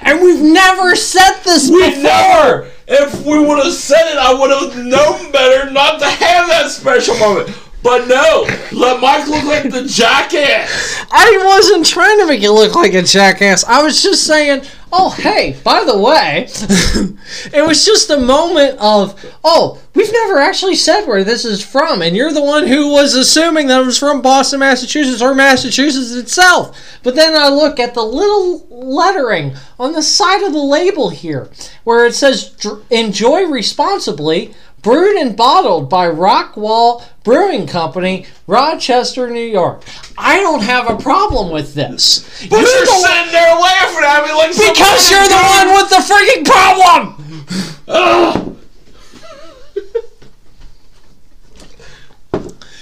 [0.00, 2.02] And we've never said this We before.
[2.02, 2.70] never.
[2.86, 6.70] If we would have said it, I would have known better not to have that
[6.70, 7.50] special moment.
[7.82, 11.06] But no, let Mike look like the jackass.
[11.12, 13.64] I wasn't trying to make you look like a jackass.
[13.64, 16.48] I was just saying, oh, hey, by the way,
[17.56, 22.02] it was just a moment of, oh, we've never actually said where this is from.
[22.02, 26.12] And you're the one who was assuming that it was from Boston, Massachusetts, or Massachusetts
[26.12, 26.98] itself.
[27.02, 31.48] But then I look at the little lettering on the side of the label here
[31.84, 32.56] where it says,
[32.90, 34.54] enjoy responsibly.
[34.82, 39.82] Brewed and bottled by Rockwall Brewing Company, Rochester, New York.
[40.16, 42.20] I don't have a problem with this.
[42.48, 45.90] But You're you're the sitting there laughing at me like because you're the one with
[45.90, 47.44] the freaking problem.
[47.88, 48.54] Ugh.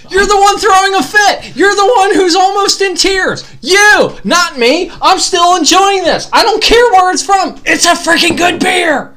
[0.09, 1.57] You're the one throwing a fit.
[1.57, 3.45] You're the one who's almost in tears.
[3.61, 4.91] You, not me.
[5.03, 6.29] I'm still enjoying this.
[6.33, 7.61] I don't care where it's from.
[7.65, 9.17] It's a freaking good beer.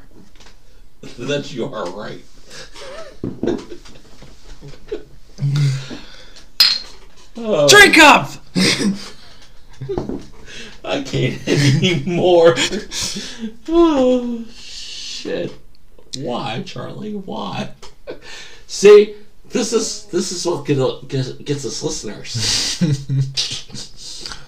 [1.17, 2.21] That you are right.
[7.41, 8.29] Oh, Drink up.
[10.83, 12.55] I can't anymore.
[13.69, 15.53] oh shit!
[16.17, 17.15] Why, Charlie?
[17.15, 17.71] Why?
[18.67, 19.15] See,
[19.49, 22.35] this is this is what get, gets, gets us listeners.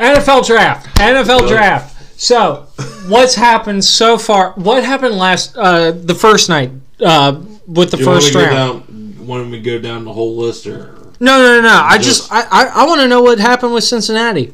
[0.00, 0.86] NFL draft.
[0.96, 2.20] NFL draft.
[2.20, 2.66] So,
[3.06, 4.52] what's happened so far?
[4.52, 6.70] What happened last, uh, the first night,
[7.02, 8.86] uh, with the Do first round?
[8.86, 9.26] down?
[9.26, 11.68] Want me to go down the whole list, or No, no, no, no.
[11.84, 14.52] I Just- just, I, I, I want to know what happened with Cincinnati.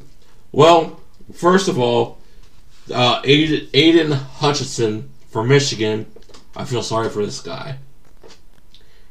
[0.53, 1.01] well,
[1.33, 2.19] first of all,
[2.93, 6.07] uh, Aidan, Aidan Hutchinson from Michigan.
[6.55, 7.79] I feel sorry for this guy.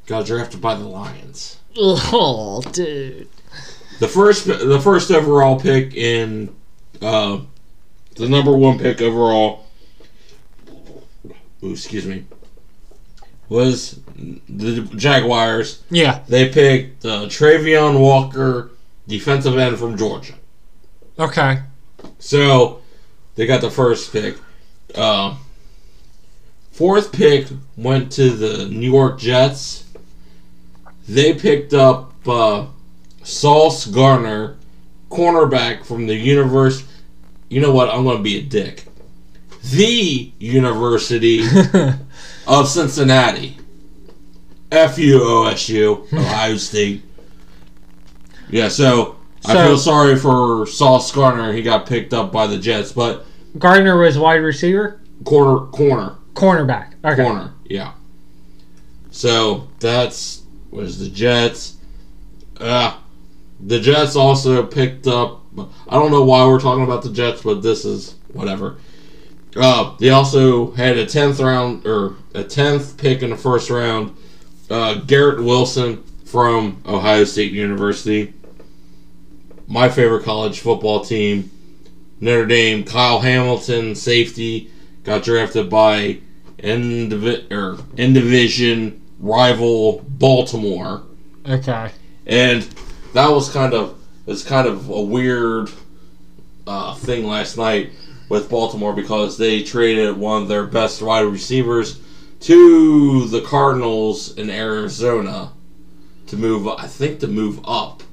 [0.07, 1.59] Got drafted by the Lions.
[1.77, 3.27] Oh, dude.
[3.99, 6.55] The first, the first overall pick in,
[7.01, 7.41] uh,
[8.15, 9.65] the number one pick overall.
[11.63, 12.25] Ooh, excuse me.
[13.49, 13.99] Was
[14.49, 15.83] the Jaguars?
[15.89, 16.23] Yeah.
[16.27, 18.71] They picked uh, Travon Walker,
[19.07, 20.33] defensive end from Georgia.
[21.19, 21.59] Okay.
[22.19, 22.81] So
[23.35, 24.37] they got the first pick.
[24.95, 25.35] Uh,
[26.75, 27.47] Fourth pick
[27.77, 29.85] went to the New York Jets.
[31.07, 32.65] They picked up uh,
[33.23, 34.57] Sauce Gardner,
[35.09, 36.85] cornerback from the universe.
[37.47, 37.89] You know what?
[37.89, 38.83] I'm going to be a dick.
[39.63, 41.43] The University
[42.47, 43.57] of Cincinnati.
[44.71, 47.03] F U O S U, Ohio State.
[48.49, 51.53] Yeah, so, I feel sorry for Sauce Gardner.
[51.53, 53.25] He got picked up by the Jets, but
[53.57, 56.15] Gardner was wide receiver, corner, corner.
[56.33, 56.93] cornerback.
[57.03, 57.23] Okay.
[57.23, 57.53] corner.
[57.65, 57.93] Yeah.
[59.11, 61.77] So that's was the Jets.
[62.59, 62.97] Uh,
[63.61, 65.41] the Jets also picked up.
[65.57, 68.77] I don't know why we're talking about the Jets, but this is whatever.
[69.55, 74.15] Uh, they also had a tenth round or a tenth pick in the first round.
[74.69, 78.33] Uh, Garrett Wilson from Ohio State University.
[79.67, 81.49] My favorite college football team,
[82.19, 82.83] Notre Dame.
[82.83, 84.69] Kyle Hamilton, safety,
[85.03, 86.19] got drafted by
[86.59, 87.11] in,
[87.51, 91.03] or in division rival Baltimore,
[91.47, 91.89] Okay.
[92.25, 92.63] and
[93.13, 95.69] that was kind of it's kind of a weird
[96.67, 97.91] uh, thing last night
[98.29, 101.99] with Baltimore because they traded one of their best wide receivers
[102.41, 105.51] to the Cardinals in Arizona
[106.27, 106.67] to move.
[106.67, 108.03] I think to move up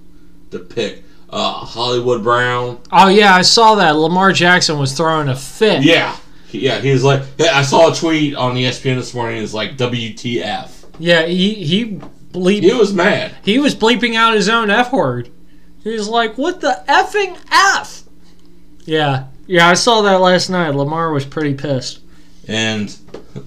[0.50, 2.80] to pick uh, Hollywood Brown.
[2.92, 3.92] Oh yeah, I saw that.
[3.92, 5.82] Lamar Jackson was throwing a fit.
[5.82, 6.16] Yeah.
[6.50, 9.42] Yeah, he was like, I saw a tweet on ESPN this morning.
[9.42, 10.70] It's like WTF.
[10.98, 11.98] Yeah, he he
[12.30, 13.34] bleep He was mad.
[13.42, 15.30] he was bleeping out his own F word.
[15.82, 18.02] He was like, "What the effing F?"
[18.84, 20.74] Yeah, yeah, I saw that last night.
[20.74, 22.00] Lamar was pretty pissed.
[22.48, 22.96] And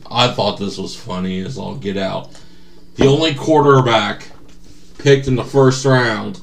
[0.09, 2.29] I thought this was funny as all get out.
[2.95, 4.29] The only quarterback
[4.97, 6.41] picked in the first round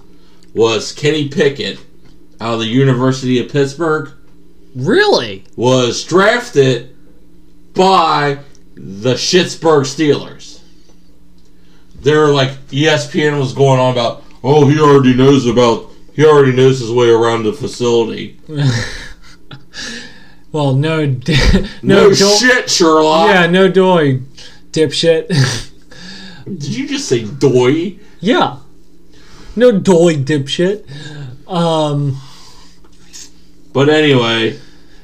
[0.55, 1.79] was Kenny Pickett
[2.41, 4.11] out of the University of Pittsburgh.
[4.75, 5.45] Really?
[5.57, 6.95] Was drafted
[7.75, 8.39] by
[8.75, 10.61] the Pittsburgh Steelers.
[11.97, 16.81] They're like ESPN was going on about, oh, he already knows about, he already knows
[16.81, 18.41] his way around the facility.
[20.53, 23.29] Well, no, No, no, do- shit, Sherlock.
[23.29, 24.21] Yeah, no doy,
[24.71, 25.29] dipshit.
[26.45, 27.99] Did you just say doy?
[28.21, 28.59] yeah,
[29.57, 30.85] no doy, dipshit.
[31.49, 32.21] Um,
[33.73, 34.59] But anyway,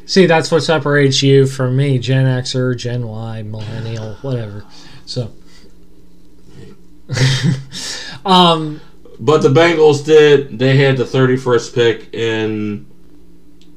[0.05, 4.65] see, that's what separates you from me, Gen Xer, Gen Y, Millennial, whatever.
[5.07, 5.31] So,
[8.27, 8.81] um,
[9.21, 10.59] but the Bengals did.
[10.59, 12.87] They had the 31st pick in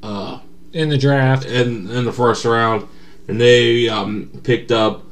[0.02, 0.40] uh,
[0.72, 2.88] in the draft, in in the first round,
[3.28, 5.04] and they um, picked up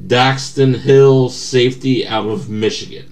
[0.00, 3.08] Daxton Hill, safety out of Michigan.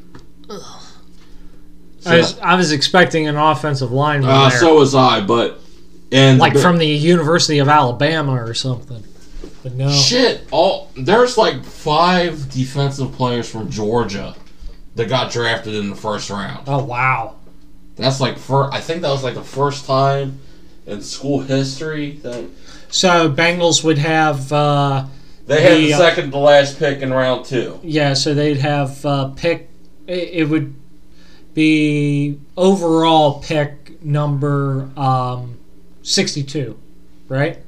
[2.00, 4.24] So, I was I was expecting an offensive line.
[4.24, 5.60] uh, there, so was I, but
[6.10, 9.04] and like from the University of Alabama or something.
[9.62, 10.46] But no, shit.
[10.50, 14.34] All there's like five defensive players from Georgia
[14.94, 16.64] that got drafted in the first round.
[16.66, 17.36] oh wow,
[17.96, 20.40] That's like for I think that was like the first time
[20.86, 22.44] in school history that
[22.88, 24.52] so Bengals would have.
[24.52, 25.06] Uh,
[25.46, 27.78] they had the The, uh, second to last pick in round two.
[27.82, 29.68] Yeah, so they'd have uh, pick.
[30.06, 30.74] It, it would
[31.54, 35.58] be overall pick number um,
[36.02, 36.78] sixty-two,
[37.28, 37.58] right?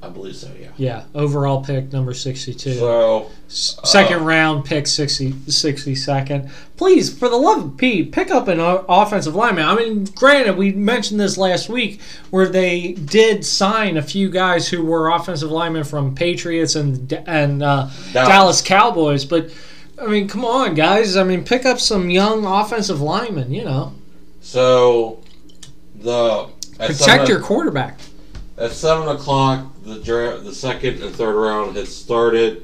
[0.00, 0.68] I believe so, yeah.
[0.76, 2.74] Yeah, overall pick number sixty-two.
[2.74, 6.50] So S- second round pick 60, 62nd.
[6.76, 9.64] Please, for the love of Pete, pick up an o- offensive lineman.
[9.66, 12.00] I mean, granted, we mentioned this last week
[12.30, 17.62] where they did sign a few guys who were offensive linemen from Patriots and and
[17.62, 19.50] uh, Dallas Cowboys, but
[20.00, 21.16] I mean, come on, guys.
[21.16, 23.52] I mean, pick up some young offensive linemen.
[23.52, 23.94] You know,
[24.40, 25.20] so
[25.96, 26.48] the
[26.78, 27.98] protect seven, your quarterback.
[28.56, 32.62] at seven o'clock the draft the second and third round has started.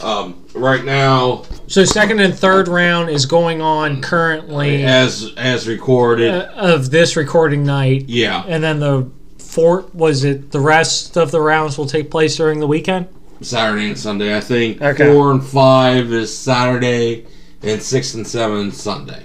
[0.00, 6.30] Um, right now, So second and third round is going on currently as as recorded,
[6.34, 8.06] uh, of this recording night.
[8.08, 9.08] yeah, And then the
[9.38, 13.06] fourth was it the rest of the rounds will take place during the weekend?
[13.40, 14.36] Saturday and Sunday.
[14.36, 15.06] I think Okay.
[15.12, 17.24] four and five is Saturday,
[17.62, 19.22] and six and seven Sunday.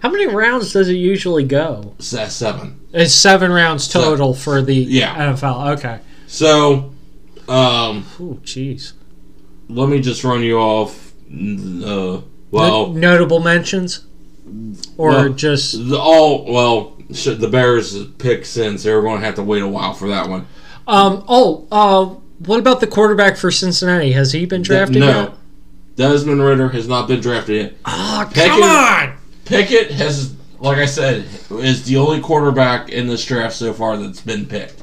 [0.00, 1.94] How many rounds does it usually go?
[1.98, 2.80] Seven.
[2.92, 5.14] It's seven rounds So- total for the Yeah.
[5.16, 5.68] NFL.
[5.70, 5.98] Okay.
[6.28, 6.92] So,
[7.48, 8.92] um, Ooh, jeez.
[9.68, 11.12] let me just run you off.
[11.30, 14.06] Uh, well, No- notable mentions,
[14.96, 19.26] or Well, just the, all well, should the Bears pick since they were going to
[19.26, 20.46] have to wait a while for that one.
[20.86, 21.24] um.
[21.28, 22.04] Oh, uh,
[22.44, 24.12] what about the quarterback for Cincinnati?
[24.12, 25.32] Has he been drafted no, yet?
[25.96, 27.74] Desmond Ridder has not been drafted yet.
[27.84, 29.16] Ah, Pickett- come on!
[29.46, 34.20] Pickett has, like I said, is the only quarterback in this draft so far that's
[34.20, 34.82] been picked.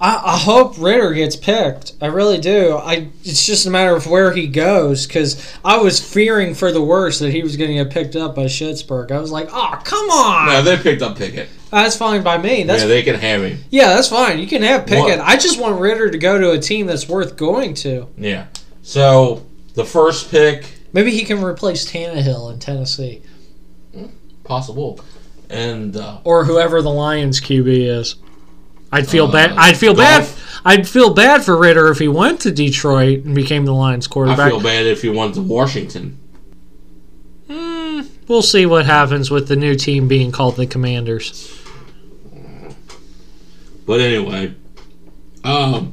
[0.00, 1.92] I, I hope Ridder gets picked.
[2.00, 2.76] I really do.
[2.76, 6.82] I it's just a matter of where he goes because I was fearing for the
[6.82, 9.12] worst that he was going to get picked up by Schittsburg.
[9.12, 11.48] I was like, oh come on, No, they picked up Pickett.
[11.70, 12.64] that's fine by me.
[12.64, 13.58] That's yeah, they can have him.
[13.70, 14.38] yeah, that's fine.
[14.40, 15.18] You can have Pickett.
[15.18, 15.28] What?
[15.28, 18.08] I just want Ridder to go to a team that's worth going to.
[18.18, 18.46] Yeah.
[18.82, 23.22] So the first pick, Maybe he can replace Tannehill in Tennessee
[24.44, 25.00] possible,
[25.50, 27.66] and uh, or whoever the Lions QB
[28.00, 28.16] is.
[28.94, 29.52] I'd feel Uh, bad.
[29.52, 30.26] I'd feel bad.
[30.64, 34.38] I'd feel bad for Ridder if he went to Detroit and became the Lions quarterback.
[34.46, 36.16] I feel bad if he went to Washington.
[37.50, 41.52] Mm, we'll see what happens with the new team being called the Commanders.
[43.84, 44.54] But anyway,
[45.42, 45.92] um,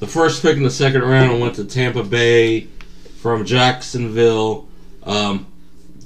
[0.00, 2.68] the first pick in the second round went to Tampa Bay
[3.20, 4.66] from Jacksonville.
[5.04, 5.46] Um,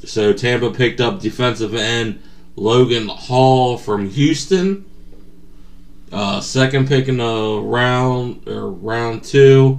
[0.05, 2.23] so Tampa picked up defensive end
[2.59, 4.85] Logan Hall from Houston.
[6.11, 9.79] Uh, second pick in the round or round two,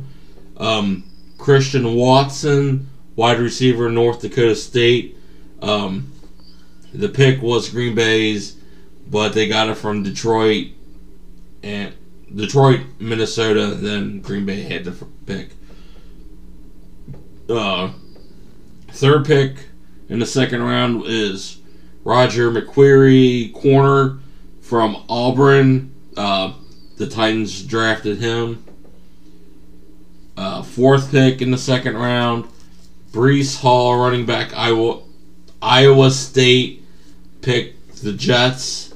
[0.57, 1.03] um,
[1.37, 5.17] Christian Watson, wide receiver, North Dakota State.
[5.61, 6.11] Um,
[6.93, 8.59] the pick was Green Bay's
[9.09, 10.67] but they got it from Detroit
[11.63, 11.93] and
[12.33, 13.67] Detroit, Minnesota.
[13.75, 15.49] Then Green Bay had the pick.
[17.49, 17.91] Uh,
[18.89, 19.69] third pick
[20.07, 21.58] in the second round is
[22.03, 24.19] Roger McQuarrie, corner
[24.61, 25.93] from Auburn.
[26.15, 26.53] Uh,
[26.97, 28.63] the Titans drafted him.
[30.37, 32.47] Uh, fourth pick in the second round,
[33.11, 35.01] Breece Hall, running back, Iowa,
[35.61, 36.83] Iowa State,
[37.41, 38.93] picked the Jets.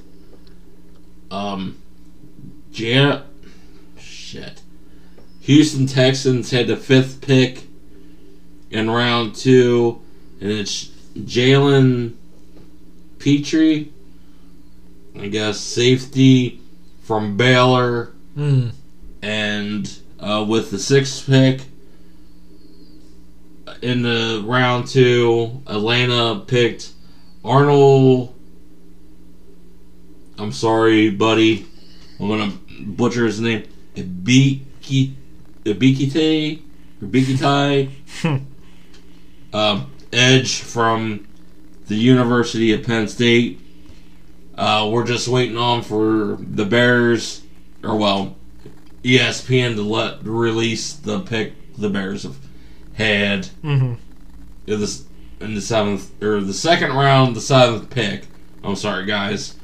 [1.30, 1.82] Um,
[2.72, 3.24] Jan,
[3.98, 4.62] shit.
[5.42, 7.66] Houston Texans had the fifth pick
[8.72, 10.02] in round two,
[10.40, 10.86] and it's
[11.18, 12.14] Jalen
[13.24, 13.86] Pitre,
[15.18, 16.60] I guess, safety
[17.04, 18.72] from Baylor, Mm.
[19.22, 21.62] and uh, with the sixth pick
[23.82, 26.92] in the round two, Atlanta picked
[27.46, 28.34] Arnold.
[30.38, 31.66] I'm sorry, buddy.
[32.20, 32.52] I'm gonna
[32.82, 33.64] butcher his name.
[33.96, 35.14] Ibiki,
[35.64, 36.62] Ibikite,
[37.02, 37.90] Ibikitai.
[39.54, 41.28] um, Edge from
[41.88, 43.60] the University of Penn State.
[44.56, 47.42] Uh, we're just waiting on for the Bears,
[47.84, 48.36] or well,
[49.04, 52.38] ESPN to let release the pick the Bears have
[52.94, 53.94] had hmm
[54.68, 55.02] in the
[55.40, 58.28] in the seventh or the second round, the seventh pick.
[58.64, 59.56] I'm sorry, guys.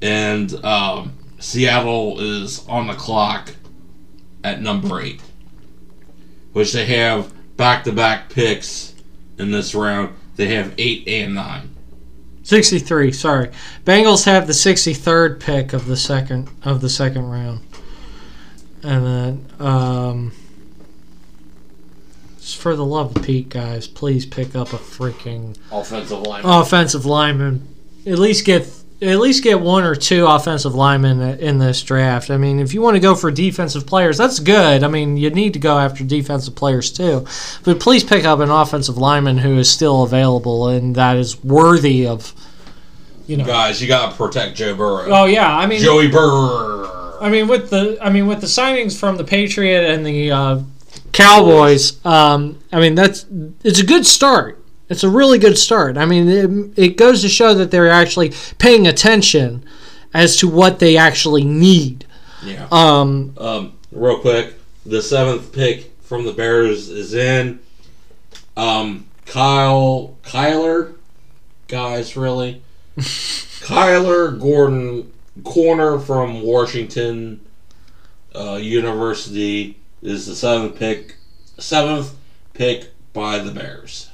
[0.00, 3.54] And um, Seattle is on the clock
[4.44, 5.20] at number eight,
[6.52, 8.94] which they have back-to-back picks
[9.38, 10.14] in this round.
[10.36, 11.74] They have eight and nine.
[12.44, 13.12] 63.
[13.12, 13.50] Sorry,
[13.84, 17.60] Bengals have the 63rd pick of the second of the second round,
[18.82, 20.32] and then um,
[22.40, 26.44] just for the love of Pete, guys, please pick up a freaking Offensive line.
[26.44, 27.68] offensive lineman.
[28.04, 28.68] At least get
[29.02, 32.30] at least get one or two offensive linemen in this draft.
[32.30, 34.84] I mean, if you want to go for defensive players, that's good.
[34.84, 37.26] I mean, you need to go after defensive players too,
[37.64, 42.06] but please pick up an offensive lineman who is still available and that is worthy
[42.06, 42.32] of,
[43.26, 43.44] you know.
[43.44, 45.06] Guys, you gotta protect Joe Burrow.
[45.08, 47.18] Oh yeah, I mean, Joey Burrow.
[47.20, 50.60] I mean with the I mean with the signings from the Patriot and the uh,
[51.12, 53.26] Cowboys, um, I mean that's
[53.64, 54.61] it's a good start.
[54.92, 55.96] It's a really good start.
[55.96, 59.64] I mean, it, it goes to show that they're actually paying attention
[60.14, 62.06] as to what they actually need.
[62.44, 62.68] Yeah.
[62.70, 64.54] Um, Um, real quick,
[64.84, 67.60] the seventh pick from the Bears is in.
[68.56, 70.94] Um, Kyle Kyler,
[71.68, 72.62] guys, really.
[72.98, 75.10] Kyler Gordon,
[75.44, 77.40] corner from Washington
[78.34, 81.16] uh, University, is the seventh pick.
[81.58, 82.14] Seventh
[82.52, 84.10] pick by the Bears.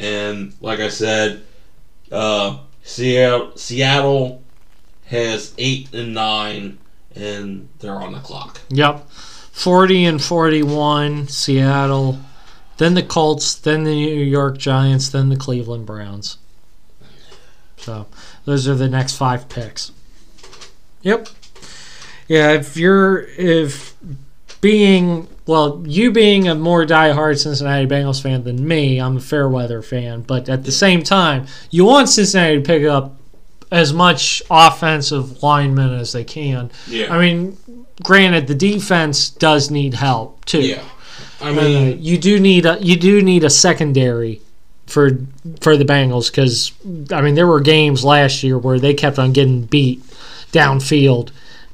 [0.00, 1.42] And like I said,
[2.10, 4.42] uh, Seattle, Seattle
[5.06, 6.78] has eight and nine,
[7.14, 8.60] and they're on the clock.
[8.70, 12.18] yep, forty and forty-one, Seattle,
[12.78, 16.38] then the Colts, then the New York Giants, then the Cleveland Browns.
[17.76, 18.06] So
[18.46, 19.92] those are the next five picks.
[21.02, 21.28] Yep.
[22.26, 23.94] Yeah, if you're if
[24.62, 29.48] being well, you being a more diehard Cincinnati Bengals fan than me, I'm a fair
[29.48, 33.16] weather fan, but at the same time, you want Cincinnati to pick up
[33.72, 36.70] as much offensive linemen as they can.
[36.86, 37.12] Yeah.
[37.12, 37.56] I mean,
[38.02, 40.62] granted, the defense does need help too.
[40.62, 40.84] yeah.
[41.40, 44.40] I Uh, mean, you do need a you do need a secondary
[44.86, 45.18] for
[45.60, 46.72] for the Bengals because
[47.12, 50.00] I mean there were games last year where they kept on getting beat
[50.52, 51.30] downfield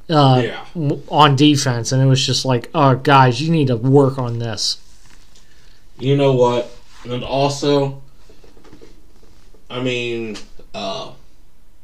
[0.09, 0.65] uh, Yeah.
[1.09, 4.77] on defense, and it was just like, oh, guys, you need to work on this.
[5.99, 6.71] You know what?
[7.05, 8.01] And also,
[9.69, 10.37] I mean,
[10.73, 11.11] uh,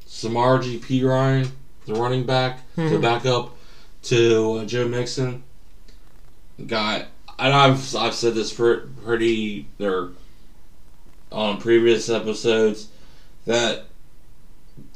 [0.07, 1.49] Samaje Perine,
[1.85, 3.01] the running back, the Mhm.
[3.01, 3.55] backup
[4.03, 5.43] to uh, Joe Mixon,
[6.67, 7.05] got.
[7.39, 10.09] And I've I've said this pretty there
[11.31, 12.87] on previous episodes
[13.45, 13.85] that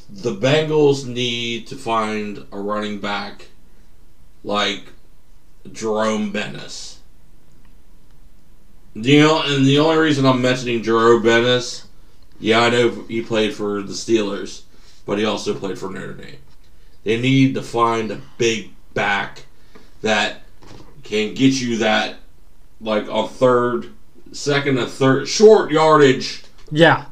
[0.09, 3.47] the Bengals need to find a running back
[4.43, 4.83] like
[5.71, 6.99] Jerome Bettis.
[8.93, 11.87] You know, and the only reason I'm mentioning Jerome Bettis,
[12.39, 14.63] yeah, I know he played for the Steelers,
[15.05, 16.37] but he also played for Notre Dame.
[17.03, 19.45] They need to find a big back
[20.01, 20.41] that
[21.03, 22.15] can get you that,
[22.81, 23.93] like a third,
[24.31, 27.05] second, a third, short yardage, Yeah,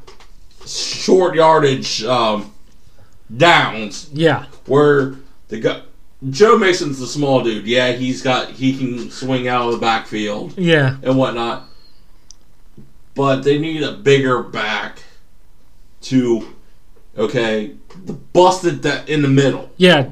[0.66, 2.52] short yardage um,
[3.34, 5.14] downs yeah, where
[5.48, 5.82] the guy.
[6.30, 7.66] Joe Mixon's the small dude.
[7.66, 11.64] Yeah, he's got he can swing out of the backfield yeah, and whatnot.
[13.14, 15.02] But they need a bigger back
[16.02, 16.54] to
[17.18, 17.72] okay,
[18.04, 19.70] the busted that in the middle.
[19.76, 20.10] yeah,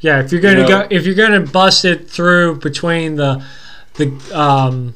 [0.00, 0.20] yeah.
[0.20, 3.44] If you're gonna You know- go, if you're gonna bust it through between the
[3.94, 4.94] the um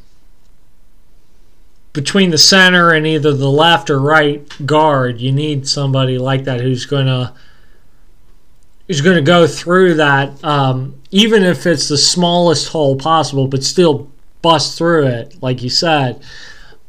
[1.93, 6.61] between the center and either the left or right guard, you need somebody like that
[6.61, 6.87] who's
[8.89, 14.11] gonna gonna go through that, um, even if it's the smallest hole possible, but still
[14.43, 16.23] bust through it, like you said.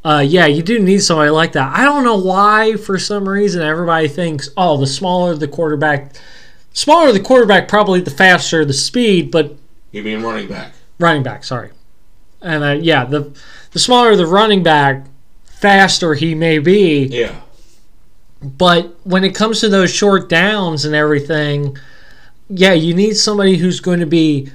[0.02, 1.76] Uh, yeah, you do need somebody like that.
[1.76, 6.14] I don't know why, for some reason, everybody thinks, oh, the smaller the quarterback,
[6.72, 9.54] smaller the quarterback, probably the faster the speed, but
[9.92, 10.72] You mean running back?
[10.98, 11.70] running back, sorry.
[12.40, 13.38] And uh, yeah, the
[13.72, 15.04] the smaller the running back,
[15.44, 17.04] faster he may be.
[17.04, 17.34] Yeah.
[18.42, 21.76] But when it comes to those short downs and everything,
[22.48, 24.48] yeah, you need somebody who's going to be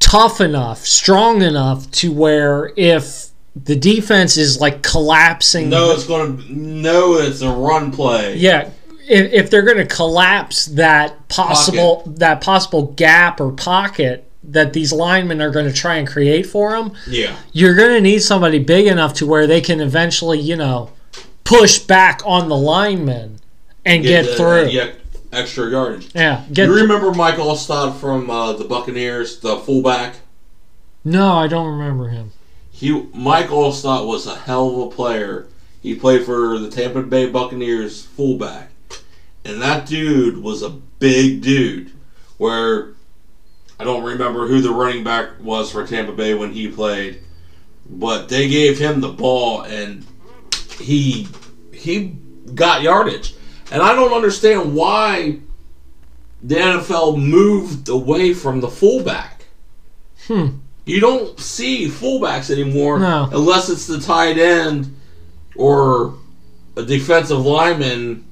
[0.00, 3.26] tough enough, strong enough to where if
[3.64, 8.36] the defense is like collapsing, No, it's gonna no, it's a run play.
[8.36, 8.70] yeah,
[9.08, 14.92] if, if they're going to collapse that possible that possible gap or pocket that these
[14.92, 17.36] linemen are going to try and create for them, Yeah.
[17.52, 20.90] you're going to need somebody big enough to where they can eventually, you know,
[21.48, 23.40] push back on the linemen
[23.84, 24.66] and get, the- through.
[24.66, 24.92] Yeah,
[25.32, 26.10] extra yardage.
[26.14, 30.16] Yeah, get you remember Mike Alstott from uh, the Buccaneers, the fullback?
[31.04, 32.32] No, I don't remember him.
[32.70, 35.48] He Mike Alstott was a hell of a player.
[35.82, 38.70] He played for the Tampa Bay Buccaneers fullback.
[39.44, 41.92] And that dude was a big dude.
[42.36, 42.90] Where
[43.80, 47.22] I don't remember who the running back was for Tampa Bay when he played.
[47.88, 50.04] But they gave him the ball and
[50.78, 51.26] he
[51.78, 52.16] he
[52.54, 53.34] got yardage.
[53.70, 55.38] And I don't understand why
[56.42, 59.44] the NFL moved away from the fullback.
[60.26, 60.46] Hmm.
[60.86, 63.28] You don't see fullbacks anymore No.
[63.32, 64.94] unless it's the tight end
[65.56, 66.14] or
[66.76, 68.24] a defensive lineman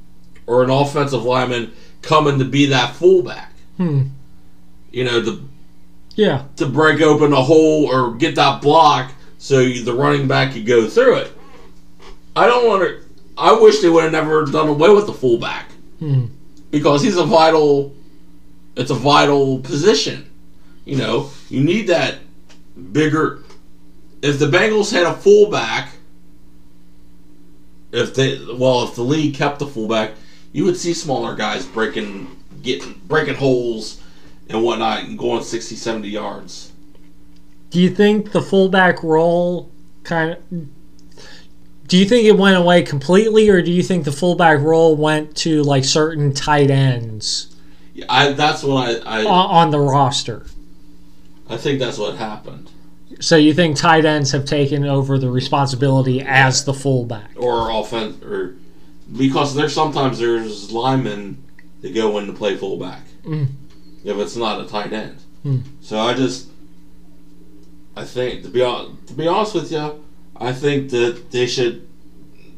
[0.47, 3.52] or an offensive lineman coming to be that fullback.
[3.77, 4.05] Hmm.
[4.90, 5.48] You know, to
[6.14, 6.44] Yeah.
[6.56, 10.64] to break open a hole or get that block so you, the running back could
[10.64, 11.32] go through it.
[12.35, 13.01] I don't want to.
[13.38, 16.26] I wish they would have never done away with the fullback Hmm.
[16.70, 17.94] because he's a vital.
[18.76, 20.26] It's a vital position.
[20.84, 22.16] You know, you need that
[22.92, 23.42] bigger.
[24.22, 25.92] If the Bengals had a fullback,
[27.92, 30.12] if they well, if the league kept the fullback,
[30.52, 32.28] you would see smaller guys breaking,
[32.62, 34.00] getting breaking holes
[34.48, 36.72] and whatnot, and going 60, 70 yards.
[37.70, 39.70] Do you think the fullback role
[40.04, 40.38] kind of
[41.88, 45.36] do you think it went away completely or do you think the fullback role went
[45.36, 47.54] to like certain tight ends
[47.94, 50.46] Yeah, I that's what I I, on, on the roster?
[51.48, 52.70] I think that's what happened.
[53.20, 57.30] So you think tight ends have taken over the responsibility as the fullback?
[57.36, 58.56] Or offense or
[59.16, 61.42] because there's sometimes there's linemen
[61.82, 63.02] that go in to play fullback.
[63.24, 63.48] Mm.
[64.04, 65.18] If it's not a tight end.
[65.44, 65.62] Mm.
[65.80, 66.48] So I just
[67.96, 70.04] I think to be hon- to be honest with you,
[70.40, 71.88] I think that they should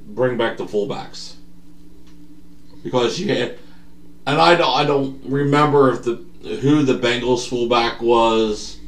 [0.07, 1.35] bring back the fullbacks.
[2.83, 3.59] Because you had,
[4.27, 6.25] and I don't I don't remember if the
[6.61, 8.79] who the Bengals fullback was.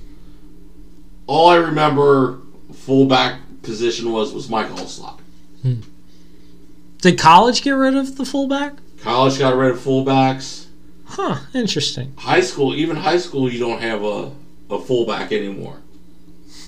[1.27, 2.41] All I remember
[2.73, 5.21] fullback position was was Mike Alstott.
[5.63, 5.81] Hmm.
[7.01, 8.75] Did college get rid of the fullback?
[9.01, 10.67] College got rid of fullbacks.
[11.07, 12.15] Huh, interesting.
[12.19, 14.31] High school, even high school, you don't have a,
[14.71, 15.79] a fullback anymore.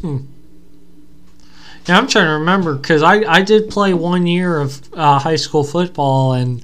[0.00, 0.18] Hmm.
[1.86, 5.36] Yeah, I'm trying to remember because I, I did play one year of uh, high
[5.36, 6.62] school football and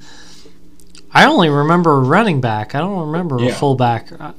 [1.12, 2.74] I only remember a running back.
[2.74, 4.08] I don't remember a fullback.
[4.18, 4.32] Uh,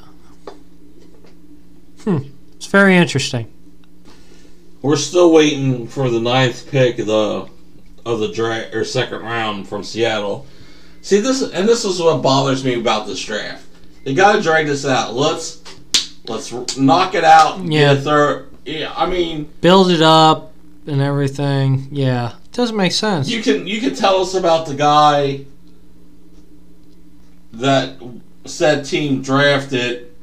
[2.04, 2.20] Hmm.
[2.56, 3.52] It's very interesting.
[4.82, 7.50] We're still waiting for the ninth pick of the
[8.06, 10.48] of the draft or second round from Seattle.
[11.02, 13.66] See this, and this is what bothers me about this draft.
[14.06, 15.14] They got to drag this out.
[15.14, 15.62] Let's
[16.28, 17.64] let's knock it out.
[17.66, 17.96] Yeah.
[17.96, 18.50] third.
[18.66, 20.54] Yeah, I mean, Build it up
[20.90, 21.88] and everything.
[21.92, 23.30] Yeah, it doesn't make sense.
[23.30, 25.46] you can you can tell us about the guy
[27.54, 28.02] that
[28.46, 30.14] said team drafted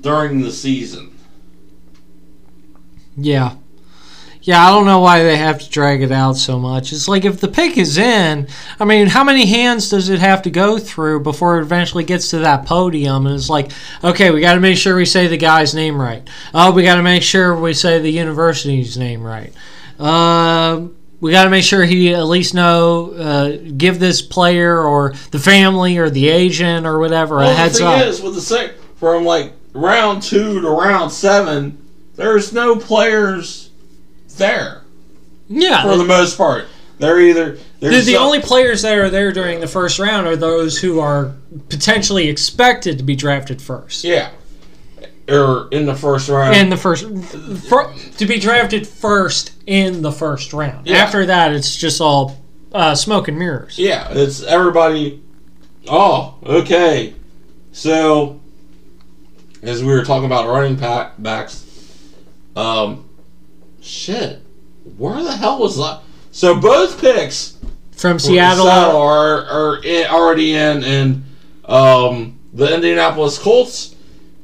[0.00, 1.16] during the season.
[3.16, 3.56] Yeah.
[4.46, 6.92] Yeah, I don't know why they have to drag it out so much.
[6.92, 8.46] It's like if the pick is in,
[8.78, 12.30] I mean, how many hands does it have to go through before it eventually gets
[12.30, 13.26] to that podium?
[13.26, 13.72] And it's like,
[14.04, 16.30] okay, we got to make sure we say the guy's name right.
[16.54, 19.52] Oh, we got to make sure we say the university's name right.
[19.98, 25.12] Um, we got to make sure he at least know, uh, give this player or
[25.32, 28.06] the family or the agent or whatever a Well, the heads thing up.
[28.06, 33.65] is, with the sec from like round two to round seven, there's no players
[34.36, 34.82] there
[35.48, 36.66] yeah, for the most part.
[36.98, 40.26] They're either The, there's the some- only players that are there during the first round
[40.26, 41.34] are those who are
[41.68, 44.02] potentially expected to be drafted first.
[44.02, 44.30] yeah,
[45.28, 46.56] or in the first round.
[46.56, 47.04] In the first,
[47.68, 50.86] for, to be drafted first in the first round.
[50.86, 50.96] Yeah.
[50.98, 52.40] After that, it's just all
[52.72, 53.78] uh, smoke and mirrors.
[53.78, 55.22] yeah, it's everybody.
[55.88, 57.14] Oh, okay.
[57.72, 58.40] So,
[59.62, 61.64] as we were talking about running pack backs,
[62.56, 63.05] um,
[63.86, 64.40] shit,
[64.96, 66.00] where the hell was that?
[66.30, 67.56] So both picks
[67.92, 71.24] From Seattle, are are in, already in, and
[71.64, 73.94] um, the Indianapolis Colts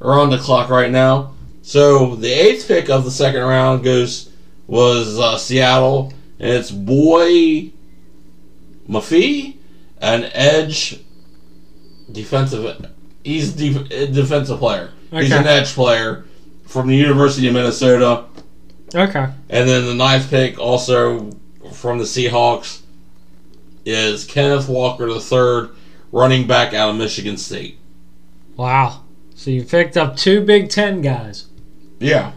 [0.00, 1.34] are on the clock right now.
[1.62, 4.30] So the eighth pick of the second round goes
[4.66, 7.72] was uh, Seattle, and it's Boye
[8.88, 9.56] Mafe,
[10.00, 11.00] an edge
[12.10, 12.90] defensive.
[13.22, 14.90] He's def- defensive player.
[15.10, 16.24] He's an edge player
[16.66, 18.24] from the University of Minnesota.
[18.94, 19.28] Okay.
[19.48, 21.32] And then the ninth pick, also
[21.72, 22.82] from the Seahawks,
[23.84, 25.70] is Kenneth Walker III,
[26.12, 27.78] running back out of Michigan State.
[28.56, 29.04] Wow.
[29.34, 31.46] So you picked up two Big Ten guys.
[31.98, 32.32] Yeah.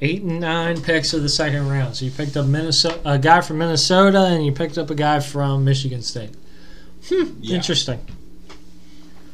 [0.00, 1.96] Eight and nine picks of the second round.
[1.96, 5.20] So you picked up Minnesota, a guy from Minnesota, and you picked up a guy
[5.20, 6.34] from Michigan State.
[7.08, 7.32] Hmm.
[7.40, 7.56] Yeah.
[7.56, 8.00] Interesting.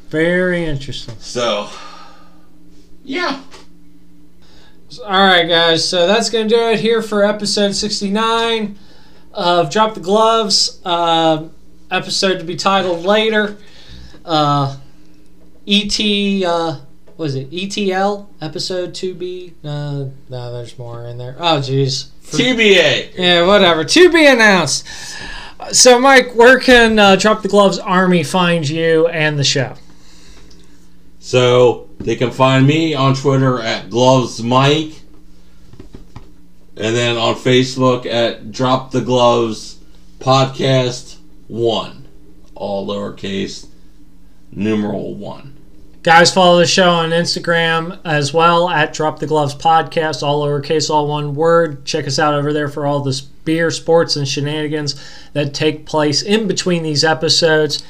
[0.09, 1.15] Very interesting.
[1.19, 1.69] So,
[3.03, 3.41] yeah.
[4.99, 5.87] All right, guys.
[5.87, 8.77] So that's going to do it here for episode 69
[9.33, 10.81] of Drop the Gloves.
[10.85, 11.47] Uh,
[11.89, 13.57] episode to be titled later.
[14.25, 14.77] Uh,
[15.67, 15.99] ET,
[16.43, 16.79] uh,
[17.15, 17.49] what is it?
[17.51, 19.53] ETL episode 2B?
[19.63, 21.35] Uh, no, there's more in there.
[21.39, 22.09] Oh, jeez.
[22.25, 23.17] TBA.
[23.17, 23.83] Yeah, whatever.
[23.83, 24.85] To be announced.
[25.71, 29.75] So, Mike, where can uh, Drop the Gloves Army find you and the show?
[31.19, 34.99] So, they can find me on Twitter at Gloves Mike.
[36.75, 39.79] And then on Facebook at Drop the Gloves
[40.19, 41.17] Podcast
[41.47, 42.07] 1.
[42.55, 43.67] All lowercase,
[44.51, 45.53] numeral 1.
[46.03, 50.89] Guys, follow the show on Instagram as well at Drop the Gloves Podcast, all lowercase,
[50.89, 51.85] all one word.
[51.85, 55.01] Check us out over there for all the beer, sports, and shenanigans
[55.31, 57.83] that take place in between these episodes.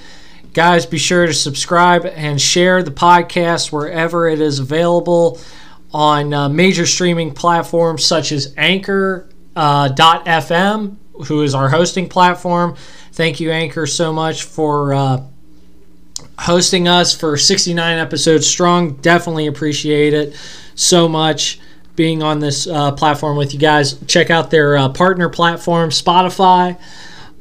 [0.54, 5.40] Guys, be sure to subscribe and share the podcast wherever it is available
[5.92, 12.76] on uh, major streaming platforms such as Anchor uh, .fm, who is our hosting platform.
[13.14, 14.94] Thank you, Anchor, so much for.
[14.94, 15.24] Uh,
[16.40, 18.96] hosting us for 69 episodes strong.
[18.96, 20.36] Definitely appreciate it
[20.76, 21.60] so much
[21.96, 24.00] being on this uh, platform with you guys.
[24.08, 26.80] Check out their uh, partner platform, Spotify,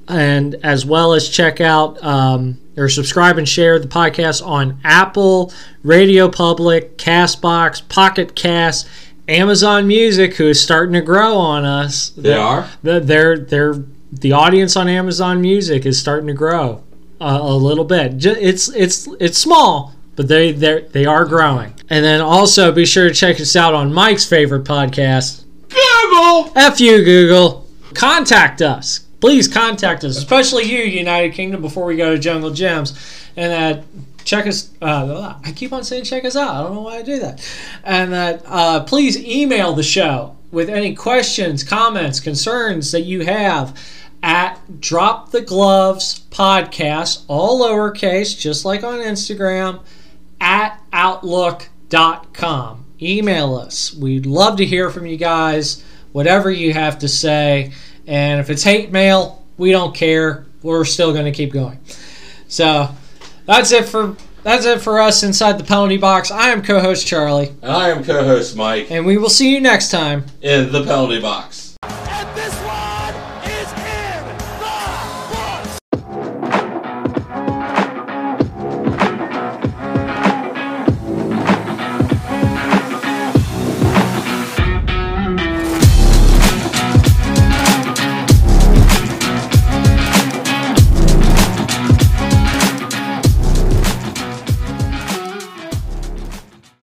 [0.08, 5.52] and as well as check out um, or subscribe and share the podcast on Apple,
[5.82, 8.88] Radio Public, Castbox, Pocket Cast.
[9.28, 12.68] Amazon Music, who is starting to grow on us, They are?
[12.82, 13.74] the- they're they're
[14.12, 16.82] the audience on Amazon Music is starting to grow
[17.20, 18.26] uh, a little bit.
[18.26, 21.72] It's it's it's small, but they they they are growing.
[21.88, 26.52] And then also be sure to check us out on Mike's favorite podcast, Google!
[26.56, 27.66] F you Google.
[27.94, 29.06] Contact us.
[29.22, 32.92] Please contact us, especially you, United Kingdom, before we go to Jungle Jim's.
[33.36, 33.82] And uh,
[34.24, 34.72] check us.
[34.82, 36.52] Uh, I keep on saying check us out.
[36.52, 37.48] I don't know why I do that.
[37.84, 43.80] And that uh, please email the show with any questions, comments, concerns that you have
[44.24, 49.82] at Drop the Gloves Podcast, all lowercase, just like on Instagram,
[50.40, 52.86] at outlook.com.
[53.00, 53.94] Email us.
[53.94, 57.70] We'd love to hear from you guys, whatever you have to say.
[58.06, 60.46] And if it's hate mail, we don't care.
[60.62, 61.78] We're still going to keep going.
[62.48, 62.88] So,
[63.46, 66.32] That's it for that's it for us inside the penalty box.
[66.32, 69.90] I am co-host Charlie, And I am co-host Mike and we will see you next
[69.92, 70.24] time.
[70.40, 71.61] in the penalty box.